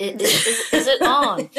Is, 0.00 0.46
is, 0.46 0.72
is 0.72 0.86
it 0.86 1.02
on? 1.02 1.40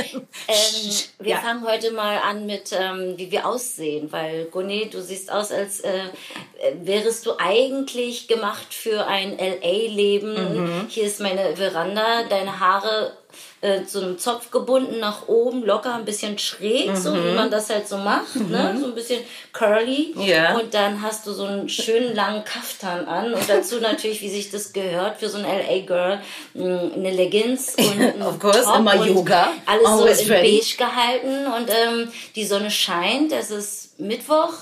ähm, 0.48 0.92
wir 1.20 1.32
ja. 1.32 1.38
fangen 1.38 1.64
heute 1.64 1.92
mal 1.92 2.18
an 2.18 2.48
mit, 2.48 2.72
ähm, 2.72 3.14
wie 3.16 3.30
wir 3.30 3.46
aussehen, 3.46 4.12
weil 4.12 4.46
Gone, 4.46 4.88
du 4.88 5.00
siehst 5.00 5.32
aus, 5.32 5.52
als 5.52 5.82
äh, 5.82 6.06
wärest 6.82 7.28
du 7.28 7.34
eigentlich 7.38 8.28
gemacht 8.28 8.74
für 8.74 9.06
ein 9.06 9.38
LA-Leben. 9.38 10.34
Mhm. 10.34 10.88
Hier 10.90 11.04
ist 11.04 11.20
meine 11.20 11.56
Veranda, 11.56 12.24
deine 12.30 12.60
Haare 12.60 13.16
äh, 13.62 13.82
so 13.86 14.02
einem 14.02 14.18
Zopf 14.18 14.52
gebunden 14.52 15.00
nach 15.00 15.28
oben, 15.28 15.64
locker, 15.64 15.96
ein 15.96 16.06
bisschen 16.06 16.38
schräg, 16.38 16.90
mhm. 16.90 16.96
so 16.96 17.14
wie 17.14 17.30
mhm. 17.30 17.36
man 17.36 17.52
das 17.52 17.70
halt 17.70 17.88
so 17.88 17.98
macht, 17.98 18.36
ne? 18.36 18.44
mhm. 18.44 18.52
ne? 18.52 18.78
so 18.80 18.86
ein 18.88 18.96
bisschen 18.96 19.22
curly. 19.54 20.16
Ja. 20.18 20.58
Und 20.58 20.74
dann 20.74 21.02
hast 21.02 21.26
du 21.28 21.34
so 21.34 21.46
einen 21.46 21.70
schönen 21.70 22.16
langen 22.16 22.44
Kaftan 22.44 23.08
an 23.08 23.34
und 23.34 23.50
dazu 23.50 23.80
natürlich, 23.80 24.22
wie 24.22 24.30
sich 24.30 24.50
das 24.52 24.74
gehört 24.74 25.20
für 25.20 25.30
so 25.30 25.38
ein 25.38 25.46
LA-Girl, 25.46 26.20
eine 26.56 27.12
Leggings 27.12 27.76
und 27.76 28.02
ein 28.02 28.22
Of 28.22 28.40
course, 28.40 28.64
Top 28.64 28.80
immer 28.80 29.06
Yoga. 29.06 29.50
Alles 29.66 29.86
Always 29.86 30.18
so 30.20 30.24
in 30.26 30.32
ready. 30.32 30.58
beige 30.58 30.78
gehalten 30.78 31.48
und 31.48 31.70
ähm, 31.70 32.12
die 32.36 32.46
Sonne 32.46 32.72
scheint, 32.72 33.32
es 33.32 33.52
ist 33.52 34.00
Mittwoch 34.00 34.54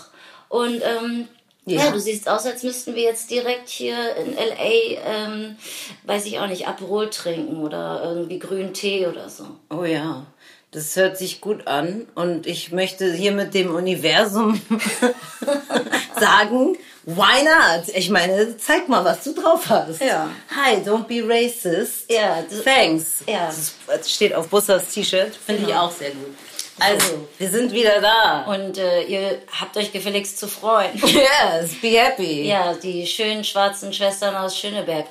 und 0.50 0.82
ähm, 0.84 1.28
ja. 1.70 1.86
ja. 1.86 1.92
du 1.92 2.00
siehst 2.00 2.28
aus, 2.28 2.46
als 2.46 2.64
müssten 2.64 2.96
wir 2.96 3.04
jetzt 3.04 3.30
direkt 3.32 3.70
hier 3.70 4.16
in 4.16 4.34
LA, 4.34 5.00
ähm, 5.06 5.56
weiß 6.04 6.26
ich 6.26 6.40
auch 6.40 6.48
nicht, 6.48 6.68
Aperol 6.68 7.10
trinken 7.10 7.58
oder 7.58 8.02
irgendwie 8.04 8.40
grünen 8.40 8.74
Tee 8.74 9.08
oder 9.08 9.30
so. 9.30 9.46
Oh 9.70 9.84
ja, 9.84 10.26
das 10.72 10.96
hört 10.96 11.18
sich 11.18 11.42
gut 11.42 11.68
an 11.68 12.08
und 12.16 12.46
ich 12.46 12.72
möchte 12.72 13.12
hier 13.12 13.32
mit 13.32 13.54
dem 13.54 13.74
Universum 13.74 14.62
sagen, 16.20 16.78
why 17.06 17.44
not? 17.44 17.88
Ich 17.96 18.10
meine, 18.10 18.58
zeig 18.58 18.88
mal, 18.88 19.04
was 19.04 19.24
du 19.24 19.34
drauf 19.34 19.70
hast. 19.70 20.02
Ja. 20.02 20.30
Hi, 20.56 20.76
don't 20.78 21.06
be 21.06 21.24
racist. 21.28 22.12
Ja. 22.12 22.44
Thanks. 22.64 23.24
Ja. 23.28 23.52
Das 23.88 24.12
steht 24.12 24.34
auf 24.36 24.48
Bussers 24.50 24.90
T-Shirt, 24.90 25.36
finde 25.36 25.62
genau. 25.62 25.70
ich 25.70 25.76
auch 25.76 25.92
sehr 25.92 26.12
gut. 26.12 26.36
Also, 26.80 27.28
wir 27.38 27.50
sind 27.50 27.72
wieder 27.72 28.02
da. 28.02 28.44
Und 28.44 28.78
äh, 28.78 29.04
ihr 29.04 29.42
habt 29.60 29.76
euch 29.78 29.92
gefälligst 29.92 30.38
zu 30.40 30.48
freuen. 30.48 30.92
Yes, 31.02 31.74
be 31.82 31.90
happy. 31.90 32.48
Ja, 32.48 32.74
die 32.74 33.06
schönen 33.06 33.44
schwarzen 33.44 33.92
Schwestern 33.92 34.36
aus 34.36 34.58
Schöneberg. 34.58 35.06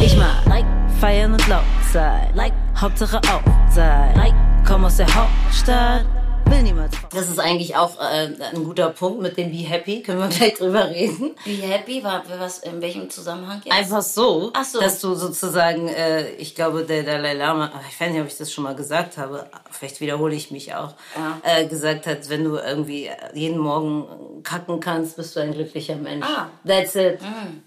Ich 0.00 0.16
mag 0.16 0.44
like, 0.46 0.66
feiern 1.00 1.32
und 1.32 1.46
laut 1.48 1.64
sein. 1.92 2.30
Like, 2.34 2.52
Hauptsache 2.80 3.18
auch 3.18 3.42
sein. 3.70 4.14
Like, 4.16 4.34
komm 4.66 4.84
aus 4.84 4.96
der 4.96 5.14
Hauptstadt 5.14 6.06
will 6.46 6.62
niemand. 6.62 6.94
Das 7.12 7.28
ist 7.28 7.38
eigentlich 7.38 7.76
auch 7.76 7.98
äh, 7.98 8.30
ein 8.54 8.64
guter 8.64 8.90
Punkt 8.90 9.20
mit 9.20 9.36
dem 9.36 9.50
Be 9.50 9.58
Happy. 9.58 10.02
Können 10.02 10.20
wir 10.20 10.28
gleich 10.28 10.54
drüber 10.54 10.88
reden? 10.88 11.34
Be 11.44 11.52
Happy 11.52 12.02
war 12.02 12.22
was 12.38 12.58
in 12.58 12.80
welchem 12.80 13.10
Zusammenhang 13.10 13.62
jetzt? 13.64 13.76
Einfach 13.76 14.02
so, 14.02 14.50
Ach 14.54 14.64
so. 14.64 14.80
dass 14.80 15.00
du 15.00 15.14
sozusagen, 15.14 15.88
äh, 15.88 16.30
ich 16.32 16.54
glaube, 16.54 16.84
der 16.84 17.02
Dalai 17.02 17.34
Lama, 17.34 17.72
ich 17.88 18.00
weiß 18.00 18.12
nicht, 18.12 18.20
ob 18.20 18.26
ich 18.26 18.36
das 18.36 18.52
schon 18.52 18.64
mal 18.64 18.74
gesagt 18.74 19.18
habe, 19.18 19.48
vielleicht 19.70 20.00
wiederhole 20.00 20.34
ich 20.34 20.50
mich 20.50 20.74
auch, 20.74 20.94
ja. 21.16 21.40
äh, 21.42 21.66
gesagt 21.66 22.06
hat, 22.06 22.28
wenn 22.28 22.44
du 22.44 22.56
irgendwie 22.56 23.10
jeden 23.34 23.58
Morgen 23.58 24.42
kacken 24.42 24.80
kannst, 24.80 25.16
bist 25.16 25.36
du 25.36 25.40
ein 25.40 25.52
glücklicher 25.52 25.96
Mensch. 25.96 26.26
Ah. 26.26 26.48
That's 26.64 26.94
it. 26.94 27.20
Mm. 27.20 27.62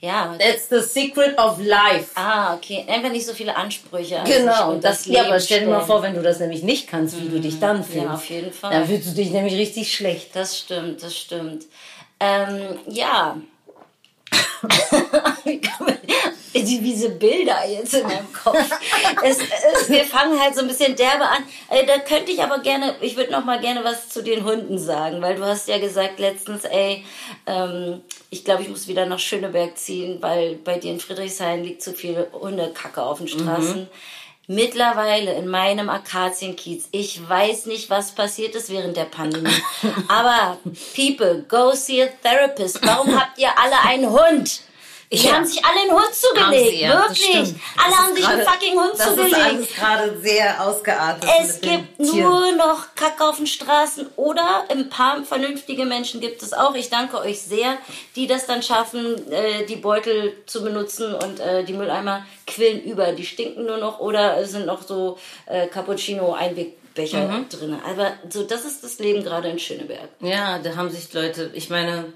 Ja. 0.00 0.36
That's 0.38 0.68
the 0.68 0.80
secret 0.80 1.38
of 1.38 1.58
life. 1.58 2.10
Ah, 2.14 2.54
okay. 2.54 2.84
Einfach 2.88 3.10
nicht 3.10 3.26
so 3.26 3.32
viele 3.32 3.56
Ansprüche. 3.56 4.22
Genau. 4.26 4.72
Und 4.72 4.84
das, 4.84 5.04
das 5.04 5.06
ja, 5.06 5.24
aber 5.24 5.40
stell 5.40 5.60
dir 5.60 5.68
mal 5.68 5.80
vor, 5.80 6.02
wenn 6.02 6.14
du 6.14 6.22
das 6.22 6.38
nämlich 6.38 6.62
nicht 6.62 6.86
kannst, 6.86 7.20
wie 7.20 7.28
du 7.28 7.40
dich 7.40 7.58
dann 7.58 7.82
fühlst. 7.82 8.04
Ja, 8.04 8.14
auf 8.14 8.28
jeden 8.28 8.52
Fall. 8.52 8.70
Dann 8.72 8.86
fühlst 8.86 9.08
du 9.08 9.14
dich 9.14 9.30
nämlich 9.30 9.54
richtig 9.54 9.94
schlecht. 9.94 10.36
Das 10.36 10.58
stimmt, 10.58 11.02
das 11.02 11.16
stimmt. 11.16 11.64
Ähm, 12.20 12.78
ja. 12.88 13.36
diese 16.96 17.10
Bilder 17.10 17.68
jetzt 17.68 17.94
in 17.94 18.04
meinem 18.04 18.32
Kopf. 18.32 18.58
es, 19.22 19.38
es, 19.38 19.88
wir 19.88 20.04
fangen 20.04 20.40
halt 20.40 20.54
so 20.54 20.62
ein 20.62 20.68
bisschen 20.68 20.96
derbe 20.96 21.24
an. 21.24 21.44
Äh, 21.68 21.86
da 21.86 21.98
könnte 21.98 22.32
ich 22.32 22.42
aber 22.42 22.58
gerne, 22.60 22.94
ich 23.00 23.16
würde 23.16 23.32
noch 23.32 23.44
mal 23.44 23.60
gerne 23.60 23.84
was 23.84 24.08
zu 24.08 24.22
den 24.22 24.44
Hunden 24.44 24.78
sagen, 24.78 25.20
weil 25.22 25.36
du 25.36 25.44
hast 25.44 25.68
ja 25.68 25.78
gesagt 25.78 26.18
letztens, 26.18 26.64
ey, 26.64 27.04
ähm, 27.46 28.02
ich 28.30 28.44
glaube, 28.44 28.62
ich 28.62 28.68
muss 28.68 28.88
wieder 28.88 29.06
nach 29.06 29.18
Schöneberg 29.18 29.76
ziehen, 29.76 30.18
weil 30.20 30.56
bei 30.56 30.78
dir 30.78 30.92
in 30.92 31.00
Friedrichshain 31.00 31.62
liegt 31.62 31.82
zu 31.82 31.92
viel 31.92 32.26
Hundekacke 32.32 33.02
auf 33.02 33.18
den 33.18 33.28
Straßen. 33.28 33.80
Mhm. 33.80 33.88
Mittlerweile 34.48 35.34
in 35.34 35.48
meinem 35.48 35.90
Akazienkiez, 35.90 36.86
ich 36.92 37.28
weiß 37.28 37.66
nicht, 37.66 37.90
was 37.90 38.12
passiert 38.12 38.54
ist 38.54 38.70
während 38.70 38.96
der 38.96 39.06
Pandemie, 39.06 39.50
aber 40.08 40.58
people, 40.94 41.44
go 41.48 41.72
see 41.72 42.02
a 42.02 42.06
therapist. 42.22 42.84
Warum 42.86 43.20
habt 43.20 43.38
ihr 43.38 43.50
alle 43.58 43.80
einen 43.84 44.08
Hund? 44.08 44.60
Die 45.12 45.18
ja. 45.18 45.34
haben 45.34 45.46
sich 45.46 45.64
alle 45.64 45.82
einen 45.82 45.92
Hund 45.92 46.12
zugelegt. 46.12 46.70
Sie, 46.70 46.80
ja, 46.80 47.08
Wirklich. 47.08 47.54
Alle 47.76 47.96
haben 47.96 48.14
sich 48.14 48.24
grade, 48.24 48.38
einen 48.38 48.46
fucking 48.46 48.74
Hund 48.74 48.92
das 48.96 49.06
zugelegt. 49.06 49.32
Das 49.32 49.40
ist 49.40 49.46
alles 49.46 49.74
gerade 49.74 50.18
sehr 50.20 50.66
ausgeartet. 50.66 51.30
Es 51.40 51.60
gibt 51.60 52.00
nur 52.00 52.52
noch 52.52 52.94
Kacke 52.96 53.24
auf 53.24 53.36
den 53.36 53.46
Straßen 53.46 54.08
oder 54.16 54.64
ein 54.68 54.88
paar 54.88 55.22
vernünftige 55.22 55.84
Menschen 55.84 56.20
gibt 56.20 56.42
es 56.42 56.52
auch. 56.52 56.74
Ich 56.74 56.90
danke 56.90 57.18
euch 57.18 57.40
sehr, 57.40 57.78
die 58.16 58.26
das 58.26 58.46
dann 58.46 58.62
schaffen, 58.62 59.30
äh, 59.30 59.64
die 59.66 59.76
Beutel 59.76 60.34
zu 60.46 60.62
benutzen 60.62 61.14
und 61.14 61.38
äh, 61.38 61.64
die 61.64 61.74
Mülleimer 61.74 62.26
quillen 62.46 62.82
über. 62.82 63.12
Die 63.12 63.26
stinken 63.26 63.64
nur 63.64 63.78
noch 63.78 64.00
oder 64.00 64.44
sind 64.44 64.66
noch 64.66 64.82
so 64.82 65.18
äh, 65.46 65.68
Cappuccino-Einwegbecher 65.68 67.28
mhm. 67.28 67.48
drin. 67.48 67.78
Aber 67.88 68.14
so, 68.28 68.42
das 68.42 68.64
ist 68.64 68.82
das 68.82 68.98
Leben 68.98 69.22
gerade 69.22 69.48
in 69.50 69.60
Schöneberg. 69.60 70.08
Ja, 70.18 70.58
da 70.58 70.74
haben 70.74 70.90
sich 70.90 71.12
Leute, 71.12 71.50
ich 71.54 71.70
meine, 71.70 72.12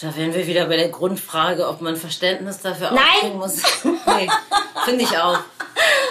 da 0.00 0.14
wären 0.16 0.34
wir 0.34 0.46
wieder 0.46 0.66
bei 0.66 0.76
der 0.76 0.88
Grundfrage, 0.88 1.68
ob 1.68 1.80
man 1.80 1.96
Verständnis 1.96 2.60
dafür 2.60 2.92
aufbringen 2.92 3.38
muss. 3.38 3.62
nee, 3.84 4.28
finde 4.84 5.04
ich 5.04 5.18
auch. 5.18 5.38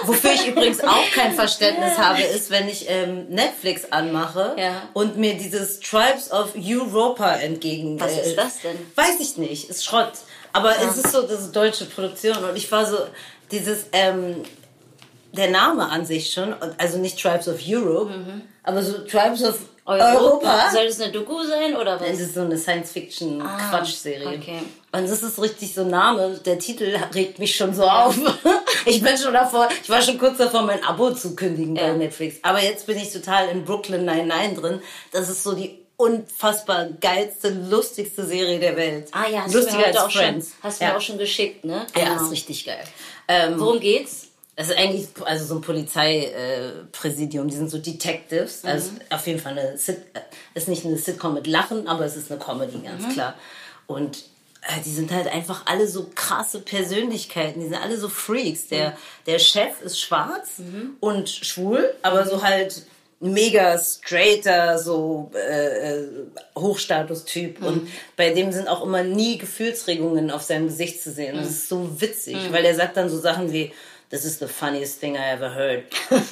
Wofür 0.03 0.31
ich 0.33 0.47
übrigens 0.47 0.81
auch 0.81 1.11
kein 1.13 1.33
Verständnis 1.33 1.97
habe, 1.97 2.21
ist, 2.21 2.49
wenn 2.49 2.67
ich 2.67 2.89
ähm, 2.89 3.27
Netflix 3.29 3.91
anmache 3.91 4.55
ja. 4.57 4.81
und 4.93 5.17
mir 5.17 5.35
dieses 5.35 5.79
Tribes 5.79 6.31
of 6.31 6.53
Europa 6.55 7.35
entgegen. 7.35 7.99
Was 7.99 8.13
äh, 8.13 8.29
ist 8.29 8.37
das 8.37 8.61
denn? 8.61 8.77
Weiß 8.95 9.19
ich 9.19 9.37
nicht, 9.37 9.69
ist 9.69 9.85
Schrott. 9.85 10.13
Aber 10.53 10.71
ja. 10.71 10.89
es 10.89 10.97
ist 10.97 11.11
so, 11.11 11.21
das 11.21 11.41
ist 11.41 11.55
deutsche 11.55 11.85
Produktion 11.85 12.43
und 12.43 12.55
ich 12.55 12.71
war 12.71 12.85
so, 12.85 12.97
dieses, 13.51 13.85
ähm, 13.91 14.43
der 15.33 15.49
Name 15.49 15.89
an 15.89 16.05
sich 16.05 16.33
schon, 16.33 16.55
also 16.77 16.97
nicht 16.97 17.19
Tribes 17.19 17.47
of 17.47 17.59
Europe, 17.65 18.11
mhm. 18.11 18.41
aber 18.63 18.83
so 18.83 18.99
Tribes 18.99 19.43
of 19.43 19.59
Europa. 19.85 20.13
Europa. 20.13 20.71
Soll 20.71 20.85
das 20.85 21.01
eine 21.01 21.11
Doku 21.11 21.43
sein 21.43 21.75
oder 21.75 21.99
was? 21.99 22.07
Das 22.07 22.19
ist 22.19 22.35
so 22.35 22.41
eine 22.41 22.57
Science-Fiction-Quatschserie. 22.57 24.27
Ah, 24.27 24.33
okay. 24.39 24.59
Und 24.91 25.09
das 25.09 25.23
ist 25.23 25.41
richtig 25.41 25.73
so 25.73 25.81
ein 25.81 25.89
Name. 25.89 26.39
Der 26.45 26.59
Titel 26.59 26.95
regt 27.15 27.39
mich 27.39 27.55
schon 27.55 27.73
so 27.73 27.83
auf. 27.83 28.15
ich 28.85 29.01
bin 29.01 29.17
schon 29.17 29.33
davor, 29.33 29.69
ich 29.81 29.89
war 29.89 30.01
schon 30.01 30.19
kurz 30.19 30.37
davor, 30.37 30.61
mein 30.61 30.83
Abo 30.83 31.11
zu 31.11 31.35
kündigen 31.35 31.75
ja. 31.75 31.87
bei 31.87 31.93
Netflix. 31.93 32.37
Aber 32.43 32.61
jetzt 32.61 32.85
bin 32.85 32.97
ich 32.97 33.11
total 33.11 33.49
in 33.49 33.65
Brooklyn 33.65 34.05
Nine-Nine 34.05 34.53
drin. 34.53 34.81
Das 35.11 35.29
ist 35.29 35.43
so 35.43 35.53
die 35.53 35.79
unfassbar 35.97 36.87
geilste, 36.99 37.49
lustigste 37.49 38.25
Serie 38.25 38.59
der 38.59 38.75
Welt. 38.75 39.09
Ah 39.11 39.27
ja, 39.31 39.43
hast 39.43 39.53
Lustiger 39.53 39.83
du 39.83 39.93
mir 39.93 40.03
auch 40.03 40.11
Friends. 40.11 40.49
Schon, 40.49 40.63
hast 40.63 40.79
du 40.79 40.85
ja. 40.85 40.91
mir 40.91 40.97
auch 40.97 41.01
schon 41.01 41.17
geschickt, 41.17 41.65
ne? 41.65 41.85
Genau. 41.93 42.05
Ja, 42.05 42.21
ist 42.21 42.31
richtig 42.31 42.65
geil. 42.65 42.83
Ähm, 43.27 43.59
Worum 43.59 43.79
geht's? 43.79 44.30
Das 44.55 44.69
ist 44.69 44.77
eigentlich 44.77 45.07
also 45.23 45.45
so 45.45 45.55
ein 45.55 45.61
Polizeipräsidium. 45.61 47.47
die 47.47 47.55
sind 47.55 47.69
so 47.71 47.77
Detectives. 47.77 48.63
Mhm. 48.63 48.69
Also 48.69 48.91
auf 49.09 49.25
jeden 49.25 49.39
Fall 49.39 49.57
eine 49.57 49.77
Sit 49.77 49.97
äh, 50.13 50.19
ist 50.53 50.67
nicht 50.67 50.85
eine 50.85 50.97
Sitcom 50.97 51.33
mit 51.33 51.47
Lachen, 51.47 51.87
aber 51.87 52.05
es 52.05 52.15
ist 52.15 52.31
eine 52.31 52.39
Comedy, 52.39 52.79
ganz 52.79 53.03
mhm. 53.03 53.13
klar. 53.13 53.35
Und 53.87 54.25
äh, 54.61 54.81
die 54.85 54.91
sind 54.91 55.11
halt 55.11 55.27
einfach 55.27 55.65
alle 55.65 55.87
so 55.87 56.09
krasse 56.13 56.59
Persönlichkeiten. 56.59 57.61
Die 57.61 57.67
sind 57.67 57.81
alle 57.81 57.97
so 57.97 58.09
Freaks. 58.09 58.67
Der, 58.67 58.91
mhm. 58.91 58.95
der 59.27 59.39
Chef 59.39 59.81
ist 59.81 59.99
schwarz 59.99 60.59
mhm. 60.59 60.97
und 60.99 61.29
schwul, 61.29 61.93
aber 62.01 62.27
so 62.27 62.43
halt 62.43 62.83
mega 63.21 63.77
straighter, 63.77 64.79
so 64.79 65.31
äh, 65.33 65.99
äh 65.99 66.07
Hochstatus-Typ. 66.57 67.61
Mhm. 67.61 67.65
Und 67.65 67.89
bei 68.17 68.33
dem 68.33 68.51
sind 68.51 68.67
auch 68.67 68.83
immer 68.83 69.03
nie 69.03 69.37
Gefühlsregungen 69.37 70.29
auf 70.29 70.41
seinem 70.41 70.67
Gesicht 70.67 71.01
zu 71.01 71.11
sehen. 71.11 71.37
Das 71.37 71.45
mhm. 71.45 71.51
ist 71.51 71.69
so 71.69 72.01
witzig, 72.01 72.35
mhm. 72.35 72.53
weil 72.53 72.65
er 72.65 72.75
sagt 72.75 72.97
dann 72.97 73.09
so 73.09 73.19
Sachen 73.19 73.53
wie, 73.53 73.71
this 74.11 74.25
is 74.25 74.37
the 74.37 74.47
funniest 74.47 74.99
thing 74.99 75.17
I 75.17 75.31
ever 75.31 75.49
heard. 75.49 75.85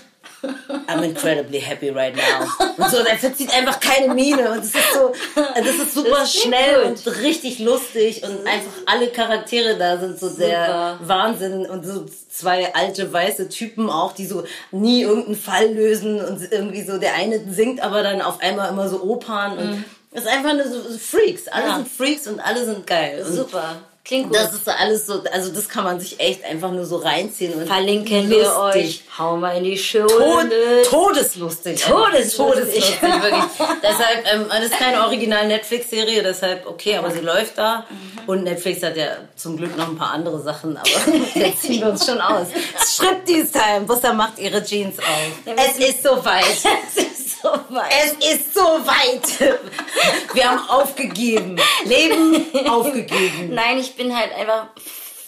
I'm 0.87 1.03
incredibly 1.03 1.59
happy 1.59 1.89
right 1.89 2.15
now. 2.15 2.47
Und 2.77 2.89
so, 2.89 3.03
der 3.03 3.17
verzieht 3.17 3.53
einfach 3.53 3.79
keine 3.79 4.13
Miene 4.13 4.51
und 4.51 4.59
es 4.59 4.73
ist 4.73 4.93
so, 4.93 5.13
das 5.35 5.75
ist 5.75 5.93
super 5.93 6.19
das 6.19 6.33
schnell 6.33 6.89
gut. 6.89 7.07
und 7.07 7.21
richtig 7.21 7.59
lustig 7.59 8.23
und 8.23 8.47
einfach 8.47 8.71
alle 8.85 9.07
Charaktere 9.07 9.77
da 9.77 9.97
sind 9.97 10.19
so 10.19 10.29
super. 10.29 10.39
der 10.39 10.99
Wahnsinn 11.01 11.65
und 11.65 11.85
so 11.85 12.05
zwei 12.29 12.73
alte 12.73 13.11
weiße 13.11 13.49
Typen 13.49 13.89
auch, 13.89 14.13
die 14.13 14.25
so 14.25 14.43
nie 14.71 15.01
irgendeinen 15.01 15.35
Fall 15.35 15.73
lösen 15.73 16.23
und 16.23 16.51
irgendwie 16.51 16.83
so, 16.83 16.97
der 16.97 17.15
eine 17.15 17.51
singt 17.51 17.81
aber 17.81 18.03
dann 18.03 18.21
auf 18.21 18.41
einmal 18.41 18.69
immer 18.69 18.87
so 18.87 19.01
Opern 19.03 19.57
und 19.57 19.71
mhm. 19.71 19.85
es 20.11 20.21
ist 20.21 20.29
einfach 20.29 20.53
nur 20.53 20.67
so 20.67 20.79
Freaks. 20.97 21.47
Alle 21.49 21.67
ja. 21.67 21.75
sind 21.75 21.87
Freaks 21.89 22.27
und 22.27 22.39
alle 22.39 22.63
sind 22.63 22.87
geil. 22.87 23.25
Super. 23.25 23.75
Klingt 24.05 24.29
gut. 24.29 24.35
Das 24.35 24.53
ist 24.53 24.67
alles 24.67 25.05
so, 25.05 25.21
also 25.31 25.51
das 25.51 25.69
kann 25.69 25.83
man 25.83 25.99
sich 25.99 26.19
echt 26.19 26.43
einfach 26.43 26.71
nur 26.71 26.85
so 26.85 26.97
reinziehen. 26.97 27.53
Und 27.53 27.67
Verlinken 27.67 28.29
lustig. 28.29 28.39
wir 28.39 28.57
euch. 28.57 29.03
Hau 29.17 29.37
mal 29.37 29.57
in 29.57 29.65
die 29.65 29.77
Show. 29.77 30.07
Tod, 30.07 30.47
todeslustig. 30.89 31.81
Todeslustig. 31.81 32.37
todeslustig 32.37 33.01
wirklich. 33.01 33.43
deshalb, 33.83 34.33
ähm, 34.33 34.45
das 34.49 34.63
ist 34.65 34.79
keine 34.79 35.03
original 35.03 35.47
Netflix-Serie, 35.47 36.23
deshalb 36.23 36.65
okay, 36.65 36.97
aber 36.97 37.11
sie 37.11 37.19
läuft 37.19 37.57
da. 37.57 37.85
Mhm. 37.89 38.29
Und 38.29 38.43
Netflix 38.43 38.81
hat 38.81 38.97
ja 38.97 39.17
zum 39.35 39.57
Glück 39.57 39.77
noch 39.77 39.89
ein 39.89 39.97
paar 39.97 40.11
andere 40.11 40.41
Sachen, 40.41 40.77
aber 40.77 40.89
jetzt 41.35 41.61
ziehen 41.61 41.81
wir 41.81 41.89
uns 41.89 42.05
schon 42.05 42.19
aus. 42.19 42.47
Striptease-Time. 42.83 43.81
Buster 43.85 44.13
macht 44.13 44.39
ihre 44.39 44.63
Jeans 44.63 44.97
auf. 44.99 45.05
Es 45.59 45.77
ist 45.77 46.03
soweit. 46.03 46.45
Es 46.45 47.03
ist 47.03 47.41
so 47.41 47.49
weit. 47.69 47.91
Es 48.03 48.33
ist 48.33 48.53
soweit. 48.53 49.55
Wir 50.33 50.49
haben 50.49 50.69
aufgegeben. 50.69 51.57
Leben 51.85 52.45
aufgegeben. 52.67 53.53
Nein, 53.53 53.77
ich 53.79 53.88
bin 53.95 54.15
halt 54.15 54.33
einfach 54.33 54.67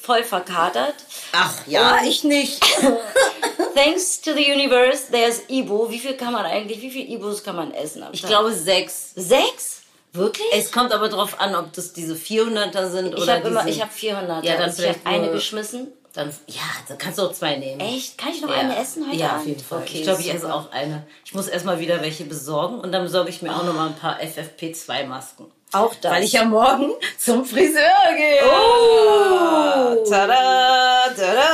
voll 0.02 0.24
verkatert. 0.24 0.96
Ach 1.34 1.54
ja, 1.68 2.00
ich 2.04 2.24
nicht. 2.24 2.62
Thanks 3.75 4.22
to 4.22 4.34
the 4.34 4.52
universe, 4.52 5.12
there's 5.12 5.42
Ibo. 5.50 5.90
Wie 5.90 6.00
viel 6.00 6.16
kann 6.16 6.34
man 6.34 6.46
eigentlich, 6.46 6.81
wie 6.81 6.92
viel 6.92 7.10
Ibos 7.12 7.44
kann 7.44 7.56
man 7.56 7.74
essen? 7.74 8.04
Ich 8.12 8.24
glaube 8.24 8.52
sechs. 8.54 9.12
sechs. 9.16 9.78
Wirklich? 10.13 10.46
Es 10.52 10.72
kommt 10.74 10.92
aber 10.92 11.08
drauf 11.08 11.40
an, 11.40 11.56
ob 11.56 11.72
das 11.72 11.94
diese 11.94 12.16
400er 12.16 12.90
sind 12.90 13.13
ich 13.16 13.22
oder 13.22 13.36
habe 13.38 13.48
immer, 13.48 13.66
ich 13.66 13.81
habe 13.81 13.92
400. 13.92 14.44
Ja, 14.44 14.54
dann 14.56 14.64
also 14.64 14.81
ich 14.84 14.90
habe 14.90 15.00
vielleicht 15.00 15.07
eine 15.24 15.31
geschmissen. 15.31 15.88
Dann, 16.14 16.30
ja, 16.48 16.60
dann 16.90 16.98
kannst 16.98 17.18
du 17.19 17.22
auch 17.24 17.31
zwei 17.31 17.56
nehmen. 17.56 17.80
Echt? 17.80 18.18
Kann 18.18 18.31
ich 18.34 18.42
noch 18.42 18.50
Ja. 18.50 18.56
eine 18.57 18.78
essen 18.78 19.07
heute 19.07 19.16
Ja, 19.18 19.30
Abend? 19.30 19.40
auf 19.42 19.48
jeden 19.48 19.64
Fall. 19.64 19.80
Okay, 19.84 20.00
ich 20.00 20.04
glaube, 20.04 20.19
ich 20.19 20.25
super. 20.25 20.38
esse 20.40 20.54
auch 20.54 20.72
eine. 20.74 21.07
Ich 21.24 21.34
muss 21.34 21.48
erstmal 21.48 21.80
wieder 21.80 22.02
welche 22.02 22.25
besorgen 22.25 22.81
und 22.81 22.92
dann 22.92 23.04
besorge 23.04 23.30
ich 23.30 23.42
mir 23.42 23.56
auch 23.56 23.64
noch 23.64 23.74
mal 23.74 23.88
ein 23.88 23.96
paar 23.96 24.19
FFP2-Masken. 24.19 25.46
Auch 25.73 25.95
das. 25.95 26.12
Weil 26.12 26.23
ich 26.23 26.33
ja 26.33 26.44
morgen 26.44 26.91
zum 27.18 27.45
Friseur 27.45 28.13
gehe. 28.18 28.41
Oh! 28.44 30.03
Tada, 30.09 31.13
tada, 31.15 31.50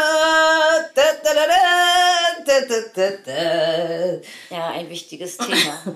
da, 0.96 1.04
da, 1.24 1.34
da, 1.34 1.44
da, 2.46 2.62
da, 2.62 2.80
da, 2.96 3.18
da. 3.26 4.56
Ja, 4.56 4.70
ein 4.70 4.90
wichtiges 4.90 5.38
Thema. 5.38 5.96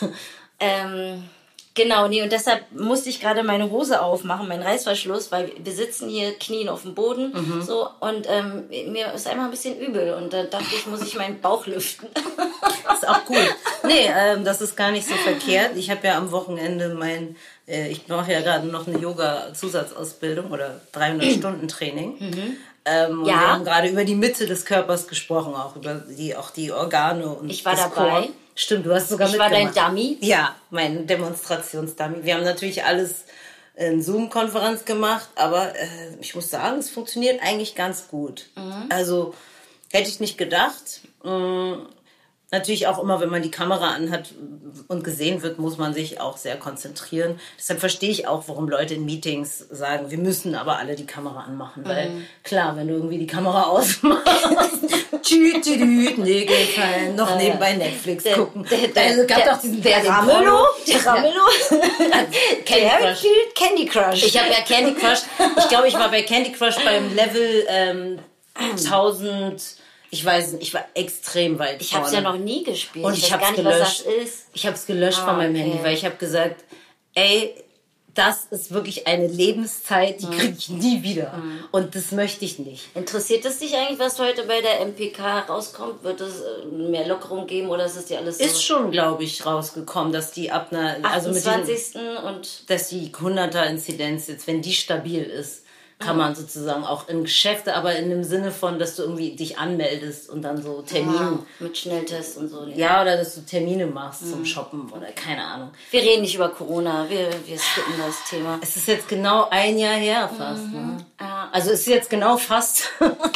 ähm, 0.60 1.28
genau, 1.76 2.08
nee, 2.08 2.22
und 2.22 2.32
deshalb 2.32 2.62
musste 2.72 3.08
ich 3.08 3.20
gerade 3.20 3.44
meine 3.44 3.70
Hose 3.70 4.02
aufmachen, 4.02 4.48
meinen 4.48 4.64
Reißverschluss, 4.64 5.30
weil 5.30 5.52
wir 5.56 5.72
sitzen 5.72 6.08
hier 6.08 6.32
knien 6.32 6.68
auf 6.68 6.82
dem 6.82 6.94
Boden 6.96 7.32
Mhm. 7.32 7.62
so 7.62 7.88
und 8.00 8.26
ähm, 8.28 8.64
mir 8.92 9.12
ist 9.14 9.28
einmal 9.28 9.44
ein 9.44 9.50
bisschen 9.52 9.78
übel 9.78 10.14
und 10.14 10.32
da 10.32 10.42
dachte 10.42 10.74
ich, 10.74 10.86
muss 10.88 11.02
ich 11.02 11.14
meinen 11.16 11.40
Bauch 11.40 11.66
lüften. 11.66 12.08
ist 12.92 13.08
auch 13.08 13.24
gut. 13.24 13.36
Nee, 13.84 14.08
ähm, 14.12 14.44
das 14.44 14.60
ist 14.60 14.76
gar 14.76 14.90
nicht 14.90 15.06
so 15.06 15.14
verkehrt. 15.14 15.76
Ich 15.76 15.88
habe 15.90 16.04
ja 16.06 16.16
am 16.18 16.32
Wochenende 16.32 16.88
mein, 16.94 17.36
äh, 17.68 17.88
ich 17.90 18.08
mache 18.08 18.32
ja 18.32 18.40
gerade 18.40 18.66
noch 18.66 18.86
eine 18.88 18.98
Yoga-Zusatzausbildung 18.98 20.50
oder 20.50 20.80
300-Stunden-Training. 20.94 22.18
Ähm, 22.88 23.22
und 23.22 23.26
Ja. 23.26 23.32
Wir 23.32 23.52
haben 23.52 23.64
gerade 23.64 23.88
über 23.88 24.04
die 24.04 24.14
Mitte 24.14 24.46
des 24.46 24.64
Körpers 24.64 25.08
gesprochen, 25.08 25.56
auch 25.56 25.74
über 25.74 25.94
die, 25.94 26.36
auch 26.36 26.50
die 26.52 26.70
Organe 26.70 27.26
und 27.26 27.50
Ich 27.50 27.64
war 27.64 27.74
dabei. 27.74 27.90
Chor. 28.20 28.28
Stimmt, 28.58 28.86
du 28.86 28.92
hast 28.94 29.10
sogar 29.10 29.28
Ich 29.28 29.38
war 29.38 29.50
dein 29.50 29.66
mitgemacht. 29.66 29.90
Dummy. 29.90 30.18
Ja, 30.22 30.56
mein 30.70 31.06
Demonstrationsdummy. 31.06 32.24
Wir 32.24 32.34
haben 32.34 32.42
natürlich 32.44 32.82
alles 32.84 33.24
in 33.74 34.02
Zoom-Konferenz 34.02 34.84
gemacht, 34.86 35.28
aber 35.36 35.74
äh, 35.76 35.86
ich 36.20 36.34
muss 36.34 36.50
sagen, 36.50 36.78
es 36.78 36.88
funktioniert 36.90 37.40
eigentlich 37.42 37.74
ganz 37.74 38.08
gut. 38.08 38.46
Mhm. 38.56 38.86
Also 38.88 39.34
hätte 39.92 40.08
ich 40.08 40.18
nicht 40.20 40.38
gedacht. 40.38 41.02
Mm, 41.22 41.74
Natürlich 42.52 42.86
auch 42.86 43.02
immer, 43.02 43.18
wenn 43.20 43.28
man 43.28 43.42
die 43.42 43.50
Kamera 43.50 43.88
anhat 43.90 44.32
und 44.86 45.02
gesehen 45.02 45.42
wird, 45.42 45.58
muss 45.58 45.78
man 45.78 45.92
sich 45.94 46.20
auch 46.20 46.36
sehr 46.36 46.56
konzentrieren. 46.56 47.40
Deshalb 47.58 47.80
verstehe 47.80 48.08
ich 48.08 48.28
auch, 48.28 48.44
warum 48.46 48.68
Leute 48.68 48.94
in 48.94 49.04
Meetings 49.04 49.58
sagen, 49.68 50.12
wir 50.12 50.18
müssen 50.18 50.54
aber 50.54 50.78
alle 50.78 50.94
die 50.94 51.06
Kamera 51.06 51.40
anmachen. 51.40 51.84
Weil 51.84 52.08
Mhm. 52.10 52.24
klar, 52.44 52.76
wenn 52.76 52.86
du 52.86 52.94
irgendwie 52.94 53.18
die 53.18 53.26
Kamera 53.26 53.62
ausmachst, 53.66 54.78
Nägel 55.30 56.56
fallen, 56.66 57.16
noch 57.16 57.36
nebenbei 57.36 57.74
Netflix 57.74 58.24
gucken. 58.24 58.66
Also, 58.94 59.26
gab 59.26 59.44
doch 59.44 59.60
diesen 59.60 59.82
der 59.82 60.06
Ramelow, 60.06 60.66
der 60.86 61.06
Ramelow, 61.06 61.48
Candy 62.64 62.88
Crush. 62.98 63.26
Candy 63.54 63.86
Crush. 63.86 64.22
Ich 64.22 64.38
habe 64.38 64.50
ja 64.50 64.60
Candy 64.62 64.94
Crush. 64.94 65.20
Ich 65.58 65.68
glaube, 65.68 65.88
ich 65.88 65.94
war 65.94 66.10
bei 66.10 66.22
Candy 66.22 66.52
Crush 66.52 66.76
beim 66.84 67.14
Level 67.14 67.66
ähm, 67.68 68.18
1000. 68.54 69.62
Ich 70.10 70.24
weiß 70.24 70.52
nicht, 70.52 70.62
ich 70.62 70.74
war 70.74 70.84
extrem 70.94 71.58
weit 71.58 71.82
ich 71.82 71.92
habe 71.92 72.06
es 72.06 72.12
ja 72.12 72.20
noch 72.20 72.36
nie 72.36 72.62
gespielt. 72.62 73.04
Und 73.04 73.16
ich 73.16 73.24
ich 73.24 73.30
gar 73.30 73.50
nicht, 73.50 73.56
gelöscht. 73.56 74.04
Ich 74.54 74.66
habe 74.66 74.76
es 74.76 74.86
gelöscht 74.86 75.18
von 75.18 75.36
meinem. 75.36 75.54
Handy, 75.56 75.78
weil 75.82 75.94
ich 75.94 76.04
habe 76.04 76.16
gesagt, 76.16 76.64
ey, 77.14 77.54
das 78.16 78.46
ist 78.50 78.72
wirklich 78.72 79.06
eine 79.06 79.26
Lebenszeit, 79.28 80.20
Mhm. 80.22 80.30
die 80.30 80.36
kriege 80.38 80.54
ich 80.58 80.68
nie 80.70 81.02
wieder. 81.02 81.34
Und 81.70 81.94
das 81.94 82.12
möchte 82.12 82.44
ich 82.44 82.58
nicht. 82.58 82.88
Interessiert 82.94 83.44
es 83.44 83.58
dich 83.58 83.76
eigentlich, 83.76 83.98
was 83.98 84.18
heute 84.18 84.44
bei 84.44 84.60
der 84.60 84.80
MPK 84.80 85.40
rauskommt? 85.48 86.02
Wird 86.02 86.20
es 86.20 86.40
äh, 86.40 86.66
mehr 86.66 87.06
Lockerung 87.06 87.46
geben 87.46 87.68
oder 87.68 87.84
ist 87.86 87.96
es 87.96 88.06
dir 88.06 88.18
alles 88.18 88.38
so? 88.38 88.44
Ist 88.44 88.62
schon, 88.64 88.90
glaube 88.90 89.22
ich, 89.24 89.44
rausgekommen, 89.44 90.12
dass 90.12 90.32
die 90.32 90.50
ab 90.50 90.68
einer, 90.72 90.96
also 91.04 91.28
mit 91.30 91.44
den, 91.44 91.52
28. 91.52 91.94
und 92.26 92.70
dass 92.70 92.88
die 92.88 93.10
100er 93.12 93.64
Inzidenz 93.66 94.26
jetzt, 94.28 94.46
wenn 94.46 94.62
die 94.62 94.72
stabil 94.72 95.22
ist, 95.22 95.62
kann 95.98 96.16
Mhm. 96.16 96.22
man 96.22 96.34
sozusagen 96.34 96.84
auch 96.84 97.08
in 97.08 97.22
Geschäfte, 97.22 97.74
aber 97.74 97.96
in 97.96 98.10
dem 98.10 98.22
Sinne 98.22 98.50
von, 98.52 98.78
dass 98.78 98.96
du 98.96 99.02
irgendwie 99.02 99.34
dich 99.34 99.58
anmeldest 99.58 100.28
und 100.28 100.42
dann 100.42 100.62
so 100.62 100.82
Termin, 100.82 101.38
mit 101.58 101.78
Schnelltests 101.78 102.36
und 102.36 102.48
so. 102.48 102.66
ja, 102.66 103.00
oder 103.00 103.16
dass 103.16 103.34
du 103.34 103.40
Termine 103.46 103.86
machst 103.86 104.22
Mhm. 104.22 104.30
zum 104.30 104.44
Shoppen 104.44 104.90
oder 104.90 105.06
keine 105.12 105.42
Ahnung. 105.44 105.70
Wir 105.90 106.02
reden 106.02 106.20
nicht 106.22 106.34
über 106.34 106.50
Corona, 106.50 107.06
wir, 107.08 107.30
wir 107.46 107.58
skippen 107.58 107.94
das 107.98 108.28
Thema. 108.28 108.58
Es 108.62 108.76
ist 108.76 108.88
jetzt 108.88 109.08
genau 109.08 109.48
ein 109.50 109.78
Jahr 109.78 109.94
her 109.96 110.28
fast. 110.36 110.64
Ne? 110.72 110.98
Ja. 111.20 111.48
Also 111.52 111.70
es 111.70 111.80
ist 111.80 111.86
jetzt 111.86 112.10
genau 112.10 112.36
fast. 112.36 112.90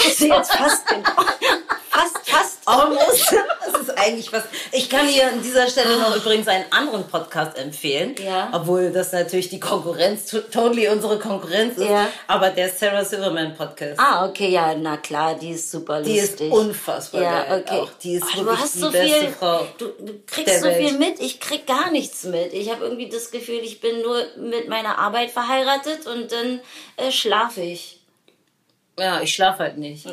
ist 0.06 0.21
jetzt 0.21 0.53
fast 0.53 0.87
genau. 0.87 1.09
Fast, 1.93 2.19
fast. 2.31 2.59
Almost. 2.67 3.35
Das 3.73 3.82
ist 3.82 3.99
eigentlich 3.99 4.32
was. 4.32 4.44
Ich 4.71 4.88
kann 4.88 5.06
hier 5.09 5.27
an 5.27 5.43
dieser 5.43 5.67
Stelle 5.69 5.97
noch 5.99 6.15
übrigens 6.15 6.47
einen 6.47 6.67
anderen 6.71 7.06
Podcast 7.09 7.59
empfehlen. 7.59 8.15
Ja. 8.25 8.49
Obwohl 8.53 8.93
das 8.93 9.11
natürlich 9.12 9.49
die 9.49 9.59
Konkurrenz, 9.59 10.27
to- 10.27 10.41
totally 10.43 10.88
unsere 10.88 11.19
Konkurrenz 11.19 11.79
ist. 11.79 11.88
Ja. 11.88 12.09
Aber 12.29 12.50
der 12.50 12.69
Sarah 12.71 13.05
Silverman 13.05 13.56
Podcast. 13.56 13.99
Ah, 13.99 14.25
okay, 14.29 14.50
ja, 14.50 14.75
na 14.75 14.99
klar, 14.99 15.35
die 15.35 15.50
ist 15.50 15.71
super 15.71 16.00
Die 16.03 16.17
ist 16.19 16.32
lustig. 16.32 16.53
unfassbar 16.53 17.23
ja, 17.23 17.43
geil. 17.43 17.65
okay. 17.67 17.81
Auch. 17.81 17.91
Die 18.03 18.15
ist 18.15 18.23
Oh, 18.25 18.38
du 18.38 18.44
wirklich 18.44 18.61
hast 18.61 18.75
die 18.77 18.79
so 18.79 18.91
beste 18.93 19.19
viel, 19.21 19.29
Frau. 19.32 19.67
Du, 19.79 19.85
du 19.99 20.12
kriegst 20.27 20.61
so 20.61 20.67
Welt. 20.67 20.77
viel 20.88 20.99
mit, 20.99 21.21
ich 21.21 21.41
krieg 21.41 21.67
gar 21.67 21.91
nichts 21.91 22.23
mit. 22.25 22.53
Ich 22.53 22.71
habe 22.71 22.85
irgendwie 22.85 23.09
das 23.09 23.31
Gefühl, 23.32 23.61
ich 23.65 23.81
bin 23.81 24.00
nur 24.03 24.23
mit 24.37 24.69
meiner 24.69 24.99
Arbeit 24.99 25.32
verheiratet 25.32 26.06
und 26.06 26.31
dann 26.31 26.61
äh, 26.99 27.11
schlafe 27.11 27.62
ich. 27.62 27.69
Ja, 29.00 29.20
ich 29.23 29.35
schlafe 29.35 29.61
halt 29.61 29.79
nicht. 29.79 30.06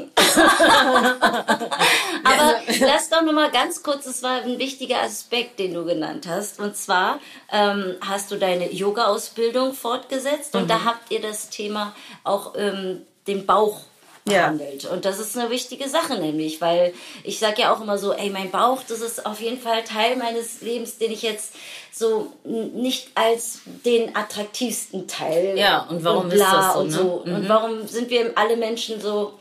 Aber 2.23 2.55
lass 2.79 3.09
doch 3.09 3.21
noch 3.21 3.33
mal 3.33 3.51
ganz 3.51 3.83
kurz, 3.83 4.05
das 4.05 4.23
war 4.23 4.41
ein 4.43 4.57
wichtiger 4.59 5.01
Aspekt, 5.01 5.59
den 5.59 5.73
du 5.73 5.83
genannt 5.85 6.25
hast. 6.27 6.59
Und 6.59 6.75
zwar 6.75 7.19
ähm, 7.51 7.95
hast 8.01 8.31
du 8.31 8.37
deine 8.37 8.71
Yoga-Ausbildung 8.71 9.73
fortgesetzt 9.73 10.55
und 10.55 10.63
Mhm. 10.63 10.67
da 10.67 10.83
habt 10.85 11.11
ihr 11.11 11.21
das 11.21 11.49
Thema 11.49 11.93
auch 12.23 12.53
ähm, 12.57 13.01
den 13.27 13.45
Bauch 13.45 13.81
Ja. 14.27 14.41
behandelt. 14.43 14.85
Und 14.85 15.05
das 15.05 15.19
ist 15.19 15.37
eine 15.37 15.49
wichtige 15.49 15.87
Sache 15.89 16.15
nämlich, 16.19 16.61
weil 16.61 16.93
ich 17.23 17.39
sage 17.39 17.61
ja 17.61 17.73
auch 17.73 17.81
immer 17.81 17.97
so, 17.97 18.13
ey, 18.13 18.29
mein 18.29 18.51
Bauch, 18.51 18.81
das 18.87 19.01
ist 19.01 19.25
auf 19.25 19.41
jeden 19.41 19.59
Fall 19.59 19.83
Teil 19.83 20.15
meines 20.15 20.61
Lebens, 20.61 20.97
den 20.97 21.11
ich 21.11 21.21
jetzt 21.21 21.53
so 21.91 22.31
nicht 22.43 23.09
als 23.15 23.61
den 23.85 24.15
attraktivsten 24.15 25.07
Teil 25.07 25.57
Ja, 25.57 25.87
und 25.89 26.03
warum 26.03 26.25
und 26.25 26.33
ist 26.33 26.41
das 26.41 26.73
so, 26.73 26.79
und 26.79 26.87
ne? 26.87 26.93
so. 26.93 27.23
Und 27.25 27.49
warum 27.49 27.87
sind 27.87 28.09
wir 28.09 28.31
alle 28.35 28.55
Menschen 28.57 29.01
so 29.01 29.33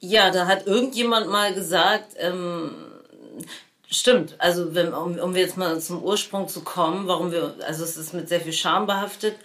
Ja, 0.00 0.30
da 0.30 0.46
hat 0.46 0.66
irgendjemand 0.66 1.28
mal 1.28 1.52
gesagt, 1.52 2.14
ähm, 2.18 2.70
stimmt, 3.90 4.34
also 4.38 4.74
wenn, 4.74 4.92
um, 4.94 5.18
um 5.18 5.34
jetzt 5.36 5.56
mal 5.56 5.80
zum 5.80 6.02
Ursprung 6.02 6.48
zu 6.48 6.60
kommen, 6.62 7.08
warum 7.08 7.32
wir, 7.32 7.54
also 7.66 7.84
es 7.84 7.96
ist 7.96 8.14
mit 8.14 8.28
sehr 8.28 8.40
viel 8.40 8.52
Scham 8.52 8.86
behaftet, 8.86 9.36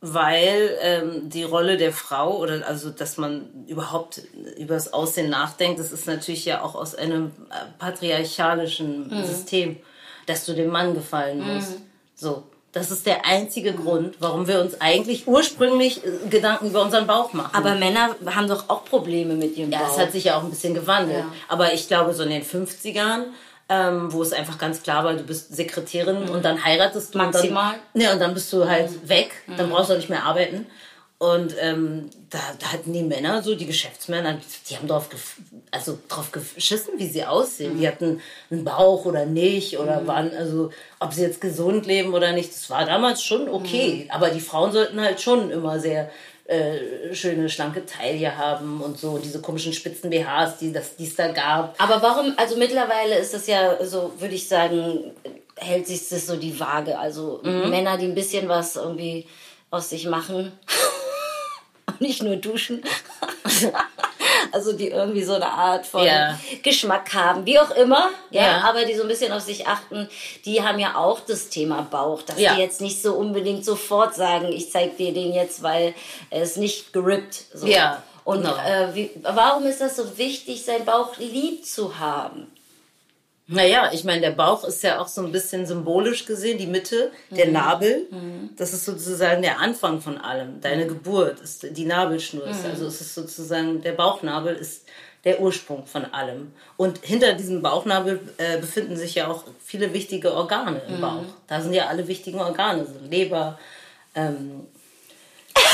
weil 0.00 0.78
ähm, 0.80 1.28
die 1.28 1.42
Rolle 1.42 1.76
der 1.76 1.92
Frau 1.92 2.38
oder 2.38 2.66
also 2.66 2.90
dass 2.90 3.16
man 3.16 3.48
überhaupt 3.66 4.22
über 4.56 4.74
das 4.74 4.92
Aussehen 4.92 5.28
nachdenkt, 5.30 5.80
das 5.80 5.90
ist 5.90 6.06
natürlich 6.06 6.44
ja 6.44 6.62
auch 6.62 6.74
aus 6.76 6.94
einem 6.94 7.32
äh, 7.50 7.54
patriarchalischen 7.78 9.10
System, 9.24 9.76
dass 10.26 10.44
du 10.46 10.54
dem 10.54 10.68
Mann 10.70 10.94
gefallen 10.94 11.40
musst. 11.40 11.78
So. 12.14 12.44
Das 12.70 12.90
ist 12.90 13.06
der 13.06 13.24
einzige 13.24 13.72
Grund, 13.72 14.16
warum 14.20 14.46
wir 14.46 14.60
uns 14.60 14.78
eigentlich 14.80 15.26
ursprünglich 15.26 16.04
äh, 16.04 16.28
Gedanken 16.28 16.66
über 16.68 16.82
unseren 16.82 17.06
Bauch 17.06 17.32
machen. 17.32 17.50
Aber 17.54 17.74
Männer 17.74 18.14
haben 18.26 18.46
doch 18.46 18.68
auch 18.68 18.84
Probleme 18.84 19.34
mit 19.34 19.56
ihrem 19.56 19.72
Ja, 19.72 19.80
Bauch. 19.80 19.92
es 19.92 19.98
hat 19.98 20.12
sich 20.12 20.24
ja 20.24 20.36
auch 20.36 20.44
ein 20.44 20.50
bisschen 20.50 20.74
gewandelt. 20.74 21.20
Ja. 21.20 21.32
Aber 21.48 21.72
ich 21.72 21.88
glaube, 21.88 22.12
so 22.12 22.22
in 22.24 22.28
den 22.30 22.44
50ern, 22.44 23.24
ähm, 23.68 24.12
wo 24.12 24.22
es 24.22 24.32
einfach 24.32 24.58
ganz 24.58 24.82
klar 24.82 25.04
war, 25.04 25.14
du 25.14 25.24
bist 25.24 25.54
Sekretärin 25.54 26.28
und 26.28 26.44
dann 26.44 26.64
heiratest 26.64 27.14
du. 27.14 27.18
Maximal. 27.18 27.74
Und 27.74 27.80
dann, 27.94 28.02
ja, 28.02 28.12
und 28.12 28.20
dann 28.20 28.34
bist 28.34 28.52
du 28.52 28.68
halt 28.68 29.08
weg. 29.08 29.30
Dann 29.56 29.70
brauchst 29.70 29.90
du 29.90 29.94
auch 29.94 29.98
nicht 29.98 30.10
mehr 30.10 30.24
arbeiten. 30.24 30.66
Und 31.18 31.56
ähm, 31.60 32.10
da, 32.30 32.38
da 32.60 32.72
hatten 32.72 32.92
die 32.92 33.02
Männer, 33.02 33.42
so 33.42 33.56
die 33.56 33.66
Geschäftsmänner, 33.66 34.38
die 34.70 34.76
haben 34.76 34.86
drauf, 34.86 35.08
also 35.72 35.98
drauf 36.08 36.30
geschissen, 36.30 36.94
wie 36.96 37.08
sie 37.08 37.24
aussehen. 37.24 37.76
Die 37.76 37.88
hatten 37.88 38.20
einen 38.52 38.64
Bauch 38.64 39.04
oder 39.04 39.26
nicht 39.26 39.78
oder 39.78 40.06
waren, 40.06 40.30
also 40.36 40.70
ob 41.00 41.12
sie 41.12 41.22
jetzt 41.22 41.40
gesund 41.40 41.86
leben 41.86 42.14
oder 42.14 42.32
nicht, 42.32 42.52
das 42.52 42.70
war 42.70 42.86
damals 42.86 43.24
schon 43.24 43.48
okay. 43.48 44.08
Aber 44.12 44.30
die 44.30 44.40
Frauen 44.40 44.70
sollten 44.70 45.00
halt 45.00 45.20
schon 45.20 45.50
immer 45.50 45.80
sehr 45.80 46.08
äh, 46.48 47.14
schöne, 47.14 47.48
schlanke 47.48 47.84
Taille 47.86 48.36
haben 48.36 48.80
und 48.80 48.98
so 48.98 49.18
diese 49.18 49.40
komischen 49.40 49.72
spitzen 49.74 50.10
BHs, 50.10 50.56
die 50.58 50.72
das, 50.72 50.92
es 50.98 51.14
da 51.14 51.28
gab. 51.28 51.80
Aber 51.80 52.00
warum, 52.02 52.32
also 52.36 52.56
mittlerweile 52.56 53.16
ist 53.18 53.34
das 53.34 53.46
ja 53.46 53.84
so, 53.84 54.12
würde 54.18 54.34
ich 54.34 54.48
sagen, 54.48 55.12
hält 55.56 55.86
sich 55.86 56.08
das 56.08 56.26
so 56.26 56.36
die 56.36 56.58
Waage. 56.58 56.98
Also 56.98 57.40
Mhm. 57.42 57.68
Männer, 57.70 57.98
die 57.98 58.06
ein 58.06 58.14
bisschen 58.14 58.48
was 58.48 58.76
irgendwie 58.76 59.26
aus 59.70 59.90
sich 59.90 60.06
machen. 60.06 60.52
Nicht 62.00 62.22
nur 62.22 62.36
duschen. 62.36 62.82
also 64.52 64.72
die 64.72 64.88
irgendwie 64.88 65.22
so 65.22 65.34
eine 65.34 65.46
Art 65.50 65.86
von 65.86 66.04
Ja. 66.04 66.38
Geschmack 66.62 67.12
haben, 67.14 67.44
wie 67.46 67.58
auch 67.58 67.70
immer, 67.72 68.08
ja, 68.30 68.42
Ja. 68.42 68.60
aber 68.68 68.84
die 68.84 68.94
so 68.94 69.02
ein 69.02 69.08
bisschen 69.08 69.32
auf 69.32 69.42
sich 69.42 69.66
achten, 69.66 70.08
die 70.44 70.62
haben 70.62 70.78
ja 70.78 70.96
auch 70.96 71.20
das 71.20 71.48
Thema 71.48 71.82
Bauch, 71.90 72.22
dass 72.22 72.38
Ja. 72.40 72.54
die 72.54 72.60
jetzt 72.60 72.80
nicht 72.80 73.00
so 73.02 73.14
unbedingt 73.14 73.64
sofort 73.64 74.14
sagen, 74.14 74.52
ich 74.52 74.70
zeig 74.70 74.96
dir 74.96 75.12
den 75.12 75.32
jetzt, 75.32 75.62
weil 75.62 75.94
er 76.30 76.42
ist 76.42 76.56
nicht 76.56 76.92
gerippt. 76.92 77.44
So. 77.54 77.66
Ja, 77.66 78.02
Und 78.24 78.42
genau. 78.42 78.54
äh, 78.56 78.94
wie, 78.94 79.10
warum 79.22 79.64
ist 79.66 79.80
das 79.80 79.96
so 79.96 80.18
wichtig, 80.18 80.62
seinen 80.64 80.84
Bauch 80.84 81.16
lieb 81.18 81.64
zu 81.64 81.98
haben? 81.98 82.50
Naja, 83.50 83.90
ich 83.92 84.04
meine, 84.04 84.20
der 84.20 84.32
Bauch 84.32 84.62
ist 84.64 84.82
ja 84.82 85.00
auch 85.00 85.08
so 85.08 85.22
ein 85.22 85.32
bisschen 85.32 85.64
symbolisch 85.66 86.26
gesehen, 86.26 86.58
die 86.58 86.66
Mitte, 86.66 87.10
der 87.30 87.48
Nabel. 87.48 88.06
Das 88.56 88.74
ist 88.74 88.84
sozusagen 88.84 89.40
der 89.40 89.58
Anfang 89.58 90.02
von 90.02 90.18
allem. 90.18 90.60
Deine 90.60 90.86
Geburt 90.86 91.40
ist 91.40 91.66
die 91.76 91.86
Nabelschnur. 91.86 92.46
Ist, 92.46 92.66
also 92.66 92.86
es 92.86 93.00
ist 93.00 93.14
sozusagen, 93.14 93.80
der 93.80 93.92
Bauchnabel 93.92 94.54
ist 94.54 94.84
der 95.24 95.40
Ursprung 95.40 95.86
von 95.86 96.04
allem. 96.12 96.52
Und 96.76 96.98
hinter 97.02 97.32
diesem 97.32 97.62
Bauchnabel 97.62 98.20
äh, 98.36 98.58
befinden 98.58 98.96
sich 98.96 99.14
ja 99.14 99.28
auch 99.28 99.44
viele 99.64 99.94
wichtige 99.94 100.34
Organe 100.34 100.82
im 100.86 101.00
Bauch. 101.00 101.24
Da 101.46 101.62
sind 101.62 101.72
ja 101.72 101.86
alle 101.86 102.06
wichtigen 102.06 102.40
Organe, 102.40 102.84
so 102.84 102.94
Leber, 103.08 103.58
ähm, 104.14 104.66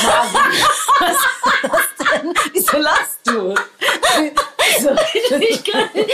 Magen. 0.03 0.33
was, 0.99 1.17
was 1.63 2.21
denn? 2.21 2.33
Wieso 2.53 2.77
lachst 2.77 3.19
du? 3.25 3.53
So. 4.81 4.89
du 5.29 5.37
mich 5.37 5.63
gerade 5.63 6.05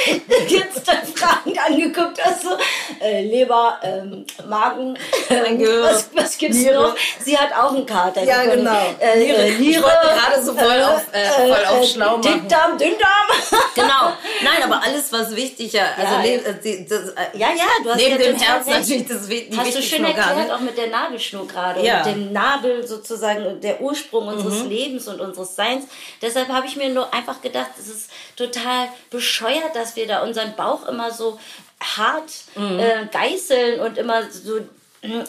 jetzt 0.47 0.87
dann 0.87 1.05
fragend 1.15 1.57
angeguckt 1.65 2.23
hast, 2.23 2.43
so, 2.43 2.49
äh, 3.01 3.21
Leber, 3.23 3.79
ähm, 3.83 4.25
Magen, 4.47 4.97
Gehirn. 5.29 5.83
was, 5.83 6.09
was 6.13 6.37
gibt's 6.37 6.57
Niere. 6.57 6.75
noch? 6.81 6.95
Sie 7.23 7.37
hat 7.37 7.51
auch 7.53 7.73
einen 7.73 7.85
Kater. 7.85 8.23
Ja, 8.23 8.43
können, 8.43 8.57
genau. 8.65 8.77
Äh, 8.99 9.19
Niere. 9.19 9.41
Niere. 9.43 9.59
Niere 9.59 9.81
gerade 9.81 10.43
so 10.43 10.53
voll 10.53 10.81
auf, 10.83 11.03
äh, 11.11 11.27
voll 11.29 11.65
auf 11.65 11.85
schlau 11.87 12.17
machen. 12.17 12.21
Dickdarm, 12.21 12.77
Dünndarm. 12.77 13.27
Genau. 13.75 14.13
Nein, 14.43 14.63
aber 14.63 14.81
alles, 14.83 15.11
was 15.11 15.35
wichtig 15.35 15.73
ja, 15.73 15.85
also 15.97 16.13
Ja, 16.15 16.23
äh, 16.23 16.53
die, 16.63 16.85
das, 16.87 17.09
äh, 17.09 17.37
Ja, 17.37 17.47
ja, 17.49 17.63
du 17.83 17.89
hast 17.89 17.97
Neben 17.97 18.11
ja 18.11 18.17
dem 18.17 18.35
Herz 18.37 18.65
natürlich 18.67 19.07
das 19.07 19.29
wi- 19.29 19.49
die 19.51 19.57
Hast 19.57 19.75
du 19.75 19.81
schön 19.81 20.03
erklärt, 20.05 20.29
Organe. 20.29 20.55
auch 20.55 20.59
mit 20.59 20.77
der 20.77 20.87
Nabelschnur 20.87 21.47
gerade. 21.47 21.81
Ja. 21.85 21.97
Mit 22.05 22.15
dem 22.15 22.31
Nabel 22.33 22.85
sozusagen 22.87 23.59
der 23.61 23.81
Ursprung 23.81 24.27
unseres 24.27 24.63
Mhm. 24.63 24.69
Lebens 24.69 25.07
und 25.07 25.19
unseres 25.21 25.55
Seins. 25.55 25.85
Deshalb 26.21 26.49
habe 26.49 26.67
ich 26.67 26.75
mir 26.75 26.89
nur 26.89 27.13
einfach 27.13 27.41
gedacht, 27.41 27.71
es 27.79 27.87
ist 27.87 28.09
total 28.45 28.87
bescheuert, 29.09 29.75
dass 29.75 29.95
wir 29.95 30.07
da 30.07 30.23
unseren 30.23 30.55
Bauch 30.55 30.87
immer 30.87 31.11
so 31.11 31.39
hart 31.81 32.31
Mhm. 32.55 32.79
äh, 32.79 33.05
geißeln 33.11 33.79
und 33.79 33.97
immer 33.97 34.29
so 34.31 34.57
äh, 35.01 35.23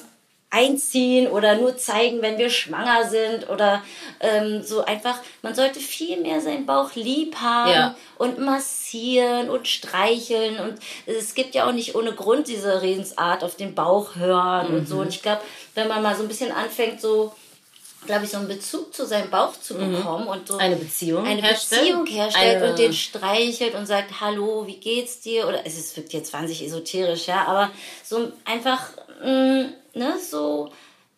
einziehen 0.50 1.28
oder 1.28 1.54
nur 1.56 1.78
zeigen, 1.78 2.20
wenn 2.20 2.36
wir 2.36 2.50
schwanger 2.50 3.08
sind 3.08 3.48
oder 3.48 3.82
ähm, 4.20 4.62
so 4.62 4.84
einfach, 4.84 5.18
man 5.40 5.54
sollte 5.54 5.80
viel 5.80 6.20
mehr 6.20 6.42
seinen 6.42 6.66
Bauch 6.66 6.94
lieb 6.94 7.36
haben 7.36 7.70
Ja. 7.70 7.94
und 8.18 8.38
massieren 8.38 9.48
und 9.48 9.66
streicheln 9.66 10.58
und 10.60 10.74
es 11.06 11.34
gibt 11.34 11.54
ja 11.54 11.66
auch 11.66 11.72
nicht 11.72 11.94
ohne 11.94 12.12
Grund 12.12 12.48
diese 12.48 12.82
Redensart 12.82 13.42
auf 13.44 13.54
den 13.56 13.74
Bauch 13.74 14.14
hören 14.16 14.66
und 14.74 14.86
so 14.86 14.98
und 14.98 15.08
ich 15.08 15.22
glaube, 15.22 15.40
wenn 15.74 15.88
man 15.88 16.02
mal 16.02 16.14
so 16.16 16.22
ein 16.22 16.28
bisschen 16.28 16.52
anfängt 16.52 17.00
so 17.00 17.34
glaube 18.06 18.24
ich, 18.24 18.30
so 18.30 18.38
einen 18.38 18.48
Bezug 18.48 18.94
zu 18.94 19.06
seinem 19.06 19.30
Bauch 19.30 19.52
zu 19.60 19.74
bekommen 19.74 20.26
und 20.26 20.48
so 20.48 20.54
Mhm. 20.54 20.60
Eine 20.60 20.76
Beziehung 20.76 21.26
eine 21.26 21.40
herstellt. 21.42 21.82
Beziehung 21.82 22.06
herstellt 22.06 22.56
Eine- 22.56 22.70
und 22.70 22.78
den 22.78 22.92
streichelt 22.92 23.74
und 23.74 23.86
sagt, 23.86 24.20
hallo, 24.20 24.66
wie 24.66 24.78
geht's 24.78 25.20
dir? 25.20 25.46
Oder 25.46 25.64
es 25.66 25.78
ist, 25.78 25.96
wirkt 25.96 26.12
jetzt 26.12 26.32
wahnsinnig 26.32 26.64
esoterisch, 26.64 27.26
ja, 27.26 27.44
aber 27.46 27.70
so 28.04 28.32
einfach, 28.44 28.88
mh, 29.22 29.68
ne, 29.94 30.14
so 30.18 30.70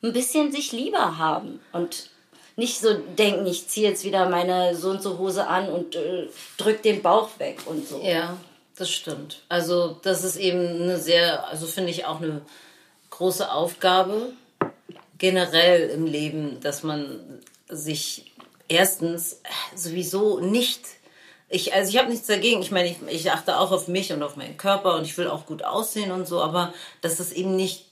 ein 0.03 0.13
bisschen 0.13 0.53
sich 0.53 0.73
lieber 0.73 1.19
haben 1.19 1.61
und 1.73 2.11
nicht 2.57 2.79
so 2.79 2.95
denken, 2.95 3.47
ich 3.47 3.69
ziehe 3.69 3.89
jetzt 3.89 4.05
wieder 4.05 4.29
meine 4.29 4.77
so 4.77 4.91
und 4.91 5.03
so 5.03 5.19
Hose 5.19 5.47
an 5.47 5.69
und 5.69 5.97
äh, 5.97 6.29
drück 6.57 6.83
den 6.83 7.03
Bauch 7.03 7.31
weg 7.39 7.59
und 7.67 7.89
so. 7.89 8.01
Ja, 8.03 8.37
das 8.77 8.91
stimmt. 8.91 9.43
Also 9.49 9.97
das 10.03 10.23
ist 10.23 10.37
eben 10.37 10.83
eine 10.83 10.99
sehr, 10.99 11.49
also 11.49 11.67
finde 11.67 11.91
ich 11.91 12.05
auch 12.05 12.21
eine 12.21 12.43
große 13.11 13.51
Aufgabe 13.51 14.33
generell 15.25 15.89
im 15.89 16.05
Leben, 16.05 16.61
dass 16.61 16.83
man 16.83 17.41
sich 17.67 18.35
erstens 18.69 19.41
sowieso 19.75 20.39
nicht 20.39 20.81
ich, 21.49 21.73
also 21.73 21.89
ich 21.89 21.99
habe 21.99 22.11
nichts 22.11 22.27
dagegen. 22.27 22.63
Ich 22.63 22.71
meine, 22.71 22.89
ich, 22.89 22.97
ich 23.09 23.31
achte 23.31 23.59
auch 23.59 23.71
auf 23.71 23.87
mich 23.87 24.13
und 24.13 24.23
auf 24.23 24.37
meinen 24.37 24.57
Körper 24.57 24.97
und 24.97 25.05
ich 25.05 25.17
will 25.17 25.29
auch 25.29 25.47
gut 25.47 25.63
aussehen 25.65 26.11
und 26.11 26.27
so, 26.27 26.43
aber 26.43 26.75
dass 27.01 27.17
das 27.17 27.33
eben 27.33 27.55
nicht 27.55 27.87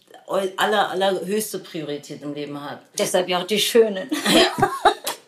aller, 0.56 0.90
allerhöchste 0.90 1.58
Priorität 1.60 2.22
im 2.22 2.34
Leben 2.34 2.60
hat. 2.60 2.80
Deshalb 2.98 3.28
ja 3.28 3.40
auch 3.40 3.46
die 3.46 3.60
Schönen. 3.60 4.10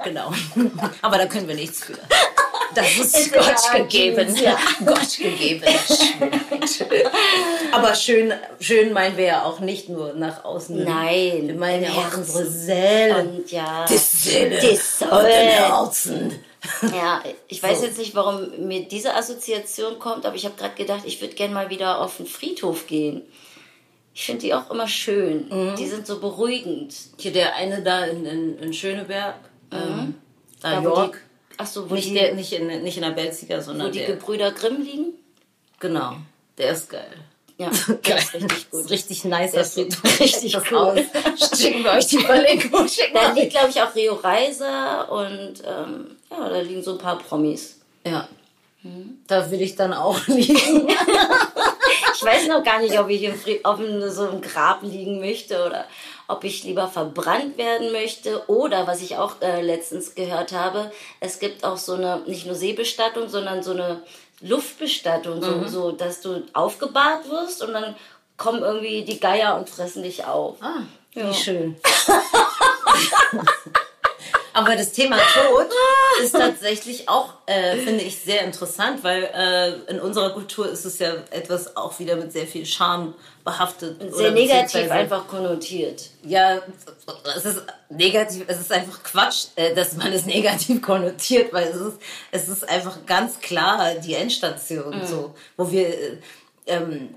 Genau. 0.05 0.35
Aber 1.01 1.17
da 1.17 1.25
können 1.25 1.49
wir 1.49 1.55
nichts 1.55 1.83
für. 1.83 1.95
Das 2.75 2.97
ist, 2.99 3.17
Ist 3.19 3.33
Gott 3.33 3.45
ja 3.73 3.79
gegeben. 3.79 4.37
ja. 4.43 4.59
Gott 4.85 5.19
gegeben. 5.19 5.63
Aber 7.73 7.95
schön, 7.95 8.33
schön 8.61 8.93
meinen 8.93 9.17
wir 9.17 9.25
ja 9.25 9.45
auch 9.45 9.61
nicht 9.61 9.89
nur 9.89 10.13
nach 10.15 10.45
außen. 10.45 10.85
Nein, 10.85 11.49
Wir 11.49 11.55
meinen 11.55 11.85
ja 11.85 11.91
auch 11.91 12.05
Herzen. 12.05 12.19
unsere 12.21 12.47
Seele. 12.47 13.17
Und 13.19 13.51
ja, 13.51 13.85
die 13.87 13.97
Seele. 13.97 14.59
die 14.61 14.69
Und 14.69 14.81
Seele. 14.81 15.33
Herzen. 15.33 16.45
Ja, 16.95 17.23
ich 17.49 17.63
weiß 17.63 17.81
So. 17.81 17.87
jetzt 17.87 17.99
nicht, 17.99 18.15
warum 18.15 18.67
mir 18.67 18.85
diese 18.89 19.15
Assoziation 19.15 19.99
kommt, 19.99 20.25
aber 20.25 20.35
ich 20.37 20.45
habe 20.47 20.55
gerade 20.57 20.75
gedacht, 20.75 21.03
ich 21.05 21.21
würde 21.21 21.35
gerne 21.35 21.53
mal 21.53 21.69
wieder 21.71 22.01
auf 22.01 22.17
den 22.17 22.27
Friedhof 22.27 22.87
gehen. 22.87 23.23
Ich 24.15 24.25
finde 24.25 24.43
die 24.43 24.55
auch 24.55 24.71
immer 24.71 24.87
schön. 24.89 25.49
Mhm. 25.51 25.75
Die 25.77 25.87
sind 25.89 26.07
so 26.07 26.21
beruhigend. 26.21 26.95
Hier 27.19 27.33
der 27.33 27.57
eine 27.57 27.83
da 27.83 28.05
in, 28.05 28.25
in, 28.25 28.59
in 28.59 28.73
Schöneberg. 28.73 29.35
Ähm, 29.73 30.15
da 30.63 30.81
York. 30.81 31.15
die, 31.15 31.19
ach 31.57 31.67
so, 31.67 31.89
wo, 31.89 31.95
Nicht, 31.95 32.09
die, 32.09 32.15
der, 32.15 32.35
nicht, 32.35 32.53
in, 32.53 32.83
nicht 32.83 32.97
in 32.97 33.03
der 33.03 33.11
Belziger, 33.11 33.59
wo 33.59 33.63
sondern 33.63 33.93
die 33.93 34.01
der. 34.01 34.09
Gebrüder 34.09 34.53
Grimm 34.53 34.83
liegen. 34.83 35.13
Genau. 35.81 36.17
Der 36.59 36.73
ist 36.73 36.89
geil. 36.89 37.13
Ja, 37.57 37.71
der 38.07 38.19
ist 38.19 38.35
richtig 38.35 38.71
gut. 38.71 38.91
Richtig 38.91 39.25
nice. 39.25 39.53
Der 39.53 39.63
ist 39.63 39.75
Friedhof. 39.75 40.21
richtig 40.21 40.53
Das 40.55 40.71
cool. 40.71 40.79
aus. 40.79 40.99
Schicken 41.61 41.85
wir 41.85 41.93
euch 41.93 42.07
die 42.07 42.19
Verlinkung. 42.19 42.89
Schicken 42.89 43.15
Da 43.15 43.33
liegt, 43.33 43.51
glaube 43.51 43.71
ich, 43.71 43.81
auch 43.81 43.95
Rio 43.95 44.15
Reiser 44.15 45.11
und 45.11 45.63
ähm, 45.65 46.17
ja, 46.31 46.49
da 46.49 46.61
liegen 46.61 46.83
so 46.83 46.93
ein 46.93 46.99
paar 46.99 47.19
Promis. 47.19 47.81
Ja. 48.07 48.29
Da 49.27 49.51
will 49.51 49.63
ich 49.63 49.77
dann 49.77 49.95
auch 49.95 50.27
liegen. 50.27 50.89
Ich 52.15 52.23
weiß 52.25 52.47
noch 52.49 52.63
gar 52.63 52.79
nicht, 52.81 52.99
ob 52.99 53.09
ich 53.09 53.23
im 53.23 53.35
Fri- 53.35 53.61
auf 53.65 53.79
so 54.13 54.23
einem 54.29 54.41
Grab 54.41 54.83
liegen 54.83 55.21
möchte 55.21 55.65
oder 55.67 55.85
ob 56.29 56.45
ich 56.45 56.63
lieber 56.65 56.89
verbrannt 56.89 57.59
werden 57.59 57.93
möchte. 57.93 58.49
Oder, 58.49 58.87
was 58.87 59.03
ich 59.03 59.17
auch 59.17 59.41
äh, 59.43 59.61
letztens 59.61 60.15
gehört 60.15 60.53
habe, 60.53 60.91
es 61.21 61.39
gibt 61.39 61.65
auch 61.65 61.77
so 61.77 61.95
eine, 61.95 62.23
nicht 62.27 62.47
nur 62.47 62.55
Seebestattung, 62.55 63.29
sondern 63.29 63.63
so 63.63 63.73
eine 63.73 64.03
Luftbestattung, 64.41 65.43
so, 65.43 65.67
so 65.67 65.91
dass 65.93 66.21
du 66.21 66.43
aufgebahrt 66.53 67.29
wirst 67.31 67.63
und 67.63 67.73
dann 67.73 67.95
kommen 68.37 68.63
irgendwie 68.63 69.03
die 69.05 69.21
Geier 69.21 69.57
und 69.57 69.69
fressen 69.71 70.03
dich 70.03 70.25
auf. 70.25 70.57
Ah, 70.61 70.83
Ja. 71.15 71.29
wie 71.31 71.35
schön. 71.35 71.77
Aber 74.55 74.77
das 74.77 74.93
Thema 74.93 75.17
Tod 75.17 75.67
ist 76.23 76.33
tatsächlich 76.33 77.09
auch, 77.09 77.35
äh, 77.47 77.77
finde 77.79 78.05
ich, 78.05 78.19
sehr 78.21 78.43
interessant, 78.43 79.03
weil 79.03 79.25
äh, 79.35 79.91
in 79.91 79.99
unserer 80.01 80.31
Kultur 80.31 80.71
ist 80.71 80.85
es 80.85 81.01
ja 81.01 81.13
etwas 81.31 81.77
auch 81.77 81.99
wieder 81.99 82.15
mit 82.15 82.33
sehr 82.33 82.47
viel 82.47 82.65
Scham 82.65 83.15
behaftet. 83.45 84.01
Sehr 84.01 84.13
oder 84.15 84.31
negativ 84.31 84.91
einfach 84.91 85.27
konnotiert. 85.27 86.11
Ja, 86.23 86.61
es 87.37 87.45
ist 87.45 87.63
negativ, 87.91 88.45
es 88.47 88.61
ist 88.61 88.73
einfach 88.73 89.03
Quatsch, 89.03 89.47
äh, 89.57 89.75
dass 89.75 89.95
man 89.97 90.13
es 90.13 90.25
negativ 90.25 90.81
konnotiert, 90.81 91.53
weil 91.53 91.67
es 91.69 91.77
ist, 91.77 91.99
es 92.31 92.49
ist 92.49 92.69
einfach 92.69 93.05
ganz 93.07 93.41
klar 93.41 93.95
die 93.97 94.15
Endstation, 94.15 95.01
Mhm. 95.01 95.07
so, 95.07 95.35
wo 95.57 95.71
wir 95.71 95.89
äh, 95.89 96.17
ähm, 96.67 97.15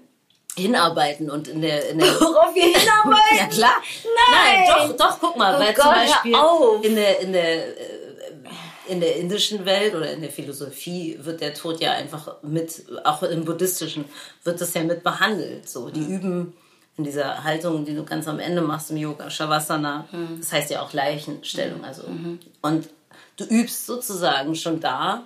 hinarbeiten 0.58 1.30
und 1.30 1.48
in 1.48 1.62
der, 1.62 1.90
in 1.90 2.00
der 2.00 2.08
Worauf 2.20 2.54
wir 2.54 2.64
hinarbeiten? 2.64 3.38
ja 3.38 3.48
klar. 3.48 3.82
Nein. 4.32 4.66
doch, 4.68 4.98
doch, 4.98 5.20
guck 5.20 5.38
mal, 5.38 5.56
Oh 5.56 5.60
weil 5.60 5.74
Gott, 5.74 5.84
zum 5.84 5.94
Beispiel 5.94 6.36
in 6.90 6.96
der, 6.96 7.20
in 7.20 7.34
der, 7.34 7.68
äh, 7.68 7.98
in 8.88 9.00
der 9.00 9.18
indischen 9.18 9.66
Welt 9.66 9.96
oder 9.96 10.12
in 10.12 10.22
der 10.22 10.30
Philosophie 10.30 11.18
wird 11.22 11.42
der 11.42 11.54
Tod 11.54 11.80
ja 11.82 11.92
einfach 11.92 12.42
mit, 12.42 12.84
auch 13.04 13.22
im 13.24 13.46
buddhistischen, 13.46 14.06
wird 14.44 14.62
das 14.62 14.74
ja 14.74 14.84
mit 14.84 15.04
behandelt. 15.04 15.68
So, 15.70 15.90
die 15.90 16.04
üben 16.04 16.54
in 16.98 17.04
dieser 17.04 17.44
Haltung, 17.44 17.86
die 17.86 17.94
du 17.94 18.04
ganz 18.04 18.28
am 18.28 18.40
Ende 18.40 18.62
machst 18.62 18.90
im 18.90 18.98
Yoga, 18.98 19.30
Shavasana, 19.30 20.08
das 20.40 20.52
heißt 20.52 20.72
ja 20.72 20.82
auch 20.82 20.94
Leichenstellung, 20.94 21.84
also. 21.84 22.04
Und 22.62 22.90
du 23.36 23.44
übst 23.44 23.86
sozusagen 23.86 24.56
schon 24.56 24.80
da 24.80 25.26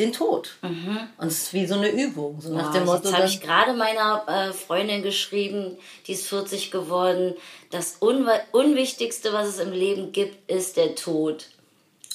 den 0.00 0.12
Tod. 0.12 0.56
Und 0.62 1.26
es 1.28 1.42
ist 1.44 1.52
wie 1.52 1.66
so 1.66 1.74
eine 1.74 1.88
Übung, 1.90 2.40
so 2.40 2.52
nach 2.54 2.72
dem 2.72 2.82
Ah, 2.82 2.86
Motto. 2.86 3.04
Jetzt 3.08 3.16
habe 3.16 3.26
ich 3.26 3.40
gerade 3.40 3.72
meiner 3.74 4.24
äh, 4.26 4.52
Freundin 4.52 5.02
geschrieben, 5.02 5.76
die 6.06 6.12
ist 6.12 6.26
40 6.26 6.70
geworden. 6.70 7.34
Das 7.70 7.96
Unwe 8.00 8.40
Unwichtigste, 8.52 9.32
was 9.32 9.46
es 9.48 9.58
im 9.60 9.72
Leben 9.72 10.12
gibt, 10.12 10.50
ist 10.50 10.76
der 10.76 10.94
Tod. 10.96 11.46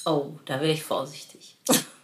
oh, 0.04 0.32
da 0.44 0.60
wäre 0.60 0.72
ich 0.72 0.82
vorsichtig. 0.82 1.56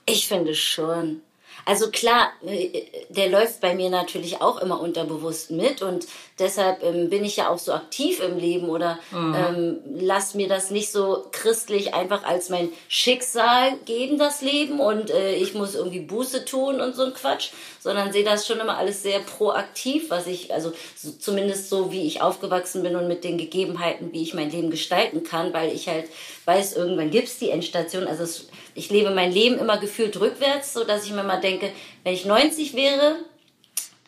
Ich 0.06 0.26
finde 0.26 0.54
schon. 0.54 1.20
Also 1.64 1.90
klar, 1.90 2.32
äh, 2.46 2.82
der 3.08 3.28
läuft 3.28 3.60
bei 3.60 3.74
mir 3.74 3.90
natürlich 3.90 4.40
auch 4.40 4.60
immer 4.60 4.80
unterbewusst 4.80 5.50
mit 5.50 5.80
und 5.82 6.06
deshalb 6.38 6.82
ähm, 6.82 7.08
bin 7.08 7.24
ich 7.24 7.36
ja 7.36 7.48
auch 7.48 7.58
so 7.58 7.72
aktiv 7.72 8.20
im 8.20 8.38
Leben 8.38 8.68
oder 8.68 8.98
Mhm. 9.12 9.34
ähm, 9.36 9.78
lass 10.00 10.34
mir 10.34 10.48
das 10.48 10.70
nicht 10.70 10.90
so 10.90 11.26
christlich 11.32 11.94
einfach 11.94 12.24
als 12.24 12.48
mein 12.48 12.70
Schicksal 12.88 13.76
geben, 13.84 14.18
das 14.18 14.42
Leben 14.42 14.80
und 14.80 15.10
äh, 15.10 15.34
ich 15.34 15.54
muss 15.54 15.74
irgendwie 15.74 16.00
Buße 16.00 16.44
tun 16.44 16.80
und 16.80 16.94
so 16.96 17.04
ein 17.04 17.14
Quatsch, 17.14 17.50
sondern 17.80 18.12
sehe 18.12 18.24
das 18.24 18.46
schon 18.46 18.60
immer 18.60 18.78
alles 18.78 19.02
sehr 19.02 19.20
proaktiv, 19.20 20.08
was 20.10 20.26
ich, 20.26 20.52
also 20.52 20.72
so, 20.96 21.10
zumindest 21.12 21.68
so, 21.68 21.92
wie 21.92 22.06
ich 22.06 22.22
aufgewachsen 22.22 22.82
bin 22.82 22.96
und 22.96 23.08
mit 23.08 23.24
den 23.24 23.38
Gegebenheiten, 23.38 24.12
wie 24.12 24.22
ich 24.22 24.34
mein 24.34 24.50
Leben 24.50 24.70
gestalten 24.70 25.24
kann, 25.24 25.52
weil 25.52 25.72
ich 25.72 25.88
halt 25.88 26.06
weiß, 26.46 26.74
irgendwann 26.74 27.10
gibt's 27.10 27.38
die 27.38 27.50
Endstation. 27.50 28.06
Also 28.06 28.24
es, 28.24 28.48
ich 28.74 28.90
lebe 28.90 29.10
mein 29.10 29.32
Leben 29.32 29.58
immer 29.58 29.78
gefühlt 29.78 30.18
rückwärts, 30.20 30.72
so 30.72 30.84
dass 30.84 31.04
ich 31.04 31.12
mir 31.12 31.22
mal 31.22 31.40
denke, 31.40 31.70
wenn 32.04 32.14
ich 32.14 32.24
90 32.24 32.74
wäre, 32.74 33.16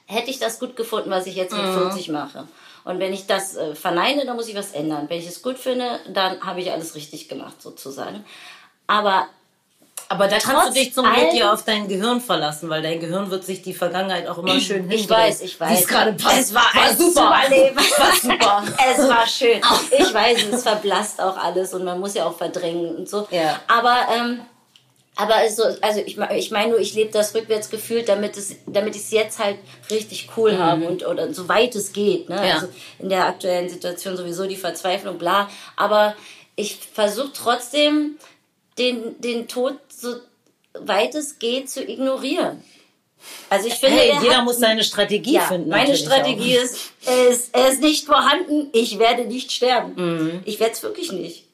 hätte 0.07 0.31
ich 0.31 0.39
das 0.39 0.59
gut 0.59 0.77
gefunden, 0.77 1.11
was 1.11 1.27
ich 1.27 1.37
jetzt 1.37 1.53
mit 1.53 1.63
40 1.63 2.09
mache. 2.09 2.47
Und 2.85 2.99
wenn 2.99 3.15
ich 3.15 3.27
das 3.27 3.57
äh, 3.57 3.75
verneine, 3.75 4.27
dann 4.27 4.37
muss 4.37 4.49
ich 4.49 4.55
was 4.55 4.73
ändern. 4.73 5.09
Wenn 5.09 5.19
ich 5.19 5.27
es 5.27 5.43
gut 5.43 5.59
finde, 5.59 6.01
dann 6.13 6.41
habe 6.45 6.61
ich 6.61 6.71
alles 6.71 6.95
richtig 6.95 7.29
gemacht, 7.29 7.63
sozusagen. 7.63 8.25
Aber 8.87 9.27
Aber 10.09 10.29
da 10.29 10.39
kannst 10.39 10.69
du 10.69 10.73
dich 10.73 10.95
zum 10.95 11.05
Glück 11.05 11.33
ja 11.33 11.53
auf 11.53 11.65
dein 11.65 11.89
Gehirn 11.89 12.21
verlassen, 12.21 12.69
weil 12.69 12.83
dein 12.83 13.01
Gehirn 13.01 13.31
wird 13.31 13.45
sich 13.45 13.63
die 13.63 13.75
Vergangenheit 13.75 14.29
auch 14.29 14.39
immer 14.39 14.61
schön 14.61 14.91
ich 14.91 15.01
hindrehen. 15.01 15.11
weiß, 15.11 15.41
ich 15.43 15.59
weiß. 15.59 15.81
Es 15.81 15.87
gerade 15.87 16.13
passt. 16.13 16.39
Es 16.39 16.55
war, 16.55 16.67
ein 16.75 16.97
super. 16.97 17.37
Leben. 17.49 17.77
War 17.99 18.15
super. 18.21 18.65
es 18.95 19.09
war 19.09 19.27
schön. 19.27 19.61
Ich 19.99 20.13
weiß, 20.13 20.45
es 20.53 20.63
verblasst 20.63 21.21
auch 21.21 21.37
alles 21.37 21.75
und 21.75 21.85
man 21.85 22.01
muss 22.01 22.15
ja 22.15 22.27
auch 22.27 22.37
verdrängen 22.37 22.97
und 22.97 23.09
so. 23.09 23.27
Ja. 23.31 23.61
Aber 23.67 23.97
ähm, 24.15 24.41
aber 25.17 25.37
also, 25.37 25.63
also 25.81 26.01
ich, 26.01 26.19
ich 26.19 26.51
meine 26.51 26.71
nur, 26.71 26.81
ich 26.81 26.95
lebe 26.95 27.13
das 27.13 27.35
rückwärts 27.35 27.71
gefühlt, 27.71 28.09
damit 28.09 28.37
es, 28.37 28.57
damit 28.67 28.97
ich 28.97 29.03
es 29.03 29.11
jetzt 29.13 29.39
halt 29.39 29.59
richtig 29.91 30.29
cool 30.37 30.59
habe 30.59 30.87
und 30.87 31.07
oder 31.07 31.33
so 31.33 31.49
weit 31.49 31.77
es 31.77 31.93
geht. 31.93 32.29
Ne? 32.29 32.37
Mhm. 32.37 32.45
Ja. 32.45 32.55
Also 32.55 32.69
in 32.99 33.09
der 33.09 33.27
aktuellen 33.27 33.69
Situation 33.69 34.17
sowieso 34.17 34.47
die 34.47 34.57
Verzweiflung, 34.57 35.19
bla. 35.19 35.49
Aber 35.77 36.15
ich 36.57 36.77
versuche 36.93 37.31
trotzdem 37.33 38.17
den, 38.79 39.21
den 39.21 39.49
Tod 39.49 39.79
so 39.89 40.17
weit 40.75 41.15
es 41.15 41.39
geht 41.39 41.71
zu 41.71 41.83
ignorieren. 41.83 42.63
Also 43.49 43.69
ich 43.69 43.75
finde, 43.75 43.97
Hey, 43.97 44.13
der 44.13 44.23
jeder 44.23 44.37
hat- 44.39 44.45
muss 44.45 44.59
seine 44.59 44.85
Strategie 44.85 45.35
ja, 45.35 45.43
finden. 45.43 45.71
meine 45.71 45.97
Strategie 45.97 46.57
ist, 46.57 46.77
er 47.07 47.29
ist, 47.29 47.55
er 47.55 47.69
ist 47.69 47.81
nicht 47.81 48.05
vorhanden, 48.07 48.69
ich 48.73 48.99
werde 48.99 49.25
nicht 49.25 49.51
sterben. 49.51 49.95
Mhm. 49.97 50.43
Ich 50.45 50.61
werde 50.61 50.73
es 50.73 50.83
wirklich 50.83 51.11
nicht. 51.13 51.45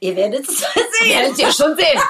Ihr 0.00 0.16
werdet 0.16 0.48
es 0.48 0.64
auch. 0.64 0.74
sehen. 1.02 1.10
Werdet 1.10 1.38
ihr 1.38 1.52
schon 1.52 1.76
sehen. 1.76 2.00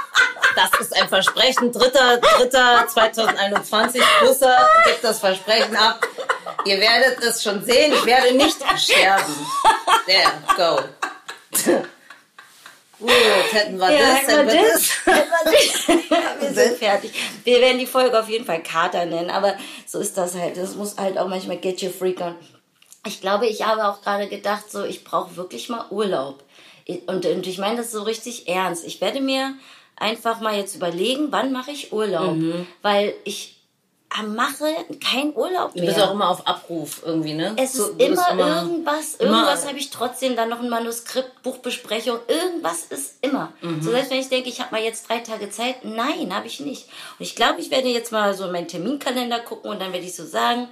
Das 0.55 0.71
ist 0.81 0.97
ein 0.97 1.09
Versprechen. 1.09 1.73
Dritter, 1.73 2.19
dritter 2.19 2.87
2021. 2.89 4.01
Busser 4.23 4.57
gibt 4.87 5.03
das 5.05 5.19
Versprechen 5.19 5.77
ab. 5.77 6.07
Ihr 6.65 6.79
werdet 6.81 7.23
es 7.23 7.43
schon 7.43 7.63
sehen. 7.65 7.93
Ich 7.93 8.07
werde 8.07 8.33
nicht 8.35 8.57
sterben. 8.79 9.35
There, 10.07 10.33
go. 10.57 11.83
Gut, 13.01 13.11
hätten 13.53 13.79
wir 13.79 13.91
Ja, 13.91 13.99
das, 13.99 14.29
hätten 14.29 14.49
wir 14.49 14.63
das, 14.63 14.91
das. 15.05 15.89
Wir 16.41 16.53
sind 16.53 16.79
fertig. 16.79 17.13
Wir 17.45 17.61
werden 17.61 17.79
die 17.79 17.87
Folge 17.87 18.19
auf 18.19 18.29
jeden 18.29 18.45
Fall 18.45 18.63
Kater 18.63 19.07
nennen, 19.07 19.31
aber 19.31 19.57
so 19.87 19.99
ist 19.99 20.17
das 20.17 20.35
halt. 20.35 20.57
Das 20.57 20.75
muss 20.75 20.97
halt 20.97 21.19
auch 21.19 21.29
manchmal 21.29 21.57
get 21.57 21.83
your 21.83 21.91
freak 21.91 22.21
on. 22.21 22.35
Ich 23.07 23.21
glaube, 23.21 23.47
ich 23.47 23.67
habe 23.67 23.87
auch 23.87 24.03
gerade 24.03 24.29
gedacht, 24.29 24.71
so, 24.71 24.85
ich 24.85 25.05
brauche 25.05 25.37
wirklich 25.37 25.69
mal 25.69 25.87
Urlaub. 25.91 26.43
Und, 27.07 27.25
und 27.25 27.47
ich 27.47 27.59
meine 27.59 27.77
das 27.77 27.93
so 27.93 28.03
richtig 28.03 28.49
ernst. 28.49 28.85
Ich 28.85 29.01
werde 29.01 29.21
mir 29.21 29.55
einfach 29.97 30.41
mal 30.41 30.57
jetzt 30.57 30.75
überlegen, 30.75 31.29
wann 31.31 31.53
mache 31.53 31.71
ich 31.71 31.93
Urlaub. 31.93 32.35
Weil 32.83 33.15
ich 33.25 33.60
äh, 34.19 34.23
mache 34.25 34.67
keinen 35.05 35.35
Urlaub 35.35 35.73
Du 35.75 35.81
mehr. 35.81 35.93
bist 35.93 36.01
auch 36.05 36.11
immer 36.13 36.29
auf 36.31 36.47
Abruf 36.47 37.03
irgendwie, 37.05 37.35
ne? 37.35 37.55
Es 37.57 37.75
So, 37.75 37.85
ist 37.85 37.93
du 37.93 37.97
bist 37.99 38.11
immer, 38.11 38.31
immer- 38.31 38.63
irgendwas, 38.63 39.15
irgendwas 39.19 39.67
habe 39.67 39.79
ich 39.79 39.91
trotzdem, 39.91 40.35
dann 40.37 40.49
noch 40.49 40.61
ein 40.61 40.69
Manuskript, 40.69 41.43
Buchbesprechung, 41.43 42.19
irgendwas 42.27 42.85
ist 42.85 43.19
immer. 43.23 43.53
Mhm. 43.61 43.81
So 43.83 43.91
selbst 43.91 44.11
wenn 44.11 44.19
ich 44.21 44.29
denke, 44.29 44.49
ich 44.49 44.61
habe 44.61 44.73
mal 44.75 44.83
jetzt 44.83 45.09
drei 45.09 45.19
Tage 45.19 45.49
Zeit, 45.51 45.85
nein, 45.85 46.35
habe 46.35 46.47
ich 46.49 46.61
nicht. 46.61 46.87
Und 47.19 47.25
ich 47.25 47.37
glaube, 47.37 47.61
ich 47.61 47.71
werde 47.71 47.89
jetzt 47.89 48.11
mal 48.13 48.35
so 48.35 48.45
in 48.47 48.53
meinen 48.53 48.69
Terminkalender 48.69 49.41
gucken 49.41 49.71
und 49.71 49.81
dann 49.81 49.93
werde 49.93 50.05
ich 50.07 50.17
so 50.17 50.25
sagen, 50.27 50.69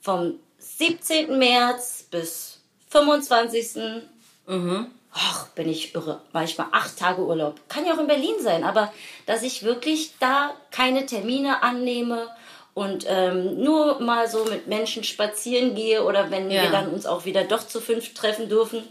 vom 0.00 0.34
17. 0.58 1.38
März 1.38 2.04
bis 2.10 2.58
25. 2.90 4.02
Mhm. 4.46 4.86
Ach, 5.18 5.48
bin 5.48 5.68
ich 5.68 5.94
irre. 5.94 6.20
Manchmal 6.32 6.66
acht 6.72 6.98
Tage 6.98 7.22
Urlaub. 7.24 7.54
Kann 7.70 7.86
ja 7.86 7.94
auch 7.94 7.98
in 7.98 8.06
Berlin 8.06 8.34
sein, 8.40 8.64
aber 8.64 8.92
dass 9.24 9.42
ich 9.42 9.62
wirklich 9.62 10.12
da 10.20 10.54
keine 10.70 11.06
Termine 11.06 11.62
annehme 11.62 12.28
und 12.76 13.06
ähm, 13.08 13.62
nur 13.64 14.00
mal 14.00 14.28
so 14.28 14.44
mit 14.44 14.66
Menschen 14.66 15.02
spazieren 15.02 15.74
gehe 15.74 16.04
oder 16.04 16.30
wenn 16.30 16.50
Ja. 16.50 16.64
wir 16.64 16.70
dann 16.70 16.90
uns 16.90 17.06
auch 17.06 17.24
wieder 17.24 17.42
doch 17.44 17.66
zu 17.66 17.80
fünf 17.80 18.12
treffen 18.12 18.50
dürfen, 18.50 18.82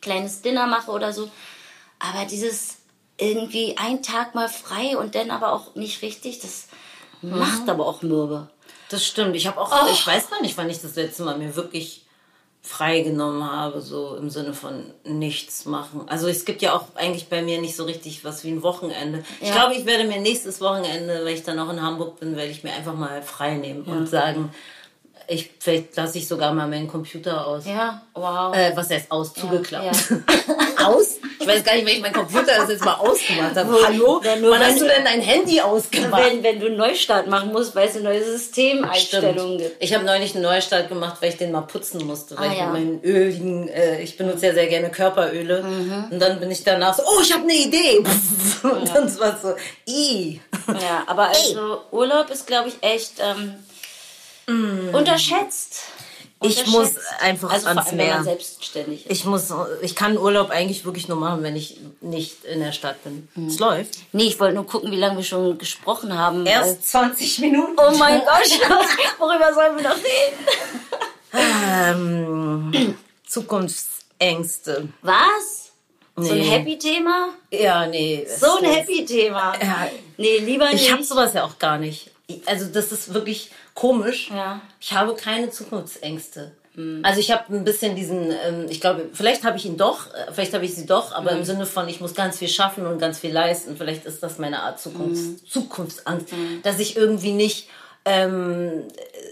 kleines 0.00 0.40
Dinner 0.40 0.68
mache 0.68 0.92
oder 0.92 1.12
so. 1.12 1.28
Aber 1.98 2.24
dieses 2.26 2.76
irgendwie 3.18 3.76
ein 3.76 4.04
Tag 4.04 4.36
mal 4.36 4.48
frei 4.48 4.96
und 4.96 5.16
dann 5.16 5.32
aber 5.32 5.52
auch 5.52 5.74
nicht 5.74 6.00
richtig, 6.02 6.38
das 6.38 6.68
Mhm. 7.20 7.40
macht 7.40 7.68
aber 7.68 7.86
auch 7.88 8.02
mürbe. 8.02 8.48
Das 8.88 9.04
stimmt. 9.04 9.34
Ich 9.34 9.48
habe 9.48 9.60
auch, 9.60 9.72
Oh. 9.72 9.90
ich 9.92 10.06
weiß 10.06 10.30
gar 10.30 10.40
nicht, 10.40 10.56
wann 10.56 10.70
ich 10.70 10.80
das 10.80 10.94
letzte 10.94 11.24
Mal 11.24 11.36
mir 11.36 11.56
wirklich 11.56 12.06
freigenommen 12.68 13.50
habe, 13.50 13.80
so 13.80 14.14
im 14.16 14.28
Sinne 14.28 14.52
von 14.52 14.84
nichts 15.04 15.64
machen. 15.64 16.02
Also 16.06 16.28
es 16.28 16.44
gibt 16.44 16.60
ja 16.60 16.74
auch 16.76 16.84
eigentlich 16.96 17.28
bei 17.28 17.40
mir 17.42 17.60
nicht 17.62 17.74
so 17.74 17.84
richtig 17.84 18.24
was 18.24 18.44
wie 18.44 18.50
ein 18.50 18.62
Wochenende. 18.62 19.24
Ich 19.40 19.48
Ja. 19.48 19.54
glaube, 19.54 19.74
ich 19.74 19.86
werde 19.86 20.04
mir 20.04 20.20
nächstes 20.20 20.60
Wochenende, 20.60 21.24
weil 21.24 21.34
ich 21.34 21.42
dann 21.44 21.56
noch 21.56 21.70
in 21.72 21.80
Hamburg 21.80 22.20
bin, 22.20 22.36
werde 22.36 22.50
ich 22.50 22.64
mir 22.64 22.72
einfach 22.74 22.94
mal 22.94 23.22
frei 23.22 23.54
nehmen 23.56 23.84
und 23.84 24.06
sagen, 24.06 24.50
ich, 25.28 25.50
vielleicht 25.60 25.96
lasse 25.96 26.18
ich 26.18 26.26
sogar 26.26 26.52
mal 26.54 26.66
meinen 26.66 26.88
Computer 26.88 27.46
aus. 27.46 27.64
Ja, 27.66 28.02
wow. 28.14 28.54
Äh, 28.56 28.72
was 28.74 28.88
heißt 28.90 29.10
aus? 29.10 29.34
Zugeklappt. 29.34 29.84
ja. 29.84 30.16
aus? 30.86 31.16
Ich 31.40 31.46
weiß 31.46 31.62
gar 31.64 31.74
nicht, 31.74 31.86
wenn 31.86 31.96
ich 31.96 32.00
meinen 32.02 32.14
Computer 32.14 32.56
das 32.56 32.68
jetzt 32.70 32.84
mal 32.84 32.94
ausgemacht 32.94 33.54
habe. 33.56 33.76
Hallo? 33.86 34.20
wenn 34.22 34.40
nur 34.40 34.50
Wann 34.52 34.60
wenn- 34.60 34.66
hast 34.68 34.80
du 34.80 34.86
denn 34.86 35.04
dein 35.04 35.20
Handy 35.20 35.60
ausgemacht? 35.60 36.22
wenn, 36.24 36.42
wenn 36.42 36.60
du 36.60 36.66
einen 36.66 36.76
Neustart 36.76 37.26
machen 37.28 37.52
musst, 37.52 37.74
weil 37.74 37.88
es 37.88 37.94
eine 37.96 38.04
neue 38.04 38.22
Systemeinstellungen 38.24 39.58
gibt. 39.58 39.82
Ich 39.82 39.94
habe 39.94 40.04
neulich 40.04 40.34
einen 40.34 40.44
Neustart 40.44 40.88
gemacht, 40.88 41.16
weil 41.20 41.30
ich 41.30 41.36
den 41.36 41.52
mal 41.52 41.62
putzen 41.62 42.06
musste, 42.06 42.36
weil 42.38 42.48
Ah, 42.48 42.52
ich 42.52 42.58
ja. 42.58 42.66
meinen 42.66 43.02
öligen, 43.02 43.68
äh, 43.68 44.00
ich 44.02 44.16
benutze 44.16 44.46
ja 44.46 44.54
sehr 44.54 44.66
gerne 44.66 44.90
Körperöle. 44.90 45.62
Mhm. 45.62 46.04
Und 46.10 46.18
dann 46.20 46.40
bin 46.40 46.50
ich 46.50 46.64
danach 46.64 46.94
so, 46.94 47.02
oh, 47.06 47.20
ich 47.22 47.32
habe 47.32 47.42
eine 47.44 47.54
Idee. 47.54 47.98
Und 48.62 48.88
dann 48.94 49.18
war 49.20 49.34
es 49.36 49.42
so, 49.42 49.54
i. 49.88 50.40
Ja, 50.68 51.04
aber 51.06 51.28
also 51.28 51.80
Urlaub 51.90 52.30
ist, 52.30 52.46
glaube 52.46 52.68
ich, 52.68 52.76
echt 52.82 53.14
ähm, 53.20 53.54
unterschätzt. 54.48 55.82
Mm. 55.94 55.98
Ich 56.40 56.58
Unterschätzt. 56.60 56.68
muss 56.72 57.04
einfach 57.20 57.50
also 57.50 57.66
ans 57.66 57.86
allem, 57.88 57.96
Meer. 57.96 58.38
Ich 59.08 59.24
muss, 59.24 59.52
ich 59.82 59.96
kann 59.96 60.16
Urlaub 60.16 60.50
eigentlich 60.50 60.84
wirklich 60.84 61.08
nur 61.08 61.16
machen, 61.18 61.42
wenn 61.42 61.56
ich 61.56 61.78
nicht 62.00 62.44
in 62.44 62.60
der 62.60 62.70
Stadt 62.70 63.02
bin. 63.02 63.28
Mhm. 63.34 63.48
Es 63.48 63.58
läuft. 63.58 63.98
Nee, 64.12 64.28
ich 64.28 64.38
wollte 64.38 64.54
nur 64.54 64.64
gucken, 64.64 64.92
wie 64.92 64.96
lange 64.96 65.16
wir 65.16 65.24
schon 65.24 65.58
gesprochen 65.58 66.16
haben. 66.16 66.46
Erst 66.46 66.88
20 66.90 67.40
Minuten. 67.40 67.72
Oh 67.76 67.90
mein 67.98 68.20
Gott, 68.20 68.48
worüber 69.18 69.52
sollen 69.52 69.76
wir 69.78 69.88
noch 69.88 69.96
reden? 69.96 70.46
Ähm, 72.72 72.94
Zukunftsängste. 73.26 74.88
Was? 75.02 75.72
So 76.16 76.30
ein 76.32 76.38
Nee. 76.38 76.50
Happy-Thema? 76.50 77.28
Ja, 77.50 77.86
nee. 77.86 78.26
So 78.40 78.58
ein 78.58 78.64
Happy-Thema. 78.64 79.54
Ja. 79.60 79.88
Nee, 80.16 80.38
lieber 80.38 80.70
nicht. 80.70 80.84
Ich 80.84 80.92
habe 80.92 81.02
sowas 81.02 81.34
ja 81.34 81.44
auch 81.44 81.58
gar 81.58 81.78
nicht. 81.78 82.10
Also 82.46 82.66
das 82.66 82.92
ist 82.92 83.14
wirklich 83.14 83.50
komisch. 83.78 84.30
Ja. 84.30 84.60
Ich 84.80 84.92
habe 84.92 85.14
keine 85.14 85.50
Zukunftsängste. 85.50 86.52
Also 87.02 87.18
ich 87.18 87.32
habe 87.32 87.52
ein 87.52 87.64
bisschen 87.64 87.96
diesen, 87.96 88.30
ähm, 88.30 88.66
ich 88.68 88.80
glaube, 88.80 89.06
vielleicht 89.12 89.42
habe 89.42 89.56
ich 89.56 89.66
ihn 89.66 89.76
doch, 89.76 90.14
äh, 90.14 90.32
vielleicht 90.32 90.54
habe 90.54 90.64
ich 90.64 90.76
sie 90.76 90.86
doch, 90.86 91.12
aber 91.12 91.32
im 91.32 91.42
Sinne 91.42 91.66
von, 91.66 91.88
ich 91.88 92.00
muss 92.00 92.14
ganz 92.14 92.38
viel 92.38 92.48
schaffen 92.48 92.86
und 92.86 93.00
ganz 93.00 93.18
viel 93.18 93.32
leisten. 93.32 93.76
Vielleicht 93.76 94.04
ist 94.04 94.22
das 94.22 94.38
meine 94.38 94.62
Art 94.62 94.78
Zukunfts 94.78 95.44
Zukunftsangst, 95.48 96.28
dass 96.62 96.78
ich 96.78 96.96
irgendwie 96.96 97.32
nicht 97.32 97.68
ähm, 98.04 98.84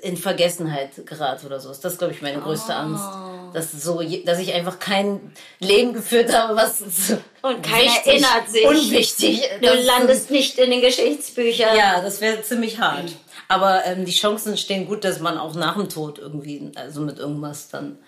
in 0.02 0.16
Vergessenheit 0.16 1.06
gerate 1.06 1.46
oder 1.46 1.60
so. 1.60 1.68
Das 1.68 1.84
ist, 1.84 1.98
glaube 1.98 2.14
ich, 2.14 2.22
meine 2.22 2.40
größte 2.40 2.74
Angst. 2.74 3.04
Dass, 3.52 3.70
so, 3.72 4.02
dass 4.24 4.38
ich 4.40 4.52
einfach 4.52 4.80
kein 4.80 5.32
Leben 5.60 5.92
geführt 5.92 6.36
habe, 6.36 6.56
was 6.56 6.80
Und 7.42 7.62
keiner 7.62 7.92
erinnert 8.04 8.50
sich. 8.50 8.66
Unwichtig. 8.66 9.40
Du 9.62 9.72
landest 9.72 10.30
nicht 10.32 10.58
in 10.58 10.70
den 10.70 10.80
Geschichtsbüchern. 10.80 11.76
ja, 11.76 12.00
das 12.00 12.20
wäre 12.20 12.42
ziemlich 12.42 12.80
hart. 12.80 13.12
Aber 13.48 13.84
ähm, 13.86 14.04
die 14.04 14.12
Chancen 14.12 14.56
stehen 14.56 14.86
gut, 14.86 15.04
dass 15.04 15.20
man 15.20 15.38
auch 15.38 15.54
nach 15.54 15.74
dem 15.76 15.88
Tod 15.88 16.18
irgendwie, 16.18 16.70
also 16.74 17.00
mit 17.00 17.18
irgendwas 17.18 17.68
dann. 17.68 17.98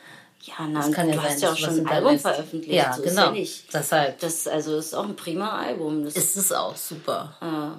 Ja, 0.42 0.54
na, 0.68 0.80
Das 0.80 0.92
kann 0.92 1.08
ja 1.08 1.14
du 1.16 1.20
sein, 1.20 1.30
hast 1.30 1.42
ja 1.42 1.52
auch 1.52 1.56
schon 1.56 1.70
ein 1.80 1.86
Album 1.88 2.10
hinterlässt. 2.10 2.22
veröffentlicht. 2.22 2.72
Ja, 2.72 2.92
so 2.94 3.02
Ist 3.02 3.16
genau. 3.16 3.32
ja. 3.32 3.44
Deshalb 3.72 4.20
Das 4.20 4.46
also 4.46 4.76
ist 4.76 4.94
auch 4.94 5.04
ein 5.04 5.16
prima 5.16 5.58
Album. 5.58 6.04
Das 6.04 6.14
ist 6.16 6.36
es 6.36 6.52
auch 6.52 6.76
super. 6.76 7.36
Ah. 7.40 7.72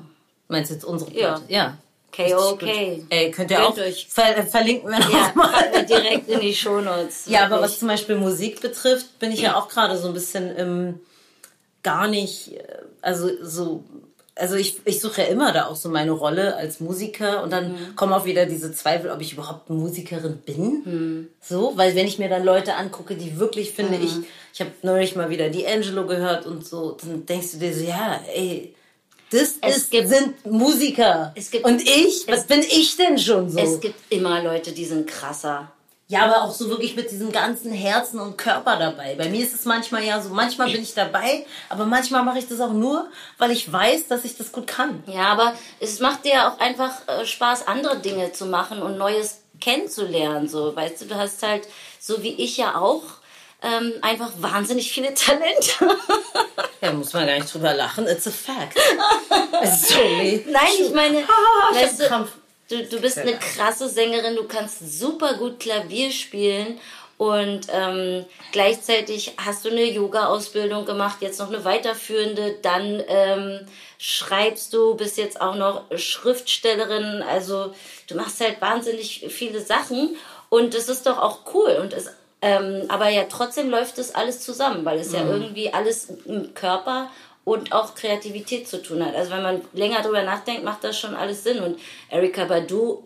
Meinst 0.48 0.70
du 0.72 0.76
jetzt 0.76 0.84
unsere 0.86 1.12
Ja. 1.12 1.28
Platte? 1.38 1.44
Ja. 1.54 1.78
KOK. 2.12 2.64
Ey, 2.64 3.32
könnt 3.32 3.52
ihr 3.52 3.58
Gönnt 3.58 3.70
auch 3.70 3.78
euch. 3.78 4.08
ver 4.10 4.44
verlinken 4.48 4.90
wir 4.90 5.00
Ja, 5.00 5.34
wir 5.72 5.84
direkt 5.84 6.28
in 6.28 6.40
die 6.40 6.56
Shownotes. 6.56 7.26
Ja, 7.28 7.42
aber 7.46 7.58
Wirklich. 7.58 7.72
was 7.72 7.80
zum 7.80 7.88
Beispiel 7.88 8.16
Musik 8.18 8.62
betrifft, 8.62 9.20
bin 9.20 9.32
ich 9.32 9.42
ja 9.42 9.56
auch 9.60 9.70
gerade 9.70 9.98
so 9.98 10.08
ein 10.08 10.14
bisschen 10.14 10.52
ähm, 10.58 11.00
gar 11.84 12.08
nicht, 12.08 12.54
äh, 12.54 12.64
also 13.02 13.30
so 13.44 13.84
also 14.40 14.56
ich, 14.56 14.78
ich 14.86 15.00
suche 15.02 15.22
ja 15.22 15.28
immer 15.28 15.52
da 15.54 15.66
auch 15.68 15.76
so 15.76 15.90
meine 15.90 16.12
Rolle 16.12 16.56
als 16.56 16.80
Musiker 16.80 17.44
und 17.44 17.52
dann 17.52 17.74
Mhm. 17.74 17.96
kommen 17.96 18.14
auch 18.14 18.26
wieder 18.26 18.46
diese 18.46 18.72
Zweifel, 18.74 19.12
ob 19.12 19.22
ich 19.22 19.34
überhaupt 19.34 19.70
Musikerin 19.70 20.38
bin. 20.46 20.82
Mhm. 20.86 21.28
So, 21.42 21.74
weil 21.76 21.96
wenn 21.96 22.08
ich 22.08 22.18
mir 22.20 22.30
dann 22.30 22.44
Leute 22.44 22.76
angucke, 22.76 23.16
die 23.16 23.40
wirklich 23.40 23.72
finde 23.72 23.98
ich, 23.98 24.12
ich 24.54 24.60
habe 24.62 24.72
neulich 24.82 25.16
mal 25.16 25.30
wieder 25.30 25.46
D'Angelo 25.46 26.06
gehört 26.08 26.46
und 26.46 26.66
so, 26.66 26.98
dann 27.02 27.26
denkst 27.26 27.52
du 27.54 27.58
dir 27.58 27.74
so, 27.74 27.84
ja, 27.84 28.20
ey, 28.34 28.74
das 29.32 29.56
Es 29.62 29.78
ist, 29.78 29.92
gibt- 29.92 30.08
sind 30.10 30.46
Musiker. 30.46 31.34
Gibt- 31.52 31.64
und 31.66 31.82
ich, 31.82 32.26
was 32.28 32.48
bin 32.48 32.62
ich 32.62 32.96
denn 32.98 33.18
schon 33.20 33.50
so? 33.50 33.60
Es 33.60 33.80
gibt 33.80 34.00
immer 34.12 34.42
Leute, 34.44 34.72
die 34.72 34.86
sind 34.86 35.06
krasser. 35.08 35.72
Ja, 36.12 36.26
aber 36.26 36.42
auch 36.42 36.52
so 36.52 36.70
wirklich 36.70 36.96
mit 36.96 37.12
diesem 37.12 37.32
ganzen 37.32 37.72
Herzen 37.72 38.20
und 38.20 38.36
Körper 38.36 38.78
dabei. 38.78 39.14
Bei 39.14 39.30
mir 39.30 39.46
ist 39.46 39.54
es 39.54 39.66
manchmal 39.66 40.04
ja 40.04 40.20
so, 40.20 40.30
manchmal 40.30 40.72
bin 40.72 40.82
ich 40.82 40.96
dabei, 40.96 41.46
aber 41.70 41.86
manchmal 41.86 42.24
mache 42.24 42.40
ich 42.40 42.48
das 42.48 42.60
auch 42.62 42.74
nur, 42.74 43.08
weil 43.38 43.52
ich 43.52 43.72
weiß, 43.72 44.08
dass 44.08 44.26
ich 44.26 44.36
das 44.36 44.52
gut 44.52 44.66
kann. 44.66 45.04
Ja, 45.06 45.28
aber 45.28 45.54
es 45.80 46.00
macht 46.00 46.26
dir 46.26 46.48
auch 46.48 46.60
einfach 46.60 47.08
äh, 47.08 47.28
Spaß, 47.28 47.68
andere 47.68 48.00
Dinge 48.00 48.32
zu 48.32 48.48
machen 48.48 48.82
und 48.82 48.98
Neues 48.98 49.42
kennenzulernen. 49.62 50.48
So, 50.50 50.76
weißt 50.76 51.00
du, 51.02 51.06
du 51.06 51.16
hast 51.16 51.44
halt, 51.44 51.68
so 52.00 52.24
wie 52.24 52.34
ich 52.34 52.58
ja 52.58 52.74
auch, 52.74 53.04
ähm, 53.62 53.94
einfach 54.02 54.32
wahnsinnig 54.40 54.92
viele 54.92 55.14
Talente. 55.14 55.72
Ja, 56.82 56.94
muss 56.94 57.12
man 57.12 57.28
gar 57.28 57.36
nicht 57.36 57.54
drüber 57.54 57.74
lachen. 57.74 58.08
It's 58.08 58.26
a 58.26 58.32
fact. 58.32 58.78
Sorry. 59.86 60.46
Nein, 60.50 60.64
ich 60.80 60.94
meine, 60.94 61.18
Ah, 61.28 61.74
ich 61.74 61.82
weißt 61.82 62.02
hab 62.04 62.08
Krampf. 62.08 62.30
Du, 62.70 62.84
du, 62.86 63.00
bist 63.00 63.18
eine 63.18 63.38
krasse 63.38 63.90
Sängerin, 63.90 64.36
du 64.36 64.46
kannst 64.46 65.00
super 65.00 65.36
gut 65.36 65.60
Klavier 65.60 66.12
spielen 66.12 66.80
und 67.18 67.68
ähm, 67.72 68.26
gleichzeitig 68.52 69.34
hast 69.38 69.66
du 69.66 69.70
eine 69.70 69.84
Yoga-Ausbildung 69.84 70.86
gemacht, 70.86 71.18
jetzt 71.22 71.40
noch 71.40 71.50
eine 71.50 71.66
weiterführende, 71.66 72.56
dann 72.62 73.04
ähm, 73.08 73.60
schreibst 73.98 74.74
du, 74.74 74.96
bist 74.96 75.18
jetzt 75.18 75.42
auch 75.42 75.56
noch 75.56 75.84
Schriftstellerin, 75.98 77.22
also 77.22 77.74
du 78.08 78.16
machst 78.16 78.40
halt 78.40 78.62
wahnsinnig 78.62 79.26
viele 79.30 79.60
Sachen 79.60 80.16
und 80.48 80.74
das 80.74 80.88
ist 80.88 81.06
doch 81.06 81.18
auch 81.18 81.40
cool 81.54 81.78
und 81.82 81.94
es 81.94 82.10
ähm, 82.42 82.86
aber 82.88 83.10
ja, 83.10 83.26
trotzdem 83.30 83.70
läuft 83.70 83.98
das 83.98 84.16
alles 84.16 84.40
zusammen, 84.40 84.86
weil 84.86 85.00
es 85.00 85.12
ja 85.12 85.26
irgendwie 85.26 85.74
alles 85.74 86.08
im 86.26 86.54
Körper 86.54 87.10
und 87.50 87.72
auch 87.72 87.96
Kreativität 87.96 88.68
zu 88.68 88.82
tun 88.82 89.04
hat. 89.06 89.16
Also 89.16 89.32
wenn 89.32 89.42
man 89.44 89.62
länger 89.74 90.02
drüber 90.02 90.24
nachdenkt, 90.24 90.64
macht 90.64 90.84
das 90.84 91.00
schon 91.00 91.16
alles 91.16 91.44
Sinn. 91.44 91.60
Und 91.60 91.80
Erika 92.10 92.46
Badu, 92.46 93.04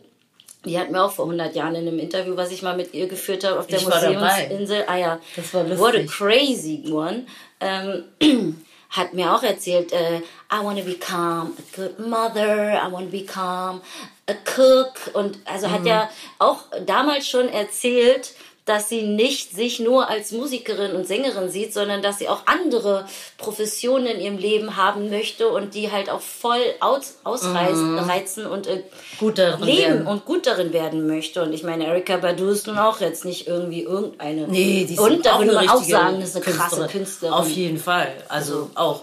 die 0.66 0.78
hat 0.80 0.92
mir 0.92 1.04
auch 1.04 1.12
vor 1.12 1.26
100 1.26 1.56
Jahren 1.56 1.76
in 1.76 1.88
einem 1.88 2.00
Interview, 2.00 2.36
was 2.36 2.52
ich 2.52 2.62
mal 2.62 2.76
mit 2.76 2.94
ihr 2.94 3.08
geführt 3.08 3.44
habe, 3.44 3.60
auf 3.60 3.68
der 3.68 3.80
Ich. 3.80 3.86
Museumsinsel, 3.86 4.84
ah 4.88 4.96
ja, 4.98 5.20
Das 5.36 5.54
war 5.54 5.64
lustig. 5.64 5.80
what 5.80 5.96
a 5.96 6.04
crazy 6.04 6.84
one, 6.92 7.26
ähm, 7.60 8.06
hat 8.90 9.14
mir 9.14 9.34
auch 9.34 9.44
erzählt, 9.44 9.92
äh, 9.92 10.18
I 10.52 10.64
want 10.64 10.78
to 10.80 10.86
become 10.86 11.52
a 11.58 11.76
good 11.76 12.00
mother, 12.00 12.74
I 12.86 12.92
want 12.92 13.12
to 13.12 13.18
become 13.18 13.82
a 14.28 14.34
cook 14.56 14.94
und 15.14 15.38
also 15.46 15.68
Mhm. 15.68 15.72
hat 15.74 15.86
ja 15.86 16.10
auch 16.40 16.60
damals 16.86 17.28
schon 17.28 17.50
erzählt, 17.50 18.34
dass 18.66 18.88
sie 18.88 19.02
nicht 19.02 19.54
sich 19.54 19.80
nur 19.82 20.10
als 20.10 20.32
Musikerin 20.32 20.96
und 20.96 21.06
Sängerin 21.06 21.50
sieht, 21.52 21.74
sondern 21.74 22.02
dass 22.02 22.20
sie 22.20 22.30
auch 22.30 22.44
andere 22.46 23.06
Professionen 23.38 24.06
in 24.08 24.22
ihrem 24.22 24.38
Leben 24.38 24.78
haben 24.78 25.10
möchte 25.10 25.50
und 25.50 25.74
die 25.76 25.92
halt 25.92 26.10
auch 26.10 26.22
voll 26.22 26.62
aus, 26.80 27.16
ausreizen 27.26 28.00
reizen 28.00 28.46
und 28.46 28.68
äh, 28.68 28.78
Mhm. 28.78 28.84
Gut 29.20 29.38
darin 29.38 29.66
leben 29.66 29.80
werden. 29.82 30.08
und 30.08 30.26
gut 30.26 30.48
darin 30.48 30.72
werden 30.72 31.08
möchte. 31.08 31.44
Und 31.44 31.52
ich 31.52 31.64
meine, 31.64 31.86
Erika 31.88 32.16
Badu 32.18 32.48
ist 32.50 32.68
nun 32.68 32.78
auch 32.78 33.02
jetzt 33.02 33.26
nicht 33.26 33.48
irgendwie 33.48 33.84
irgendeine. 33.84 34.48
Nee, 34.48 34.86
die 34.88 34.94
ist 34.94 35.00
und 35.00 35.26
da 35.26 35.34
auch 35.36 35.40
würde 35.40 35.58
eine 35.58 35.68
man 35.68 35.78
auch 35.78 35.84
sagen, 35.84 36.22
das 36.22 36.30
ist 36.30 36.36
eine 36.38 36.46
krasse 36.46 36.60
Künstlerin. 36.88 36.90
Künstlerin. 36.92 37.34
Auf 37.34 37.50
jeden 37.50 37.78
Fall. 37.80 38.14
Also 38.30 38.70
auch 38.76 39.02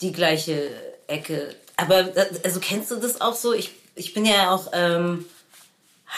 die 0.00 0.12
gleiche 0.12 0.70
Ecke. 1.08 1.48
Aber 1.76 2.04
das- 2.04 2.44
also 2.44 2.60
kennst 2.60 2.90
du 2.92 2.96
das 2.96 3.20
auch 3.20 3.34
so? 3.34 3.52
Ich, 3.52 3.70
ich 3.96 4.14
bin 4.14 4.24
ja 4.26 4.54
auch 4.54 4.68
ähm, 4.72 5.24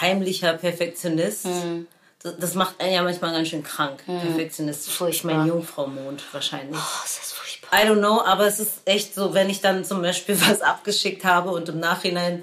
heimlicher 0.00 0.52
Perfektionist. 0.54 1.44
Hm. 1.46 1.86
Das, 2.24 2.36
das 2.38 2.54
macht 2.54 2.80
einen 2.80 2.94
ja 2.94 3.02
manchmal 3.02 3.32
ganz 3.32 3.48
schön 3.48 3.62
krank. 3.62 4.02
Perfektionist. 4.06 4.88
Ich 4.88 4.94
Furchtbar. 4.94 5.34
mein 5.36 5.46
Jungfrau-Mond 5.46 6.22
wahrscheinlich. 6.32 6.76
Oh, 6.76 7.00
das 7.02 7.18
ist 7.18 7.32
furchtbar. 7.34 7.78
I 7.78 7.86
don't 7.86 7.98
know, 7.98 8.22
aber 8.22 8.46
es 8.46 8.58
ist 8.58 8.80
echt 8.86 9.14
so, 9.14 9.34
wenn 9.34 9.50
ich 9.50 9.60
dann 9.60 9.84
zum 9.84 10.00
Beispiel 10.00 10.36
was 10.48 10.62
abgeschickt 10.62 11.24
habe 11.24 11.50
und 11.50 11.68
im 11.68 11.78
Nachhinein, 11.78 12.42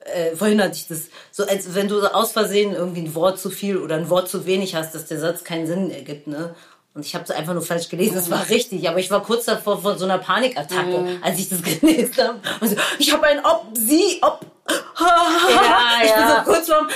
äh, 0.00 0.36
vorhin 0.36 0.62
hatte 0.62 0.74
ich 0.74 0.86
das, 0.86 1.08
so 1.32 1.46
als 1.46 1.74
wenn 1.74 1.88
du 1.88 2.00
so 2.00 2.08
aus 2.08 2.32
Versehen 2.32 2.74
irgendwie 2.74 3.00
ein 3.00 3.14
Wort 3.14 3.40
zu 3.40 3.48
viel 3.48 3.78
oder 3.78 3.96
ein 3.96 4.10
Wort 4.10 4.28
zu 4.28 4.44
wenig 4.44 4.74
hast, 4.74 4.94
dass 4.94 5.06
der 5.06 5.18
Satz 5.18 5.42
keinen 5.42 5.66
Sinn 5.66 5.90
ergibt, 5.90 6.26
ne? 6.26 6.54
Und 6.92 7.04
ich 7.04 7.14
habe 7.14 7.24
es 7.24 7.30
einfach 7.32 7.54
nur 7.54 7.62
falsch 7.62 7.88
gelesen, 7.88 8.18
es 8.18 8.30
war 8.30 8.48
richtig, 8.50 8.88
aber 8.88 9.00
ich 9.00 9.10
war 9.10 9.20
kurz 9.22 9.46
davor 9.46 9.80
von 9.82 9.98
so 9.98 10.04
einer 10.04 10.18
Panikattacke, 10.18 11.18
als 11.22 11.40
ich 11.40 11.48
das 11.48 11.62
gelesen 11.80 12.14
habe. 12.18 12.40
Und 12.60 12.68
so, 12.68 12.76
ich 13.00 13.12
habe 13.12 13.26
ein 13.26 13.44
Ob, 13.44 13.66
sie, 13.72 14.18
Ob. 14.22 14.46
ich 16.04 16.12
bin 16.14 16.22
ja. 16.22 16.42
so 16.44 16.50
kurz 16.50 16.68
vorm, 16.68 16.88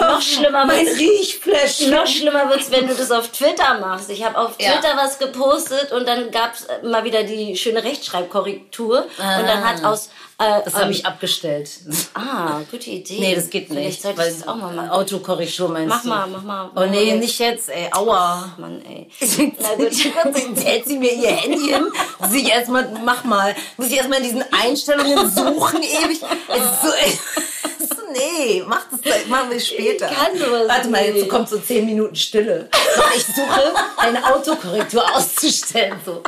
Noch 0.00 0.20
schlimmer 0.22 0.64
mein 0.66 0.86
Riechfläschchen. 0.86 1.90
Noch 1.90 2.06
schlimmer 2.06 2.48
wird's, 2.50 2.70
wenn 2.70 2.86
du 2.86 2.94
das 2.94 3.10
auf 3.10 3.28
Twitter 3.28 3.78
machst. 3.80 4.10
Ich 4.10 4.24
habe 4.24 4.38
auf 4.38 4.52
Ja. 4.60 4.72
Twitter 4.72 4.96
was 4.96 5.18
gepostet 5.18 5.90
und 5.92 6.06
dann 6.06 6.30
gab's 6.30 6.66
mal 6.84 7.02
wieder 7.04 7.24
die 7.24 7.56
schöne 7.56 7.82
Rechtschreibkorrektur. 7.82 8.98
Und 9.04 9.46
dann 9.46 9.64
hat 9.64 9.82
aus... 9.84 10.10
Äh, 10.38 10.60
Das 10.66 10.74
habe 10.74 10.84
ähm, 10.84 10.90
ich 10.90 11.06
abgestellt. 11.06 11.70
Ah, 12.12 12.60
gute 12.70 12.90
Idee. 12.90 13.18
Nee, 13.20 13.34
das 13.34 13.48
geht 13.48 13.68
Vielleicht 13.68 13.86
nicht. 13.86 14.02
sollte 14.02 14.22
ich 14.28 14.38
das 14.40 14.46
auch 14.46 14.56
mal 14.56 14.74
machen. 14.74 14.90
Autokorrektur 14.90 15.70
meinst 15.70 15.88
Mach 15.88 16.02
du? 16.02 16.08
mal, 16.08 16.26
mach 16.26 16.42
mal. 16.42 16.70
Oh 16.76 16.84
nee, 16.84 17.14
nicht 17.14 17.38
jetzt, 17.38 17.70
ey. 17.70 17.88
Aua. 17.92 18.52
Mann, 18.58 18.82
ey. 18.84 19.08
Na 19.60 19.74
gut, 19.76 20.62
hält 20.62 20.84
sie 20.86 20.98
mir 20.98 21.10
ihr 21.14 21.30
Handy 21.30 21.68
hin. 21.72 21.90
Muss 22.18 22.34
ich 22.34 22.50
erstmal, 22.50 22.86
mach 23.02 23.24
mal, 23.24 23.56
muss 23.78 23.86
ich 23.86 23.96
erstmal 23.96 24.18
in 24.18 24.24
diesen 24.24 24.44
Einstellungen 24.52 25.30
suchen, 25.30 25.82
ewig. 25.82 26.20
Es 26.48 26.64
ist 26.64 26.82
so, 26.82 26.88
nee, 28.12 28.62
mach 28.66 28.86
das, 29.02 29.26
machen 29.26 29.50
wir 29.50 29.60
später. 29.60 30.10
Ich 30.10 30.16
kann 30.16 30.38
sowas 30.38 30.68
Warte 30.68 30.88
mal, 30.88 31.04
jetzt 31.04 31.28
kommt 31.28 31.48
so 31.48 31.58
zehn 31.58 31.86
Minuten 31.86 32.16
Stille. 32.16 32.68
So, 32.96 33.02
ich 33.16 33.26
suche, 33.26 33.74
eine 33.98 34.34
Autokorrektur 34.34 35.04
auszustellen, 35.14 36.00
so. 36.04 36.22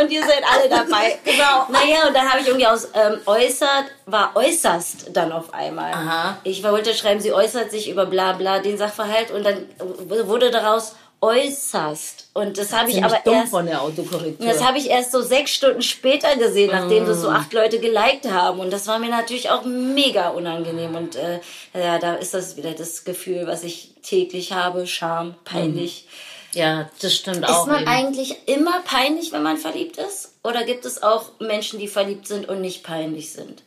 Und 0.00 0.10
ihr 0.10 0.22
seid 0.22 0.42
alle 0.44 0.68
dabei. 0.68 1.18
Genau. 1.24 1.66
Naja, 1.70 2.06
und 2.06 2.14
dann 2.14 2.30
habe 2.30 2.40
ich 2.40 2.46
irgendwie 2.46 2.66
aus 2.66 2.88
ähm, 2.94 3.20
äußert, 3.26 3.86
war 4.06 4.32
äußerst 4.34 5.16
dann 5.16 5.32
auf 5.32 5.54
einmal. 5.54 5.92
Aha. 5.92 6.38
Ich 6.44 6.62
wollte 6.62 6.94
schreiben, 6.94 7.20
sie 7.20 7.32
äußert 7.32 7.70
sich 7.70 7.88
über 7.88 8.06
bla 8.06 8.32
bla 8.32 8.58
den 8.58 8.76
Sachverhalt 8.76 9.30
und 9.30 9.44
dann 9.44 9.66
wurde 10.06 10.50
daraus 10.50 10.94
äußerst. 11.24 12.28
Und 12.34 12.58
das 12.58 12.72
habe 12.72 12.90
ich 12.90 13.02
aber 13.04 13.24
erst. 13.24 13.50
von 13.50 13.66
der 13.66 13.80
Autokorrektur. 13.82 14.46
Das 14.46 14.62
habe 14.64 14.78
ich 14.78 14.90
erst 14.90 15.12
so 15.12 15.22
sechs 15.22 15.52
Stunden 15.52 15.82
später 15.82 16.36
gesehen, 16.36 16.70
nachdem 16.72 17.06
das 17.06 17.20
so 17.20 17.30
Mm. 17.30 17.34
acht 17.34 17.52
Leute 17.52 17.78
geliked 17.78 18.26
haben. 18.30 18.60
Und 18.60 18.72
das 18.72 18.86
war 18.86 18.98
mir 18.98 19.08
natürlich 19.10 19.50
auch 19.50 19.64
mega 19.64 20.28
unangenehm. 20.30 20.94
Und 20.94 21.16
äh, 21.16 21.40
ja, 21.74 21.98
da 21.98 22.14
ist 22.14 22.34
das 22.34 22.56
wieder 22.56 22.72
das 22.72 23.04
Gefühl, 23.04 23.46
was 23.46 23.62
ich 23.64 23.92
täglich 24.02 24.52
habe. 24.52 24.86
Scham, 24.86 25.34
peinlich. 25.44 26.06
ja, 26.52 26.90
das 27.00 27.14
stimmt 27.14 27.38
Ist 27.44 27.48
auch. 27.50 27.66
man 27.66 27.80
eben. 27.82 27.88
eigentlich 27.88 28.36
immer 28.48 28.80
peinlich, 28.84 29.32
wenn 29.32 29.42
man 29.42 29.56
verliebt 29.56 29.96
ist? 29.96 30.32
Oder 30.44 30.64
gibt 30.64 30.84
es 30.84 31.02
auch 31.02 31.30
Menschen, 31.40 31.78
die 31.78 31.88
verliebt 31.88 32.26
sind 32.28 32.48
und 32.48 32.60
nicht 32.60 32.82
peinlich 32.82 33.32
sind? 33.32 33.62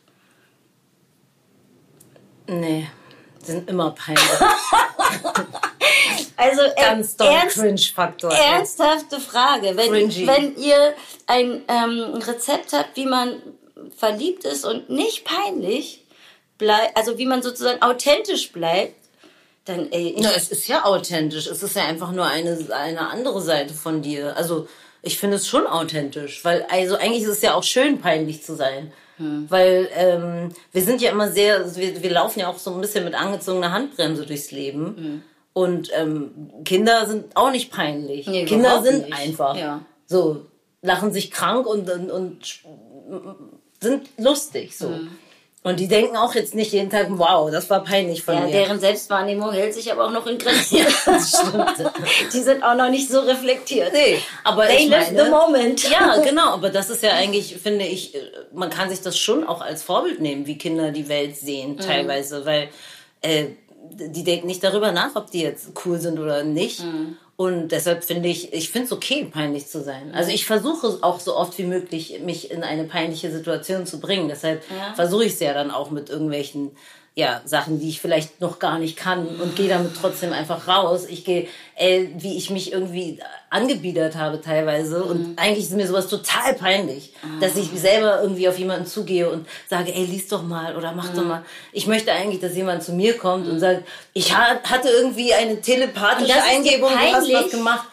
Nee, 2.46 2.88
sind 3.48 3.68
immer 3.68 3.90
peinlich. 3.90 4.22
Also 6.36 6.62
äh, 6.62 6.74
Ganz 6.76 7.16
doll 7.16 7.26
ernst, 7.26 7.56
Cringe-Faktor. 7.56 8.32
ernsthafte 8.32 9.18
Frage. 9.18 9.76
Wenn, 9.76 9.90
Cringy. 9.90 10.26
wenn 10.26 10.56
ihr 10.56 10.94
ein 11.26 11.64
ähm, 11.66 12.14
Rezept 12.14 12.72
habt, 12.72 12.96
wie 12.96 13.06
man 13.06 13.42
verliebt 13.96 14.44
ist 14.44 14.64
und 14.64 14.88
nicht 14.88 15.24
peinlich 15.24 16.04
bleibt, 16.56 16.96
also 16.96 17.18
wie 17.18 17.26
man 17.26 17.42
sozusagen 17.42 17.82
authentisch 17.82 18.52
bleibt, 18.52 18.94
dann 19.64 19.90
ey, 19.90 20.14
Na, 20.18 20.30
es 20.34 20.50
ist 20.50 20.68
ja 20.68 20.84
authentisch. 20.84 21.46
Es 21.48 21.62
ist 21.62 21.74
ja 21.74 21.84
einfach 21.84 22.12
nur 22.12 22.24
eine, 22.24 22.56
eine 22.70 23.08
andere 23.10 23.40
Seite 23.40 23.74
von 23.74 24.00
dir. 24.02 24.36
Also, 24.36 24.68
ich 25.02 25.18
finde 25.18 25.36
es 25.36 25.48
schon 25.48 25.66
authentisch, 25.66 26.44
weil, 26.44 26.66
also 26.70 26.96
eigentlich 26.96 27.22
ist 27.22 27.28
es 27.28 27.42
ja 27.42 27.54
auch 27.54 27.64
schön, 27.64 28.00
peinlich 28.00 28.44
zu 28.44 28.54
sein. 28.54 28.92
Weil 29.48 29.88
ähm, 29.94 30.50
wir 30.72 30.82
sind 30.82 31.00
ja 31.00 31.10
immer 31.10 31.30
sehr, 31.30 31.74
wir, 31.76 32.02
wir 32.02 32.10
laufen 32.10 32.40
ja 32.40 32.48
auch 32.48 32.58
so 32.58 32.72
ein 32.72 32.80
bisschen 32.80 33.04
mit 33.04 33.14
angezogener 33.14 33.72
Handbremse 33.72 34.26
durchs 34.26 34.50
Leben. 34.50 35.22
Und 35.52 35.90
ähm, 35.96 36.50
Kinder 36.64 37.06
sind 37.06 37.36
auch 37.36 37.50
nicht 37.50 37.72
peinlich. 37.72 38.26
Nee, 38.28 38.44
Kinder 38.44 38.82
sind 38.82 39.06
nicht. 39.06 39.18
einfach 39.18 39.56
Ja. 39.56 39.80
so, 40.06 40.46
lachen 40.82 41.12
sich 41.12 41.30
krank 41.30 41.66
und, 41.66 41.90
und, 41.90 42.10
und 42.10 42.60
sind 43.80 44.08
lustig 44.18 44.76
so. 44.76 44.88
Und 45.68 45.78
die 45.80 45.86
denken 45.88 46.16
auch 46.16 46.34
jetzt 46.34 46.54
nicht 46.54 46.72
jeden 46.72 46.88
Tag, 46.90 47.06
wow, 47.10 47.50
das 47.50 47.68
war 47.68 47.84
peinlich 47.84 48.22
von 48.22 48.34
ja, 48.34 48.40
mir. 48.40 48.52
deren 48.52 48.80
Selbstwahrnehmung 48.80 49.52
hält 49.52 49.74
sich 49.74 49.92
aber 49.92 50.06
auch 50.06 50.10
noch 50.10 50.26
in 50.26 50.38
Grenzen. 50.38 50.78
Das 51.04 51.28
stimmt. 51.28 51.92
Die 52.32 52.40
sind 52.40 52.62
auch 52.62 52.74
noch 52.74 52.88
nicht 52.90 53.08
so 53.10 53.20
reflektiert. 53.20 53.92
Nee, 53.92 54.18
aber 54.44 54.66
They 54.66 54.84
ich 54.84 54.88
meine, 54.88 55.24
the 55.24 55.30
moment. 55.30 55.82
Ja, 55.90 56.16
genau, 56.24 56.50
aber 56.54 56.70
das 56.70 56.88
ist 56.90 57.02
ja 57.02 57.12
eigentlich, 57.12 57.56
finde 57.56 57.84
ich, 57.84 58.14
äh, 58.14 58.18
man 58.52 58.70
kann 58.70 58.88
sich 58.90 59.00
das 59.02 59.18
schon 59.18 59.46
auch 59.46 59.60
als 59.60 59.82
Vorbild 59.82 60.20
nehmen, 60.20 60.46
wie 60.46 60.56
Kinder 60.58 60.90
die 60.90 61.08
Welt 61.08 61.36
sehen 61.36 61.72
Mhm. 61.72 61.78
teilweise, 61.80 62.46
weil 62.46 62.68
äh, 63.20 63.46
die 63.90 64.24
denken 64.24 64.46
nicht 64.46 64.62
darüber 64.64 64.92
nach, 64.92 65.14
ob 65.16 65.30
die 65.30 65.42
jetzt 65.42 65.70
cool 65.84 65.98
sind 65.98 66.18
oder 66.18 66.44
nicht. 66.44 66.82
Mhm. 66.82 67.16
Und 67.40 67.68
deshalb 67.68 68.02
finde 68.02 68.28
ich, 68.28 68.52
ich 68.52 68.68
finde 68.68 68.86
es 68.86 68.92
okay, 68.92 69.24
peinlich 69.32 69.68
zu 69.68 69.80
sein. 69.80 70.12
Also 70.12 70.32
ich 70.32 70.44
versuche 70.44 70.98
auch 71.02 71.20
so 71.20 71.36
oft 71.36 71.56
wie 71.56 71.62
möglich, 71.62 72.18
mich 72.24 72.50
in 72.50 72.64
eine 72.64 72.82
peinliche 72.82 73.30
Situation 73.30 73.86
zu 73.86 74.00
bringen. 74.00 74.26
Deshalb 74.28 74.64
Ja. 74.68 74.92
versuche 74.94 75.24
ich 75.26 75.34
es 75.34 75.38
ja 75.38 75.54
dann 75.54 75.70
auch 75.70 75.92
mit 75.92 76.10
irgendwelchen 76.10 76.72
ja, 77.14 77.40
Sachen, 77.44 77.78
die 77.78 77.90
ich 77.90 78.00
vielleicht 78.00 78.40
noch 78.40 78.58
gar 78.58 78.80
nicht 78.80 78.96
kann 78.96 79.24
und 79.40 79.54
gehe 79.54 79.68
damit 79.68 79.92
trotzdem 80.00 80.32
einfach 80.32 80.66
raus. 80.66 81.06
Ich 81.08 81.24
gehe, 81.24 81.46
ey, 81.76 82.12
wie 82.18 82.36
ich 82.36 82.50
mich 82.50 82.72
irgendwie 82.72 83.20
angebiedert 83.50 84.14
habe 84.16 84.40
teilweise 84.40 85.02
und 85.04 85.38
eigentlich 85.38 85.64
ist 85.64 85.72
mir 85.72 85.86
sowas 85.86 86.06
total 86.08 86.54
peinlich, 86.54 87.12
dass 87.40 87.56
ich 87.56 87.68
selber 87.74 88.20
irgendwie 88.22 88.48
auf 88.48 88.58
jemanden 88.58 88.86
zugehe 88.86 89.28
und 89.30 89.46
sage, 89.68 89.94
ey, 89.94 90.04
lies 90.04 90.28
doch 90.28 90.42
mal 90.42 90.76
oder 90.76 90.92
mach 90.92 91.08
doch 91.14 91.24
mal. 91.24 91.44
Ich 91.72 91.86
möchte 91.86 92.12
eigentlich, 92.12 92.40
dass 92.40 92.54
jemand 92.54 92.82
zu 92.82 92.92
mir 92.92 93.16
kommt 93.16 93.48
und 93.48 93.58
sagt, 93.60 93.84
ich 94.12 94.36
ha- 94.36 94.60
hatte 94.64 94.88
irgendwie 94.88 95.32
eine 95.32 95.60
telepathische 95.60 96.28
das 96.34 96.44
ist 96.44 96.44
dir 96.44 96.56
Eingebung, 96.56 96.90
du 96.90 96.96
hast 96.98 97.14
was 97.14 97.30
peinlich? 97.32 97.50
gemacht. 97.50 97.88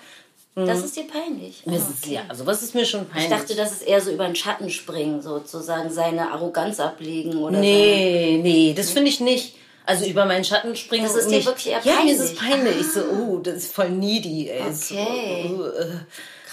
Das 0.58 0.86
ist 0.86 0.96
dir 0.96 1.04
peinlich. 1.08 1.64
Ah, 1.68 1.72
es, 1.76 1.84
okay. 2.02 2.14
ja, 2.30 2.34
sowas 2.34 2.62
ist 2.64 2.74
mir 2.76 2.86
schon 2.86 3.06
peinlich. 3.08 3.30
Ich 3.30 3.38
dachte, 3.38 3.56
das 3.56 3.74
ist 3.74 3.82
eher 3.82 4.00
so 4.00 4.10
über 4.12 4.26
den 4.26 4.36
Schatten 4.38 4.70
springen, 4.70 5.22
sozusagen, 5.22 5.90
seine 5.92 6.32
Arroganz 6.32 6.80
ablegen 6.80 7.36
oder 7.38 7.60
Nee, 7.60 8.40
nee, 8.42 8.74
das 8.76 8.92
finde 8.92 9.10
ich 9.10 9.20
nicht. 9.20 9.56
Also 9.86 10.06
über 10.06 10.26
meinen 10.26 10.44
Schatten 10.44 10.76
springen. 10.76 11.06
Das 11.06 11.16
ist 11.16 11.30
dir 11.30 11.38
nicht. 11.38 11.46
wirklich 11.46 11.68
eher 11.70 11.82
Ja, 11.84 12.04
mir 12.04 12.14
ist 12.14 12.20
es 12.20 12.36
peinlich. 12.36 12.64
peinlich. 12.66 12.80
Ich 12.82 12.92
so, 12.94 13.02
oh, 13.02 13.38
das 13.38 13.56
ist 13.56 13.74
voll 13.74 13.90
needy, 13.90 14.50
ey. 14.50 14.74
So, 14.74 14.96
Okay. 14.96 15.52
uh, 15.54 15.64
äh, 15.66 15.86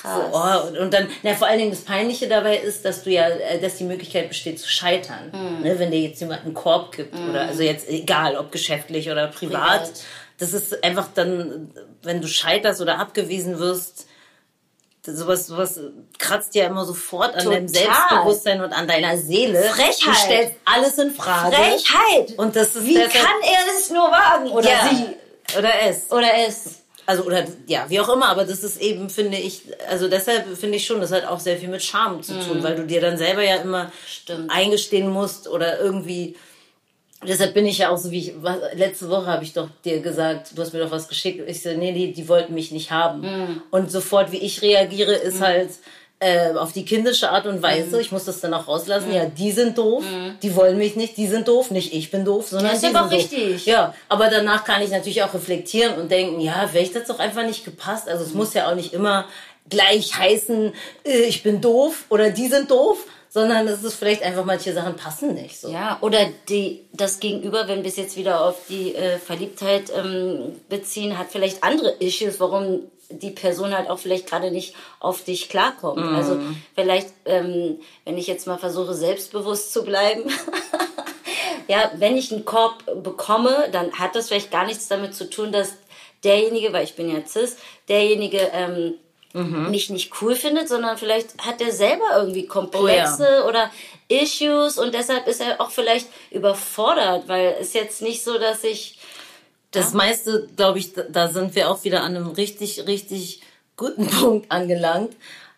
Krass. 0.00 0.20
So, 0.32 0.38
oh, 0.38 0.68
und, 0.68 0.78
und 0.78 0.94
dann, 0.94 1.08
na, 1.22 1.34
vor 1.34 1.46
allen 1.46 1.58
Dingen 1.58 1.70
das 1.70 1.82
Peinliche 1.82 2.26
dabei 2.28 2.56
ist, 2.58 2.84
dass 2.84 3.04
du 3.04 3.10
ja, 3.10 3.28
äh, 3.28 3.60
dass 3.60 3.76
die 3.76 3.84
Möglichkeit 3.84 4.28
besteht 4.28 4.58
zu 4.58 4.68
scheitern. 4.68 5.30
Hm. 5.32 5.62
Ne, 5.62 5.78
wenn 5.78 5.90
dir 5.92 6.00
jetzt 6.00 6.20
jemand 6.20 6.44
einen 6.44 6.54
Korb 6.54 6.92
gibt 6.96 7.14
oder, 7.14 7.42
also 7.42 7.62
jetzt 7.62 7.88
egal, 7.88 8.36
ob 8.36 8.50
geschäftlich 8.52 9.10
oder 9.10 9.28
privat. 9.28 9.82
Privat. 9.84 9.92
Das 10.38 10.52
ist 10.54 10.82
einfach 10.82 11.08
dann, 11.14 11.70
wenn 12.02 12.20
du 12.20 12.26
scheiterst 12.26 12.80
oder 12.80 12.98
abgewiesen 12.98 13.60
wirst, 13.60 14.06
sowas, 15.04 15.46
sowas 15.48 15.80
kratzt 16.18 16.54
ja 16.54 16.66
immer 16.66 16.84
sofort 16.84 17.34
an 17.34 17.50
deinem 17.50 17.66
Total. 17.66 17.84
Selbstbewusstsein 17.84 18.62
und 18.62 18.72
an 18.72 18.86
deiner 18.86 19.16
Seele. 19.18 19.62
Frechheit. 19.62 20.06
Du 20.06 20.14
stellst 20.14 20.54
alles 20.64 20.98
in 20.98 21.10
Frage. 21.12 21.56
Frechheit! 21.56 22.38
Und 22.38 22.54
das 22.54 22.76
ist 22.76 22.84
Wie 22.84 22.94
kann 22.94 23.40
er 23.42 23.78
es 23.78 23.90
nur 23.90 24.10
wagen? 24.10 24.50
Oder 24.50 24.70
ja, 24.70 24.88
sie? 24.90 25.58
oder 25.58 25.70
es. 25.82 26.10
Oder 26.10 26.28
es? 26.46 26.82
Also 27.04 27.24
oder 27.24 27.44
ja, 27.66 27.86
wie 27.88 27.98
auch 27.98 28.08
immer, 28.08 28.28
aber 28.28 28.44
das 28.44 28.62
ist 28.62 28.80
eben, 28.80 29.10
finde 29.10 29.36
ich, 29.36 29.62
also 29.88 30.08
deshalb 30.08 30.56
finde 30.56 30.76
ich 30.76 30.86
schon, 30.86 31.00
das 31.00 31.10
hat 31.10 31.24
auch 31.26 31.40
sehr 31.40 31.56
viel 31.56 31.68
mit 31.68 31.82
Scham 31.82 32.22
zu 32.22 32.38
tun, 32.38 32.62
weil 32.62 32.76
du 32.76 32.86
dir 32.86 33.00
dann 33.00 33.16
selber 33.18 33.42
ja 33.42 33.56
immer 33.56 33.90
Stimmt. 34.06 34.52
eingestehen 34.52 35.10
musst 35.10 35.48
oder 35.48 35.80
irgendwie. 35.80 36.36
Deshalb 37.26 37.54
bin 37.54 37.66
ich 37.66 37.78
ja 37.78 37.90
auch 37.90 37.96
so 37.98 38.10
wie 38.10 38.18
ich. 38.18 38.32
Was, 38.42 38.56
letzte 38.74 39.08
Woche 39.08 39.26
habe 39.26 39.44
ich 39.44 39.52
doch 39.52 39.68
dir 39.84 40.00
gesagt, 40.00 40.50
du 40.56 40.62
hast 40.62 40.72
mir 40.72 40.80
doch 40.80 40.90
was 40.90 41.08
geschickt. 41.08 41.42
Ich 41.48 41.62
so, 41.62 41.70
nee, 41.70 41.92
die, 41.92 42.12
die 42.12 42.28
wollten 42.28 42.54
mich 42.54 42.72
nicht 42.72 42.90
haben. 42.90 43.62
Und 43.70 43.90
sofort, 43.90 44.32
wie 44.32 44.38
ich 44.38 44.62
reagiere, 44.62 45.12
ist 45.14 45.40
halt 45.40 45.70
äh, 46.18 46.52
auf 46.52 46.72
die 46.72 46.84
kindische 46.84 47.30
Art 47.30 47.46
und 47.46 47.62
Weise. 47.62 48.00
Ich 48.00 48.12
muss 48.12 48.24
das 48.24 48.40
dann 48.40 48.54
auch 48.54 48.68
rauslassen. 48.68 49.12
Ja, 49.12 49.26
die 49.26 49.50
sind 49.52 49.76
doof, 49.78 50.04
die 50.42 50.54
wollen 50.56 50.78
mich 50.78 50.94
nicht, 50.96 51.16
die 51.16 51.26
sind 51.26 51.48
doof, 51.48 51.70
nicht 51.70 51.92
ich 51.92 52.10
bin 52.10 52.24
doof, 52.24 52.48
sondern 52.48 52.68
Das 52.72 52.82
ist 52.82 52.90
die 52.90 52.94
aber 52.96 53.08
sind 53.08 53.32
doof. 53.32 53.32
richtig. 53.40 53.66
Ja, 53.66 53.94
aber 54.08 54.28
danach 54.28 54.64
kann 54.64 54.82
ich 54.82 54.90
natürlich 54.90 55.22
auch 55.22 55.34
reflektieren 55.34 55.94
und 56.00 56.10
denken, 56.10 56.40
ja, 56.40 56.68
vielleicht 56.70 56.94
hat 56.94 57.02
es 57.02 57.08
doch 57.08 57.18
einfach 57.18 57.44
nicht 57.44 57.64
gepasst. 57.64 58.08
Also 58.08 58.24
es 58.24 58.34
muss 58.34 58.54
ja 58.54 58.70
auch 58.70 58.74
nicht 58.76 58.92
immer 58.92 59.26
gleich 59.68 60.16
heißen, 60.18 60.72
äh, 61.04 61.22
ich 61.22 61.42
bin 61.42 61.60
doof 61.60 62.04
oder 62.08 62.30
die 62.30 62.48
sind 62.48 62.70
doof, 62.70 62.98
sondern 63.32 63.66
es 63.66 63.82
ist 63.82 63.94
vielleicht 63.94 64.22
einfach 64.22 64.44
manche 64.44 64.74
Sachen 64.74 64.94
passen 64.94 65.32
nicht 65.32 65.58
so. 65.58 65.70
Ja, 65.70 65.96
oder 66.02 66.18
die, 66.50 66.84
das 66.92 67.18
Gegenüber, 67.18 67.66
wenn 67.66 67.82
wir 67.82 67.88
es 67.88 67.96
jetzt 67.96 68.18
wieder 68.18 68.44
auf 68.44 68.56
die 68.68 68.94
äh, 68.94 69.18
Verliebtheit 69.18 69.90
ähm, 69.96 70.60
beziehen, 70.68 71.16
hat 71.16 71.28
vielleicht 71.30 71.64
andere 71.64 71.92
Issues, 71.92 72.40
warum 72.40 72.80
die 73.08 73.30
Person 73.30 73.74
halt 73.74 73.88
auch 73.88 73.98
vielleicht 73.98 74.26
gerade 74.26 74.50
nicht 74.50 74.74
auf 75.00 75.24
dich 75.24 75.48
klarkommt. 75.48 76.02
Also 76.14 76.38
vielleicht, 76.74 77.08
ähm, 77.24 77.80
wenn 78.04 78.18
ich 78.18 78.26
jetzt 78.26 78.46
mal 78.46 78.58
versuche, 78.58 78.92
selbstbewusst 78.92 79.72
zu 79.72 79.82
bleiben, 79.82 80.24
ja, 81.68 81.90
wenn 81.96 82.18
ich 82.18 82.32
einen 82.32 82.44
Korb 82.44 82.84
bekomme, 83.02 83.68
dann 83.72 83.92
hat 83.92 84.14
das 84.14 84.28
vielleicht 84.28 84.50
gar 84.50 84.66
nichts 84.66 84.88
damit 84.88 85.14
zu 85.14 85.30
tun, 85.30 85.52
dass 85.52 85.72
derjenige, 86.22 86.74
weil 86.74 86.84
ich 86.84 86.96
bin 86.96 87.10
ja 87.10 87.24
cis, 87.24 87.56
derjenige 87.88 88.50
ähm, 88.52 88.94
mich 89.34 89.88
nicht 89.90 90.12
cool 90.20 90.34
findet, 90.34 90.68
sondern 90.68 90.98
vielleicht 90.98 91.38
hat 91.38 91.60
er 91.62 91.72
selber 91.72 92.04
irgendwie 92.16 92.46
Komplexe 92.46 93.44
oder 93.48 93.70
Issues 94.08 94.76
und 94.78 94.92
deshalb 94.94 95.26
ist 95.26 95.40
er 95.40 95.60
auch 95.60 95.70
vielleicht 95.70 96.06
überfordert, 96.30 97.28
weil 97.28 97.56
es 97.60 97.72
jetzt 97.72 98.02
nicht 98.02 98.22
so, 98.22 98.38
dass 98.38 98.62
ich 98.64 98.98
Das 99.70 99.94
meiste, 99.94 100.48
glaube 100.54 100.78
ich, 100.80 100.92
da- 100.92 101.28
sind 101.28 101.54
wir 101.54 101.70
auch 101.70 101.82
wieder 101.84 102.02
an 102.02 102.14
einem 102.14 102.26
richtig, 102.28 102.86
richtig 102.86 103.40
guten 103.78 104.06
Punkt 104.20 104.50
angelangt, 104.52 105.14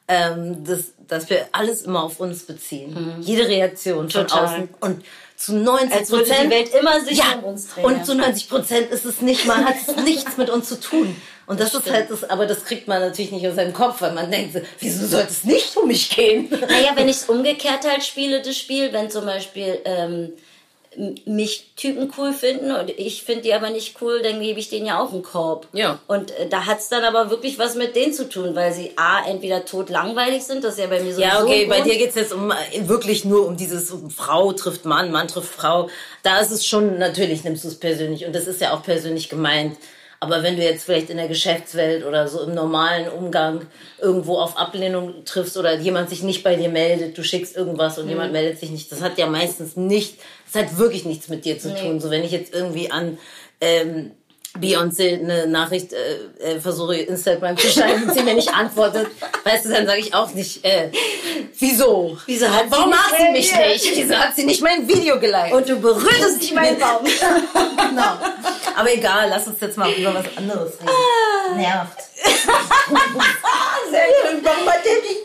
ähm, 0.06 0.62
dass, 0.64 0.92
dass 1.08 1.28
wir 1.30 1.48
alles 1.50 1.82
immer 1.82 2.04
auf 2.04 2.20
uns 2.20 2.44
beziehen. 2.44 3.16
Jede 3.22 3.48
Reaktion 3.48 4.08
von 4.08 4.22
Mhm. 4.22 4.26
Total. 4.28 4.44
außen. 4.44 4.68
Und 4.80 5.04
zu 5.44 5.57
90 5.57 5.92
Als 5.92 6.11
würde 6.11 6.24
die 6.24 6.30
Prozent. 6.30 6.50
Welt 6.50 6.74
immer 6.74 7.00
sich 7.00 7.18
ja, 7.18 7.38
um 7.38 7.44
uns 7.44 7.68
drehen, 7.68 7.85
Und 7.85 8.07
zu 8.07 8.14
90 8.14 8.48
Prozent 8.48 8.90
ist 8.90 9.04
es 9.04 9.20
nicht, 9.20 9.46
man 9.46 9.64
hat 9.64 9.76
nichts 10.04 10.37
mit 10.37 10.48
uns 10.48 10.68
zu 10.68 10.80
tun. 10.80 11.14
Und 11.46 11.61
das, 11.61 11.74
ist 11.74 11.83
stimmt. 11.83 11.94
halt 11.94 12.11
das, 12.11 12.24
aber 12.24 12.46
das 12.46 12.64
kriegt 12.64 12.88
man 12.88 13.00
natürlich 13.02 13.30
nicht 13.30 13.46
aus 13.46 13.57
seinem 13.57 13.74
Kopf, 13.74 14.00
weil 14.00 14.12
man 14.12 14.30
denkt, 14.30 14.54
so, 14.54 14.61
wieso 14.80 15.07
sollte 15.07 15.28
es 15.28 15.44
nicht 15.44 15.76
um 15.76 15.88
mich 15.88 16.09
gehen? 16.09 16.48
Naja, 16.50 16.92
wenn 16.94 17.09
ich 17.11 17.16
es 17.16 17.24
umgekehrt 17.28 17.87
halt 17.87 18.02
spiele, 18.02 18.40
das 18.40 18.57
Spiel, 18.57 18.92
wenn 18.94 19.11
zum 19.11 19.26
Beispiel 19.26 19.80
ähm, 19.85 20.33
mich 21.26 21.72
Typen 21.76 22.12
cool 22.16 22.33
finden 22.33 22.72
und 22.72 22.90
ich 22.90 23.22
finde 23.22 23.42
die 23.42 23.54
aber 23.54 23.70
nicht 23.70 23.96
cool, 24.00 24.22
dann 24.22 24.40
gebe 24.40 24.59
ich 24.59 24.68
denen 24.68 24.87
ja 24.87 25.00
auch 25.00 25.12
einen 25.12 25.22
Korb. 25.22 25.66
Ja. 25.72 25.98
Und 26.07 26.30
äh, 26.33 26.48
da 26.48 26.66
hat's 26.66 26.88
dann 26.88 27.04
aber 27.04 27.30
wirklich 27.30 27.59
was 27.59 27.74
mit 27.74 27.96
denen 27.96 28.12
zu 28.12 28.28
tun, 28.28 28.54
weil 28.54 28.72
sie 28.72 28.92
A, 28.96 29.26
entweder 29.26 29.64
tot 29.64 29.90
langweilig 29.90 30.44
sind, 30.44 30.64
das 30.64 30.74
ist 30.74 30.80
ja 30.80 30.87
bei 30.87 31.00
mir 31.00 31.14
so 31.14 31.20
Ja, 31.20 31.42
okay, 31.42 31.66
bei 31.66 31.80
dir 31.80 31.96
geht's 31.96 32.14
jetzt 32.14 32.33
um 32.33 32.50
äh, 32.50 32.88
wirklich 32.88 33.24
nur 33.24 33.46
um 33.46 33.57
dieses 33.57 33.90
um 33.90 34.11
Frau 34.11 34.52
trifft 34.52 34.85
Mann, 34.85 35.11
Mann 35.11 35.28
trifft 35.28 35.52
Frau. 35.52 35.88
Da 36.22 36.40
ist 36.40 36.50
es 36.50 36.66
schon, 36.66 36.98
natürlich 36.98 37.44
nimmst 37.44 37.64
du 37.64 37.68
es 37.68 37.78
persönlich 37.78 38.24
und 38.26 38.35
das 38.35 38.46
ist 38.46 38.61
ja 38.61 38.72
auch 38.74 38.83
persönlich 38.83 39.28
gemeint. 39.28 39.76
Aber 40.24 40.42
wenn 40.42 40.56
du 40.56 40.62
jetzt 40.62 40.84
vielleicht 40.84 41.10
in 41.10 41.18
der 41.18 41.28
Geschäftswelt 41.28 42.02
oder 42.06 42.28
so 42.28 42.40
im 42.40 42.54
normalen 42.54 43.08
Umgang 43.10 43.66
irgendwo 44.00 44.38
auf 44.38 44.56
Ablehnung 44.56 45.26
triffst 45.26 45.58
oder 45.58 45.78
jemand 45.78 46.08
sich 46.08 46.22
nicht 46.22 46.42
bei 46.42 46.56
dir 46.56 46.70
meldet, 46.70 47.18
du 47.18 47.22
schickst 47.22 47.54
irgendwas 47.54 47.98
und 47.98 48.08
jemand 48.08 48.32
meldet 48.32 48.58
sich 48.58 48.70
nicht, 48.70 48.90
das 48.90 49.02
hat 49.02 49.18
ja 49.18 49.26
meistens 49.26 49.76
nicht, 49.76 50.18
das 50.50 50.62
hat 50.62 50.78
wirklich 50.78 51.04
nichts 51.04 51.28
mit 51.28 51.44
dir 51.44 51.58
zu 51.58 51.74
tun. 51.74 52.00
So 52.00 52.08
wenn 52.08 52.24
ich 52.24 52.30
jetzt 52.30 52.54
irgendwie 52.54 52.90
an 52.90 53.18
ähm, 53.60 54.12
Beyoncé 54.58 55.20
eine 55.20 55.46
Nachricht 55.46 55.92
äh, 55.92 56.54
äh, 56.54 56.60
versuche 56.60 56.96
Instagram 56.96 57.58
zu 57.58 57.68
schreiben 57.68 58.04
und 58.04 58.14
sie 58.14 58.22
mir 58.22 58.34
nicht 58.34 58.54
antwortet, 58.54 59.08
weißt 59.44 59.66
du, 59.66 59.70
dann 59.70 59.87
sage 59.87 60.00
ich 60.00 60.14
auch 60.14 60.32
nicht, 60.32 60.64
äh, 60.64 60.90
wieso? 61.58 62.16
Wieso 62.24 62.48
hat 62.48 62.64
sie 62.64 62.70
Warum 62.70 62.90
nicht 62.90 62.98
mag 62.98 63.20
sie 63.20 63.32
mich 63.32 63.52
nicht? 63.52 63.96
Wieso 63.96 64.14
hat 64.14 64.37
sie 64.37 64.44
nicht 64.44 64.62
mein 64.62 64.88
Video 64.88 65.20
geliked? 65.20 65.52
Und 65.52 65.68
du 65.68 65.78
berührtest 65.80 66.40
nicht 66.40 66.54
meinen 66.54 66.78
Baum. 66.80 67.04
genau. 67.04 68.16
Aber 68.76 68.92
egal, 68.92 69.28
lass 69.28 69.46
uns 69.46 69.60
jetzt 69.60 69.76
mal 69.76 69.90
über 69.92 70.14
was 70.14 70.37
anderes 70.37 70.72
reden. 70.80 71.56
Nervt. 71.56 71.98
Warum 74.42 74.68
hat 74.68 74.84
der 74.84 75.00
dich 75.00 75.24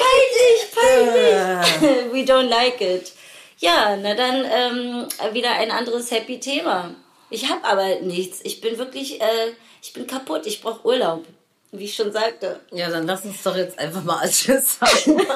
Peinlich, 0.00 0.70
peinlich. 1.80 2.12
We 2.12 2.24
don't 2.32 2.48
like 2.48 2.80
it. 2.80 3.12
Ja, 3.58 3.96
na 3.96 4.14
dann 4.14 4.44
ähm, 4.50 5.06
wieder 5.34 5.52
ein 5.52 5.70
anderes 5.70 6.10
happy 6.10 6.40
Thema. 6.40 6.94
Ich 7.30 7.48
habe 7.50 7.64
aber 7.64 8.00
nichts. 8.00 8.40
Ich 8.42 8.60
bin 8.60 8.78
wirklich, 8.78 9.20
äh, 9.20 9.52
ich 9.82 9.92
bin 9.92 10.06
kaputt. 10.06 10.46
Ich 10.46 10.62
brauche 10.62 10.86
Urlaub, 10.86 11.24
wie 11.72 11.84
ich 11.84 11.94
schon 11.94 12.12
sagte. 12.12 12.60
Ja, 12.70 12.88
dann 12.88 13.06
lass 13.06 13.24
uns 13.24 13.42
doch 13.42 13.56
jetzt 13.56 13.78
einfach 13.78 14.02
mal 14.02 14.28
Tschüss 14.28 14.78
sagen. 14.78 15.20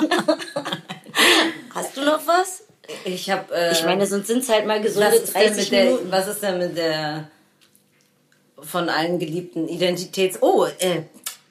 Hast 1.74 1.96
du 1.96 2.02
noch 2.02 2.26
was? 2.26 2.63
Ich 3.04 3.30
habe. 3.30 3.54
Äh, 3.54 3.72
Ich 3.72 3.84
meine, 3.84 4.06
sonst 4.06 4.26
sind 4.26 4.40
es 4.42 4.48
halt 4.48 4.66
mal 4.66 4.80
gesunde 4.80 5.08
ist, 5.16 5.34
denn 5.34 5.42
30 5.54 5.56
mit 5.56 5.72
der, 5.72 5.84
Minuten. 5.84 6.10
was 6.12 6.28
ist 6.28 6.42
denn 6.42 6.58
mit 6.58 6.76
der 6.76 7.28
von 8.62 8.88
allen 8.88 9.18
geliebten 9.18 9.68
Identitäts... 9.68 10.38
Oh, 10.40 10.64
äh, 10.78 11.02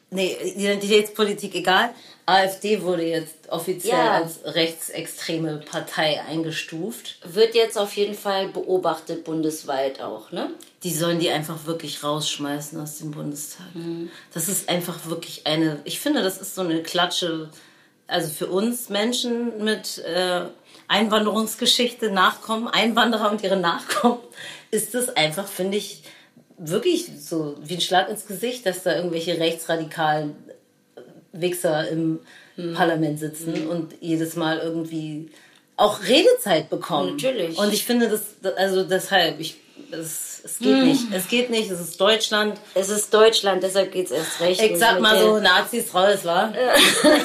nee, 0.09 0.35
Identitätspolitik 0.55 1.53
egal. 1.55 1.89
AfD 2.25 2.81
wurde 2.81 3.03
jetzt 3.03 3.35
offiziell 3.49 3.93
Ja. 3.97 4.13
als 4.13 4.39
rechtsextreme 4.45 5.57
Partei 5.69 6.21
eingestuft. 6.21 7.17
Wird 7.25 7.53
jetzt 7.53 7.77
auf 7.77 7.93
jeden 7.97 8.15
Fall 8.15 8.47
beobachtet 8.47 9.25
bundesweit 9.25 10.01
auch, 10.01 10.31
ne? 10.31 10.49
Die 10.83 10.93
sollen 10.93 11.19
die 11.19 11.29
einfach 11.29 11.65
wirklich 11.65 12.03
rausschmeißen 12.03 12.79
aus 12.79 12.97
dem 12.99 13.11
Bundestag. 13.11 13.67
Das 14.33 14.47
ist 14.47 14.69
einfach 14.69 15.05
wirklich 15.05 15.45
eine, 15.45 15.79
ich 15.83 15.99
finde, 15.99 16.23
das 16.23 16.37
ist 16.37 16.55
so 16.55 16.61
eine 16.61 16.81
Klatsche, 16.81 17.49
also 18.07 18.29
für 18.29 18.47
uns 18.47 18.87
Menschen 18.89 19.63
mit 19.63 19.97
äh, 19.99 20.45
Einwanderungsgeschichte, 20.87 22.11
Nachkommen, 22.11 22.67
Einwanderer 22.67 23.31
und 23.31 23.43
ihre 23.43 23.57
Nachkommen, 23.57 24.19
ist 24.71 24.93
das 24.93 25.09
einfach, 25.15 25.47
finde 25.47 25.77
ich, 25.77 26.03
wirklich 26.57 27.07
so 27.19 27.55
wie 27.61 27.75
ein 27.75 27.81
Schlag 27.81 28.09
ins 28.09 28.25
Gesicht, 28.27 28.65
dass 28.65 28.83
da 28.83 28.95
irgendwelche 28.95 29.39
rechtsradikalen 29.39 30.35
Wichser 31.31 31.87
im 31.89 32.19
Parlament 32.75 33.19
sitzen 33.19 33.67
und 33.67 33.93
jedes 34.01 34.35
Mal 34.35 34.59
irgendwie 34.59 35.31
auch 35.75 36.01
Redezeit 36.03 36.69
bekommen. 36.69 37.13
Natürlich. 37.17 37.57
Und 37.57 37.73
ich 37.73 37.83
finde 37.83 38.07
das, 38.09 38.21
also 38.57 38.83
deshalb, 38.83 39.39
ich 39.39 39.55
Es, 39.91 40.41
es 40.43 40.59
geht 40.59 40.77
Hm. 40.77 40.85
nicht. 40.87 41.03
Es 41.11 41.27
geht 41.27 41.49
nicht. 41.49 41.71
Es 41.71 41.79
ist 41.79 41.99
Deutschland. 41.99 42.59
Es 42.75 42.89
ist 42.89 43.11
Deutschland, 43.11 43.63
deshalb 43.63 43.91
geht's 43.91 44.11
erst 44.11 44.39
recht. 44.39 44.61
Ich 44.61 44.77
sag 44.77 44.99
mal 44.99 45.19
so, 45.19 45.39
Nazis 45.39 45.91
raus, 45.95 46.19
wa? 46.23 46.53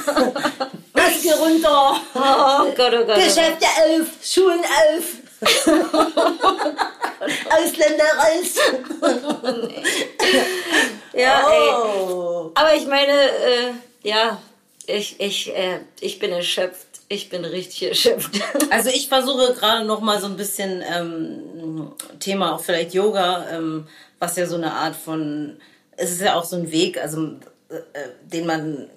Maske 1.09 1.35
runter. 1.39 2.01
Oh 2.15 2.73
Gott, 2.77 2.95
oh 2.95 3.05
Gott. 3.05 3.17
Geschäfte 3.17 3.67
auf, 3.67 4.07
Schulen 4.23 4.61
auf. 4.61 5.05
Ausländer 7.51 8.05
raus. 8.19 8.55
Ja, 11.15 11.51
ey. 11.51 11.71
Oh. 11.71 12.51
Aber 12.55 12.75
ich 12.75 12.87
meine, 12.87 13.13
äh, 13.13 13.73
ja, 14.03 14.41
ich, 14.87 15.21
ich, 15.21 15.55
äh, 15.55 15.81
ich 16.01 16.19
bin 16.19 16.33
erschöpft. 16.33 16.87
Ich 17.09 17.29
bin 17.31 17.45
richtig 17.45 17.83
erschöpft. 17.89 18.41
Also 18.71 18.91
ich 18.91 19.09
versuche 19.09 19.55
gerade 19.55 19.85
noch 19.85 20.01
mal 20.01 20.21
so 20.21 20.27
ein 20.27 20.37
bisschen 20.37 20.83
ähm, 20.83 21.93
Thema 22.21 22.55
auch 22.55 22.61
vielleicht 22.61 22.93
Yoga, 22.93 23.49
ähm, 23.51 23.87
was 24.19 24.37
ja 24.37 24.47
so 24.47 24.57
eine 24.57 24.73
Art 24.73 24.95
von, 24.95 25.57
es 25.97 26.11
ist 26.11 26.21
ja 26.21 26.35
auch 26.35 26.45
so 26.45 26.57
ein 26.57 26.71
Weg, 26.71 27.01
also 27.01 27.39
äh, 27.71 28.09
den 28.23 28.47
man, 28.47 28.91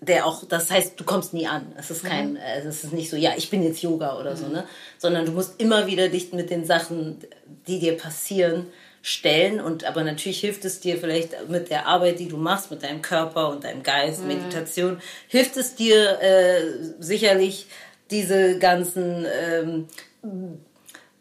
der 0.00 0.26
auch, 0.26 0.44
das 0.44 0.70
heißt, 0.70 0.98
du 1.00 1.04
kommst 1.04 1.32
nie 1.32 1.46
an. 1.46 1.72
Es 1.78 1.90
ist 1.90 2.04
kein, 2.04 2.36
äh, 2.36 2.60
es 2.60 2.84
ist 2.84 2.92
nicht 2.92 3.10
so, 3.10 3.16
ja, 3.16 3.32
ich 3.36 3.50
bin 3.50 3.62
jetzt 3.62 3.82
Yoga 3.82 4.18
oder 4.18 4.36
so, 4.36 4.46
ne? 4.48 4.64
Sondern 4.98 5.24
du 5.24 5.32
musst 5.32 5.60
immer 5.60 5.86
wieder 5.86 6.08
dich 6.08 6.32
mit 6.32 6.50
den 6.50 6.64
Sachen, 6.64 7.18
die 7.66 7.78
dir 7.78 7.96
passieren, 7.96 8.66
stellen 9.06 9.60
und 9.60 9.84
aber 9.84 10.02
natürlich 10.02 10.40
hilft 10.40 10.64
es 10.64 10.80
dir 10.80 10.98
vielleicht 10.98 11.48
mit 11.48 11.70
der 11.70 11.86
Arbeit, 11.86 12.18
die 12.18 12.26
du 12.26 12.36
machst, 12.36 12.72
mit 12.72 12.82
deinem 12.82 13.02
Körper 13.02 13.50
und 13.50 13.62
deinem 13.62 13.84
Geist, 13.84 14.24
Meditation, 14.24 14.98
hilft 15.28 15.56
es 15.56 15.76
dir 15.76 16.20
äh, 16.20 16.60
sicherlich 16.98 17.68
diese 18.10 18.58
ganzen 18.58 19.24
ähm, 19.40 19.86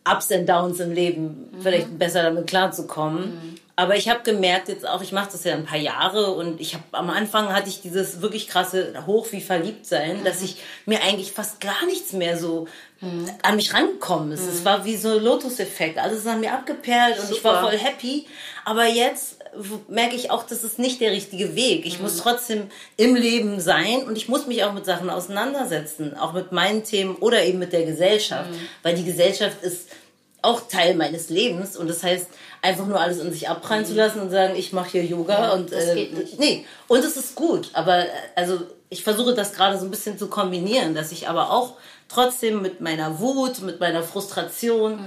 Ups 0.04 0.32
and 0.32 0.50
Downs 0.50 0.80
im 0.80 0.94
Leben 0.94 1.50
vielleicht 1.62 1.98
besser 2.00 2.24
damit 2.24 2.48
klarzukommen. 2.48 3.60
Aber 3.78 3.98
ich 3.98 4.08
habe 4.08 4.22
gemerkt 4.24 4.70
jetzt 4.70 4.88
auch, 4.88 5.02
ich 5.02 5.12
mache 5.12 5.30
das 5.34 5.44
ja 5.44 5.54
ein 5.54 5.66
paar 5.66 5.78
Jahre 5.78 6.32
und 6.32 6.62
ich 6.62 6.76
habe 6.76 6.84
am 6.92 7.10
Anfang 7.10 7.54
hatte 7.54 7.68
ich 7.68 7.82
dieses 7.82 8.22
wirklich 8.22 8.48
krasse 8.48 9.06
Hoch 9.06 9.28
wie 9.32 9.42
verliebt 9.42 9.86
sein, 9.86 10.24
dass 10.24 10.42
ich 10.42 10.58
mir 10.86 11.02
eigentlich 11.02 11.34
fast 11.34 11.60
gar 11.60 11.86
nichts 11.86 12.14
mehr 12.14 12.38
so 12.38 12.68
an 13.44 13.56
mich 13.56 13.74
rangekommen 13.74 14.32
ist. 14.32 14.48
Es 14.48 14.66
war 14.66 14.86
wie 14.86 14.96
so 14.96 15.10
ein 15.10 15.24
Lotus-Effekt. 15.24 16.00
Alles 16.00 16.20
ist 16.20 16.28
an 16.28 16.40
mir 16.40 16.54
abgeperlt 16.54 17.20
und 17.20 17.30
ich 17.30 17.44
war 17.44 17.60
Super. 17.60 17.70
voll 17.70 17.78
happy. 17.78 18.26
Aber 18.64 18.86
jetzt 18.86 19.40
merke 19.88 20.16
ich 20.16 20.32
auch, 20.32 20.44
das 20.44 20.64
ist 20.64 20.80
nicht 20.80 21.02
der 21.02 21.12
richtige 21.12 21.56
Weg. 21.56 21.86
Ich 21.86 22.00
muss 22.00 22.18
trotzdem 22.18 22.68
im 22.98 23.16
Leben 23.16 23.60
sein 23.60 24.04
und 24.04 24.18
ich 24.18 24.28
muss 24.28 24.48
mich 24.48 24.64
auch 24.64 24.74
mit 24.74 24.86
Sachen 24.86 25.10
auseinandersetzen, 25.10 26.18
auch 26.18 26.34
mit 26.34 26.52
meinen 26.52 26.84
Themen 26.84 27.16
oder 27.16 27.44
eben 27.44 27.60
mit 27.60 27.74
der 27.74 27.86
Gesellschaft, 27.86 28.50
weil 28.82 28.96
die 28.96 29.06
Gesellschaft 29.06 29.62
ist 29.62 29.90
auch 30.42 30.68
Teil 30.68 30.96
meines 30.96 31.30
Lebens 31.30 31.76
und 31.76 31.90
das 31.90 32.04
heißt 32.04 32.28
einfach 32.66 32.88
nur 32.88 33.00
alles 33.00 33.20
in 33.20 33.32
sich 33.32 33.48
abprallen 33.48 33.86
zu 33.86 33.94
lassen 33.94 34.20
und 34.20 34.32
sagen, 34.32 34.56
ich 34.56 34.74
mache 34.74 34.90
hier 34.92 35.06
Yoga 35.06 35.54
und 35.54 35.72
das 35.72 35.86
äh, 35.86 35.96
geht 35.96 36.18
nicht. 36.18 36.40
nee 36.40 36.66
und 36.88 37.04
es 37.04 37.16
ist 37.16 37.36
gut, 37.36 37.70
aber 37.74 38.00
äh, 38.00 38.10
also 38.36 38.60
ich 38.90 39.04
versuche 39.04 39.34
das 39.34 39.54
gerade 39.54 39.78
so 39.78 39.86
ein 39.86 39.92
bisschen 39.92 40.18
zu 40.18 40.28
kombinieren, 40.28 40.96
dass 40.96 41.12
ich 41.12 41.28
aber 41.28 41.52
auch 41.52 41.76
trotzdem 42.08 42.62
mit 42.62 42.82
meiner 42.82 43.20
Wut, 43.20 43.62
mit 43.62 43.80
meiner 43.80 44.04
Frustration 44.04 45.00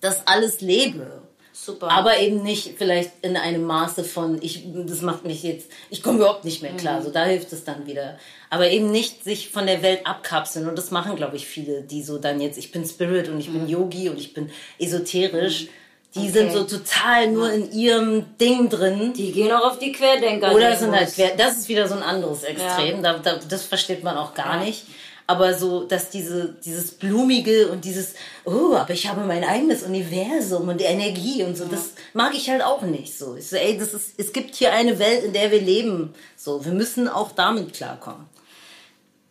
das 0.00 0.26
alles 0.26 0.60
lebe. 0.60 1.22
Super. 1.58 1.90
Aber 1.90 2.18
eben 2.18 2.42
nicht 2.42 2.74
vielleicht 2.76 3.12
in 3.22 3.34
einem 3.36 3.64
Maße 3.64 4.04
von, 4.04 4.40
ich, 4.42 4.64
das 4.86 5.00
macht 5.00 5.24
mich 5.24 5.42
jetzt, 5.42 5.70
ich 5.88 6.02
komme 6.02 6.18
überhaupt 6.18 6.44
nicht 6.44 6.60
mehr 6.60 6.74
klar. 6.76 7.00
So, 7.00 7.10
da 7.10 7.24
hilft 7.24 7.50
es 7.52 7.64
dann 7.64 7.86
wieder. 7.86 8.18
Aber 8.50 8.70
eben 8.70 8.90
nicht 8.90 9.24
sich 9.24 9.48
von 9.48 9.66
der 9.66 9.82
Welt 9.82 10.06
abkapseln. 10.06 10.68
Und 10.68 10.76
das 10.76 10.90
machen, 10.90 11.16
glaube 11.16 11.36
ich, 11.36 11.46
viele, 11.46 11.80
die 11.80 12.02
so 12.02 12.18
dann 12.18 12.42
jetzt, 12.42 12.58
ich 12.58 12.72
bin 12.72 12.84
Spirit 12.84 13.30
und 13.30 13.40
ich 13.40 13.50
bin 13.50 13.66
Yogi 13.68 14.10
und 14.10 14.18
ich 14.18 14.34
bin 14.34 14.50
esoterisch. 14.78 15.68
Die 16.16 16.30
sind 16.30 16.52
so 16.52 16.64
total 16.64 17.30
nur 17.30 17.52
in 17.52 17.72
ihrem 17.72 18.36
Ding 18.38 18.68
drin. 18.68 19.12
Die 19.12 19.32
gehen 19.32 19.52
auch 19.52 19.72
auf 19.72 19.78
die 19.78 19.92
Querdenker. 19.92 20.54
Oder 20.54 20.76
sind 20.76 20.92
halt 20.92 21.12
quer, 21.14 21.36
das 21.36 21.58
ist 21.58 21.68
wieder 21.68 21.86
so 21.88 21.94
ein 21.94 22.02
anderes 22.02 22.42
Extrem, 22.42 23.02
da, 23.02 23.18
da, 23.18 23.38
das 23.48 23.64
versteht 23.64 24.02
man 24.02 24.16
auch 24.16 24.34
gar 24.34 24.62
nicht. 24.64 24.84
Aber 25.28 25.54
so, 25.54 25.82
dass 25.82 26.10
diese, 26.10 26.54
dieses 26.64 26.92
Blumige 26.92 27.68
und 27.68 27.84
dieses, 27.84 28.14
oh, 28.44 28.74
aber 28.74 28.90
ich 28.90 29.08
habe 29.08 29.22
mein 29.22 29.42
eigenes 29.42 29.82
Universum 29.82 30.68
und 30.68 30.80
Energie 30.80 31.42
und 31.42 31.56
so, 31.56 31.64
das 31.64 31.90
mag 32.14 32.32
ich 32.34 32.48
halt 32.48 32.62
auch 32.62 32.82
nicht 32.82 33.18
so. 33.18 33.34
Ich 33.34 33.48
so, 33.48 33.56
ey, 33.56 33.76
das 33.76 33.92
ist, 33.92 34.12
es 34.18 34.32
gibt 34.32 34.54
hier 34.54 34.72
eine 34.72 35.00
Welt, 35.00 35.24
in 35.24 35.32
der 35.32 35.50
wir 35.50 35.60
leben. 35.60 36.14
So, 36.36 36.64
wir 36.64 36.72
müssen 36.72 37.08
auch 37.08 37.32
damit 37.32 37.72
klarkommen. 37.72 38.26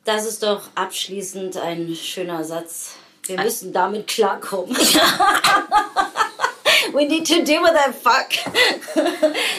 Das 0.04 0.26
ist 0.26 0.44
doch 0.44 0.64
abschließend 0.76 1.58
ein 1.58 1.96
schöner 1.96 2.44
Satz. 2.44 2.96
Wir 3.24 3.42
müssen 3.42 3.72
damit 3.72 4.08
klarkommen. 4.08 4.76
We 6.94 7.06
need 7.06 7.26
to 7.28 7.44
deal 7.44 7.62
with 7.62 7.74
that 7.74 7.96
fuck. 7.96 8.34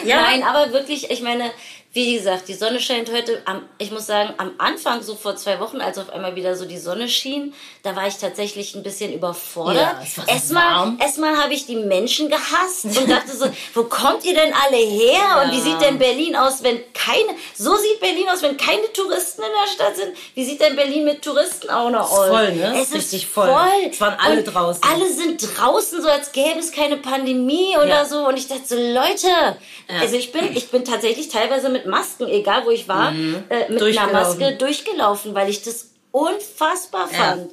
Ja. 0.03 0.21
Nein, 0.21 0.43
aber 0.43 0.71
wirklich, 0.73 1.09
ich 1.11 1.21
meine, 1.21 1.51
wie 1.97 2.13
gesagt, 2.15 2.47
die 2.47 2.53
Sonne 2.53 2.79
scheint 2.79 3.11
heute. 3.11 3.41
Am, 3.45 3.63
ich 3.79 3.89
muss 3.89 4.05
sagen, 4.05 4.31
am 4.37 4.51
Anfang, 4.59 5.01
so 5.01 5.15
vor 5.15 5.35
zwei 5.35 5.59
Wochen, 5.59 5.81
als 5.81 5.97
auf 5.97 6.11
einmal 6.11 6.35
wieder 6.35 6.55
so 6.55 6.65
die 6.65 6.77
Sonne 6.77 7.09
schien, 7.09 7.55
da 7.81 7.95
war 7.95 8.05
ich 8.07 8.17
tatsächlich 8.17 8.75
ein 8.75 8.83
bisschen 8.83 9.11
überfordert. 9.11 9.95
Ja, 10.15 10.23
erstmal 10.27 10.93
erstmal 10.99 11.35
habe 11.37 11.55
ich 11.55 11.65
die 11.65 11.75
Menschen 11.75 12.29
gehasst 12.29 12.85
und 12.85 13.09
dachte 13.09 13.35
so, 13.35 13.47
wo 13.73 13.85
kommt 13.85 14.23
ihr 14.25 14.35
denn 14.35 14.53
alle 14.53 14.77
her? 14.77 15.41
Und 15.43 15.51
wie 15.53 15.59
sieht 15.59 15.81
denn 15.81 15.97
Berlin 15.97 16.35
aus, 16.35 16.61
wenn 16.61 16.79
keine, 16.93 17.29
so 17.57 17.75
sieht 17.75 17.99
Berlin 17.99 18.29
aus, 18.29 18.43
wenn 18.43 18.57
keine 18.57 18.93
Touristen 18.93 19.41
in 19.41 19.49
der 19.65 19.71
Stadt 19.71 19.95
sind? 19.95 20.15
Wie 20.35 20.45
sieht 20.45 20.61
denn 20.61 20.75
Berlin 20.75 21.03
mit 21.03 21.23
Touristen 21.23 21.71
auch 21.71 21.89
noch 21.89 22.11
aus? 22.11 22.27
voll, 22.27 22.51
ne? 22.53 22.73
Es 22.79 22.89
ist 22.89 22.93
Richtig 22.93 23.25
voll. 23.25 23.47
voll. 23.47 23.89
Es 23.89 23.99
waren 23.99 24.19
alle 24.19 24.37
und 24.37 24.43
draußen. 24.45 24.83
Alle 24.83 25.11
sind 25.11 25.41
draußen, 25.57 25.99
so 25.99 26.07
als 26.09 26.31
gäbe 26.31 26.59
es 26.59 26.71
keine 26.71 26.97
Pandemie 26.97 27.75
oder 27.75 27.87
Ja. 27.87 28.05
so. 28.05 28.27
Und 28.27 28.37
ich 28.37 28.47
dachte 28.47 28.67
so, 28.67 28.75
Leute, 28.75 29.57
also 29.99 30.15
ich 30.15 30.31
bin, 30.31 30.55
ich 30.55 30.69
bin 30.69 30.85
tatsächlich 30.85 31.29
teilweise 31.29 31.69
mit 31.69 31.86
Masken, 31.87 32.27
egal 32.27 32.65
wo 32.65 32.69
ich 32.71 32.87
war, 32.87 33.11
äh, 33.11 33.13
mit 33.13 33.49
einer 33.49 33.69
Mhm. 33.69 33.77
Durchgelaufen. 33.79 34.11
Maske 34.39 34.55
durchgelaufen, 34.57 35.35
weil 35.35 35.49
ich 35.49 35.61
das 35.63 35.89
unfassbar 36.11 37.09
Ja. 37.11 37.17
fand. 37.17 37.51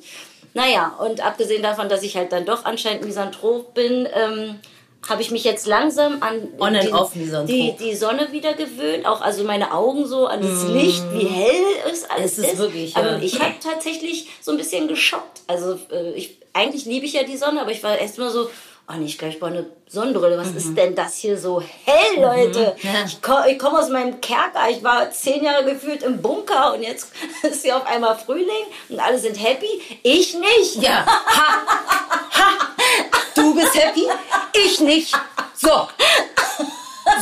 Naja, 0.55 0.94
und 1.01 1.25
abgesehen 1.25 1.62
davon, 1.62 1.88
dass 1.88 2.03
ich 2.03 2.16
halt 2.16 2.31
dann 2.33 2.44
doch 2.44 2.64
anscheinend 2.64 3.05
Misanthrop 3.05 3.75
bin, 3.75 4.09
ähm, 4.14 4.61
habe 5.09 5.20
ich 5.20 5.31
mich 5.31 5.44
jetzt 5.44 5.66
langsam 5.66 6.23
an 6.23 6.49
On 6.59 6.73
die, 6.81 6.90
off 6.92 7.12
die, 7.12 7.75
die 7.79 7.94
Sonne 7.94 8.33
wieder 8.33 8.55
gewöhnt, 8.55 9.05
auch 9.05 9.20
also 9.20 9.44
meine 9.44 9.73
Augen 9.75 10.07
so 10.07 10.27
an 10.27 10.40
das 10.40 10.62
Licht, 10.68 11.03
wie 11.12 11.27
hell 11.27 11.62
es 11.92 12.09
alles 12.09 12.38
Mhm. 12.38 12.44
Es 12.44 12.53
ist 12.53 12.59
wirklich, 12.59 12.97
Aber 12.97 13.11
ja. 13.12 13.18
ich 13.20 13.38
habe 13.40 13.53
tatsächlich 13.62 14.29
so 14.40 14.53
ein 14.53 14.57
bisschen 14.57 14.88
geschockt. 14.88 15.42
Also 15.47 15.79
äh, 15.90 16.12
ich, 16.12 16.38
eigentlich 16.55 16.87
liebe 16.87 17.05
ich 17.05 17.12
ja 17.12 17.25
die 17.25 17.37
Sonne, 17.37 17.61
aber 17.61 17.70
ich 17.73 17.83
war 17.83 17.99
erst 17.99 18.16
mal 18.18 18.31
so, 18.31 18.49
oh 18.88 18.94
nicht 18.94 19.18
gleich 19.18 19.40
mal 19.40 19.49
eine 19.49 19.66
Sonnenbrille. 19.88 20.38
Was 20.38 20.51
ist 20.51 20.77
denn 20.77 20.94
das 20.94 21.16
hier 21.16 21.38
so 21.38 21.61
hell, 21.61 22.20
Leute? 22.20 22.77
Mhm. 22.83 22.88
Ja. 22.88 23.05
Ich 23.07 23.23
komme 23.23 23.51
ich 23.51 23.59
komm 23.59 23.75
aus 23.75 23.88
meinem 23.88 24.20
Kerker. 24.20 24.68
Ich 24.70 24.83
war 24.83 25.11
zehn 25.11 25.42
Jahre 25.44 25.64
gefühlt 25.64 26.03
im 26.03 26.20
Bunker 26.20 26.75
und 26.75 26.83
jetzt 26.83 27.12
ist 27.42 27.62
hier 27.62 27.77
auf 27.77 27.87
einmal 27.87 28.16
Frühling 28.18 28.66
und 28.88 29.01
alle 29.01 29.18
sind 29.18 29.37
happy. 29.37 30.01
Ich 30.03 30.35
nicht. 30.35 30.77
Ja. 30.77 31.07
Ha. 31.35 32.40
Ha. 32.40 32.51
Du 33.35 33.55
bist 33.55 33.75
happy? 33.75 34.07
Ich 34.53 34.81
nicht. 34.81 35.14
So. 35.55 35.88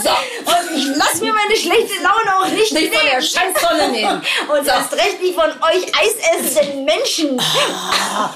So. 0.02 0.10
Und 0.10 0.76
ich 0.76 0.86
lass 0.96 1.20
mir 1.20 1.32
meine 1.32 1.56
schlechte 1.56 2.02
Laune 2.02 2.38
auch 2.38 2.48
nicht, 2.48 2.72
Nicht 2.72 2.94
von 2.94 3.04
der 3.04 3.18
nehmen. 3.18 3.22
Scheißsonne 3.22 3.88
nehmen. 3.90 4.22
Und 4.58 4.66
erst 4.66 4.92
recht 4.94 5.20
nicht 5.20 5.34
von 5.34 5.50
euch 5.50 5.92
eisessenden 6.00 6.84
Menschen. 6.84 7.40
Oh 7.40 8.28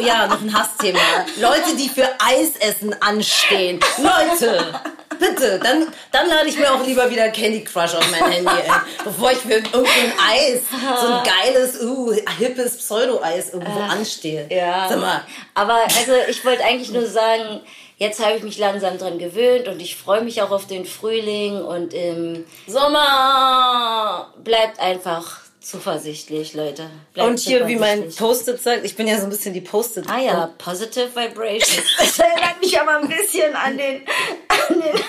ja, 0.00 0.26
noch 0.26 0.40
ein 0.40 0.52
Hassthema. 0.52 0.98
Leute, 1.40 1.76
die 1.76 1.88
für 1.88 2.08
Eisessen 2.18 2.94
anstehen. 3.00 3.80
Leute, 3.98 4.80
bitte, 5.18 5.58
dann, 5.58 5.86
dann 6.12 6.28
lade 6.28 6.48
ich 6.48 6.58
mir 6.58 6.72
auch 6.72 6.84
lieber 6.84 7.10
wieder 7.10 7.28
Candy 7.28 7.64
Crush 7.64 7.94
auf 7.94 8.10
mein 8.10 8.30
Handy, 8.30 8.50
ey, 8.50 8.70
bevor 9.04 9.32
ich 9.32 9.38
für 9.38 9.54
irgendein 9.54 10.12
Eis, 10.30 10.60
so 11.00 11.06
ein 11.06 11.22
geiles, 11.24 11.82
uh, 11.82 12.12
hippes 12.38 12.78
Pseudo-Eis 12.78 13.50
irgendwo 13.52 13.80
anstehe. 13.80 14.46
Ja. 14.50 14.88
Sag 14.88 15.00
mal, 15.00 15.22
Aber 15.54 15.74
also 15.74 16.12
ich 16.28 16.44
wollte 16.44 16.64
eigentlich 16.64 16.90
nur 16.90 17.06
sagen, 17.06 17.60
jetzt 17.96 18.24
habe 18.24 18.36
ich 18.36 18.42
mich 18.42 18.58
langsam 18.58 18.98
dran 18.98 19.18
gewöhnt 19.18 19.68
und 19.68 19.80
ich 19.80 19.96
freue 19.96 20.22
mich 20.22 20.42
auch 20.42 20.50
auf 20.50 20.66
den 20.66 20.86
Frühling 20.86 21.62
und 21.62 21.94
im 21.94 22.44
Sommer 22.66 24.32
bleibt 24.42 24.80
einfach 24.80 25.47
zuversichtlich, 25.68 26.54
Leute. 26.54 26.88
Bleibt 27.12 27.28
und 27.28 27.38
hier, 27.38 27.66
wie 27.66 27.76
mein. 27.76 28.08
Post-it 28.14 28.60
sagt, 28.60 28.84
ich 28.84 28.96
bin 28.96 29.06
ja 29.06 29.18
so 29.18 29.24
ein 29.24 29.30
bisschen 29.30 29.52
die 29.52 29.60
Post-it. 29.60 30.06
Ah 30.08 30.18
ja, 30.18 30.50
Positive 30.56 31.14
Vibrations. 31.14 31.84
Das 31.98 32.18
erinnert 32.18 32.60
mich 32.60 32.80
aber 32.80 32.98
ein 32.98 33.08
bisschen 33.08 33.54
an 33.54 33.76
den, 33.76 34.02
an 34.48 34.80
den 34.80 35.00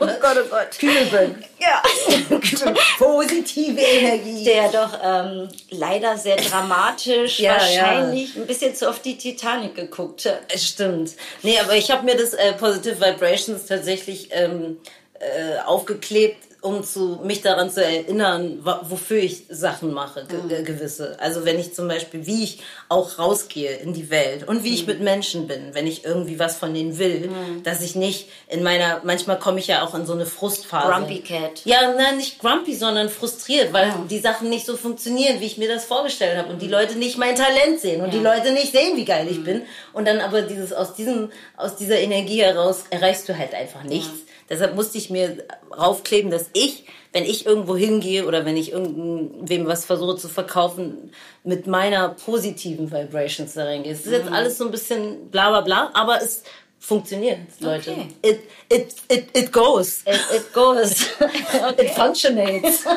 oh 0.00 0.06
Gott, 0.20 0.36
oh 0.44 0.48
Gott. 0.50 0.78
Kühlböck. 0.78 1.36
Ja. 1.58 1.82
Positive 2.98 3.80
Energie. 3.80 4.44
Der 4.44 4.68
doch 4.68 4.98
ähm, 5.02 5.48
leider 5.70 6.18
sehr 6.18 6.36
dramatisch, 6.36 7.40
Ja, 7.40 7.52
wahrscheinlich 7.52 8.36
ein 8.36 8.46
bisschen 8.46 8.74
zu 8.74 8.88
oft 8.88 9.04
die 9.04 9.16
Titanic 9.16 9.74
geguckt 9.74 10.26
hat. 10.26 10.58
Stimmt. 10.58 11.12
Nee, 11.42 11.58
aber 11.58 11.74
ich 11.76 11.90
habe 11.90 12.04
mir 12.04 12.16
das 12.16 12.34
äh, 12.34 12.52
Positive 12.52 13.00
Vibrations 13.00 13.64
tatsächlich 13.66 14.28
ähm, 14.32 14.78
äh, 15.20 15.58
aufgeklebt, 15.64 16.51
um 16.62 16.82
zu, 16.84 17.20
mich 17.24 17.42
daran 17.42 17.70
zu 17.70 17.84
erinnern, 17.84 18.60
wofür 18.82 19.18
ich 19.18 19.44
Sachen 19.50 19.92
mache, 19.92 20.24
ge 20.26 20.38
ge- 20.48 20.62
gewisse. 20.62 21.16
Also 21.20 21.44
wenn 21.44 21.58
ich 21.58 21.74
zum 21.74 21.88
Beispiel, 21.88 22.24
wie 22.26 22.44
ich 22.44 22.60
auch 22.88 23.18
rausgehe 23.18 23.72
in 23.78 23.92
die 23.92 24.10
Welt 24.10 24.46
und 24.48 24.62
wie 24.62 24.72
ich 24.72 24.86
mit 24.86 25.00
Menschen 25.00 25.48
bin, 25.48 25.74
wenn 25.74 25.86
ich 25.88 26.04
irgendwie 26.04 26.38
was 26.38 26.56
von 26.56 26.72
denen 26.72 26.98
will, 26.98 27.28
dass 27.64 27.82
ich 27.82 27.96
nicht 27.96 28.28
in 28.48 28.62
meiner, 28.62 29.00
manchmal 29.04 29.38
komme 29.40 29.58
ich 29.58 29.66
ja 29.66 29.84
auch 29.84 29.94
in 29.94 30.06
so 30.06 30.12
eine 30.12 30.24
Frustphase. 30.24 30.88
Grumpy 30.92 31.20
Cat. 31.20 31.62
Ja, 31.64 31.92
nein, 31.96 32.16
nicht 32.18 32.38
grumpy, 32.38 32.74
sondern 32.76 33.08
frustriert, 33.08 33.72
weil 33.72 33.92
die 34.08 34.20
Sachen 34.20 34.48
nicht 34.48 34.64
so 34.64 34.76
funktionieren, 34.76 35.40
wie 35.40 35.46
ich 35.46 35.58
mir 35.58 35.68
das 35.68 35.84
vorgestellt 35.84 36.38
habe 36.38 36.50
und 36.52 36.62
die 36.62 36.68
Leute 36.68 36.96
nicht 36.96 37.18
mein 37.18 37.34
Talent 37.34 37.80
sehen 37.80 38.02
und 38.02 38.14
die 38.14 38.20
Leute 38.20 38.52
nicht 38.52 38.70
sehen, 38.72 38.96
wie 38.96 39.04
geil 39.04 39.26
ich 39.28 39.42
bin. 39.42 39.62
Und 39.92 40.06
dann 40.06 40.20
aber 40.20 40.42
dieses 40.42 40.72
aus 40.72 40.94
diesem 40.94 41.30
aus 41.56 41.74
dieser 41.76 41.98
Energie 41.98 42.40
heraus 42.42 42.84
erreichst 42.90 43.28
du 43.28 43.36
halt 43.36 43.52
einfach 43.52 43.82
nichts. 43.82 44.10
Deshalb 44.52 44.74
musste 44.74 44.98
ich 44.98 45.08
mir 45.08 45.38
raufkleben, 45.74 46.30
dass 46.30 46.50
ich, 46.52 46.84
wenn 47.12 47.24
ich 47.24 47.46
irgendwo 47.46 47.74
hingehe 47.74 48.26
oder 48.26 48.44
wenn 48.44 48.58
ich 48.58 48.70
irgendwem 48.70 49.66
was 49.66 49.86
versuche 49.86 50.16
zu 50.16 50.28
verkaufen, 50.28 51.10
mit 51.42 51.66
meiner 51.66 52.10
positiven 52.10 52.92
Vibrations 52.92 53.54
da 53.54 53.64
reingehe. 53.64 53.92
Es 53.92 54.04
ist 54.04 54.12
jetzt 54.12 54.30
alles 54.30 54.58
so 54.58 54.66
ein 54.66 54.70
bisschen 54.70 55.30
bla 55.30 55.48
bla 55.48 55.62
bla, 55.62 55.90
aber 55.94 56.20
es 56.20 56.42
funktioniert, 56.78 57.38
Leute. 57.60 57.92
Okay. 57.92 58.08
It, 58.20 58.40
it, 58.68 58.94
it, 59.08 59.34
it 59.34 59.50
goes. 59.52 60.02
It, 60.04 60.20
it 60.34 60.52
goes. 60.52 61.06
It 61.78 61.90
functionates. 61.92 62.84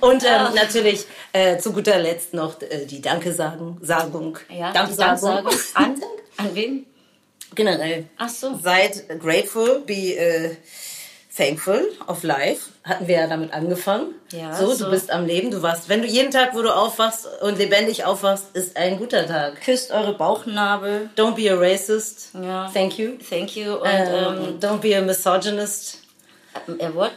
Und 0.00 0.24
ähm, 0.24 0.54
natürlich 0.54 1.06
äh, 1.32 1.58
zu 1.58 1.72
guter 1.72 1.98
Letzt 1.98 2.32
noch 2.34 2.62
äh, 2.62 2.86
die 2.86 3.00
Danke-Sagen, 3.02 3.78
Sagung. 3.82 4.38
Ja, 4.48 4.72
Danksagung. 4.72 5.44
Danksagung. 5.44 5.52
An, 5.74 6.00
an 6.36 6.54
wem? 6.54 6.86
Generell. 7.54 8.04
Ach 8.18 8.28
so. 8.28 8.58
Seid 8.62 9.08
grateful, 9.20 9.80
be 9.86 10.16
äh, 10.16 10.56
thankful 11.36 11.82
of 12.06 12.22
life. 12.22 12.70
Hatten 12.84 13.06
wir 13.08 13.16
ja 13.20 13.26
damit 13.26 13.52
angefangen. 13.52 14.14
Ja, 14.32 14.54
so, 14.54 14.72
so. 14.72 14.84
du 14.84 14.90
bist 14.90 15.10
am 15.10 15.26
Leben, 15.26 15.50
du 15.50 15.60
warst. 15.62 15.88
Wenn 15.88 16.02
du 16.02 16.08
jeden 16.08 16.30
Tag, 16.30 16.54
wo 16.54 16.62
du 16.62 16.70
aufwachst 16.74 17.26
und 17.42 17.58
lebendig 17.58 18.04
aufwachst, 18.04 18.46
ist 18.54 18.76
ein 18.76 18.98
guter 18.98 19.26
Tag. 19.26 19.60
Küsst 19.60 19.90
eure 19.90 20.14
Bauchnabel. 20.14 21.10
Don't 21.16 21.34
be 21.34 21.50
a 21.52 21.56
racist. 21.56 22.30
Ja. 22.34 22.70
Thank 22.72 22.98
you. 22.98 23.12
Thank 23.28 23.56
you. 23.56 23.74
Und, 23.74 23.86
Ähm, 23.86 24.08
ähm, 24.48 24.60
don't 24.60 24.78
be 24.78 24.96
a 24.96 25.00
misogynist. 25.00 25.98
äh, 26.78 26.88
what? 26.94 27.12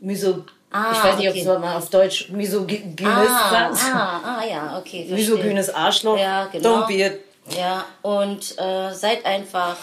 Miso 0.00 0.44
Ah, 0.72 0.92
ich 0.92 1.02
weiß 1.02 1.16
nicht, 1.18 1.28
okay. 1.28 1.48
ob 1.48 1.54
es 1.56 1.60
mal 1.60 1.76
auf 1.76 1.90
Deutsch 1.90 2.28
misogynist 2.30 3.02
Ah, 3.04 3.50
sagt. 3.74 3.92
ah, 3.92 4.20
ah, 4.38 4.44
ja, 4.48 4.78
okay. 4.78 5.04
verstehe. 5.08 5.16
Misogynes 5.16 5.68
Arschloch. 5.74 6.16
Ja, 6.16 6.46
genau. 6.46 6.82
Don't 6.82 6.86
be 6.86 7.04
a 7.04 7.10
Ja, 7.48 7.84
und 8.02 8.58
äh, 8.58 8.92
seid 8.92 9.24
einfach 9.24 9.76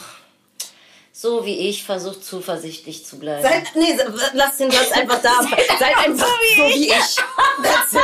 so 1.12 1.46
wie 1.46 1.70
ich, 1.70 1.84
versucht 1.84 2.24
zuversichtlich 2.24 3.04
zu 3.04 3.18
bleiben. 3.18 3.42
Seid, 3.42 3.76
nee, 3.76 3.98
lass 4.34 4.58
den 4.58 4.70
Satz 4.70 4.92
einfach 4.92 5.20
da. 5.22 5.42
Seid 5.80 5.98
einfach 5.98 6.28
so 6.28 6.34
wie 6.34 6.90
ich. 6.90 6.92
That's 6.92 7.94
it. 7.94 8.00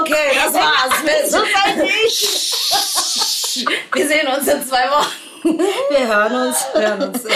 Okay, 0.00 0.32
das 0.34 0.54
war's. 0.54 1.30
So 1.30 1.38
seid 1.38 1.88
ich. 2.06 3.64
Wir 3.92 4.08
sehen 4.08 4.26
uns 4.26 4.48
in 4.48 4.66
zwei 4.66 4.90
Wochen. 4.90 5.58
Wir 5.90 6.06
hören 6.08 6.48
uns. 6.48 6.56
Hören 6.74 7.02
uns. 7.02 7.24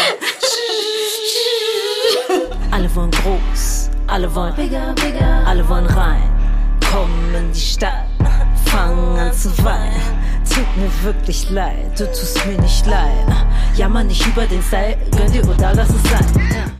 Alle 2.70 2.94
wollen 2.94 3.10
groß, 3.10 3.90
alle 4.06 4.32
wollen 4.34 4.54
bigger, 4.54 4.94
bigger, 4.94 5.42
alle 5.46 5.66
wollen 5.68 5.86
rein. 5.86 6.22
Kommen 6.92 7.34
in 7.34 7.52
die 7.52 7.60
Stadt, 7.60 8.06
fangen 8.66 9.18
an 9.18 9.32
zu 9.32 9.48
weinen. 9.64 10.27
Tut 10.50 10.76
mir 10.76 10.90
wirklich 11.02 11.50
leid, 11.50 11.98
du 11.98 12.06
tust 12.06 12.44
mir 12.46 12.60
nicht 12.60 12.86
leid. 12.86 13.26
Jammer 13.76 14.02
nicht 14.02 14.26
über 14.26 14.46
den 14.46 14.62
Style, 14.62 14.96
gönn 15.16 15.30
dir 15.30 15.48
oder 15.48 15.74
lass 15.74 15.90
es 15.90 16.02
sein. 16.02 16.78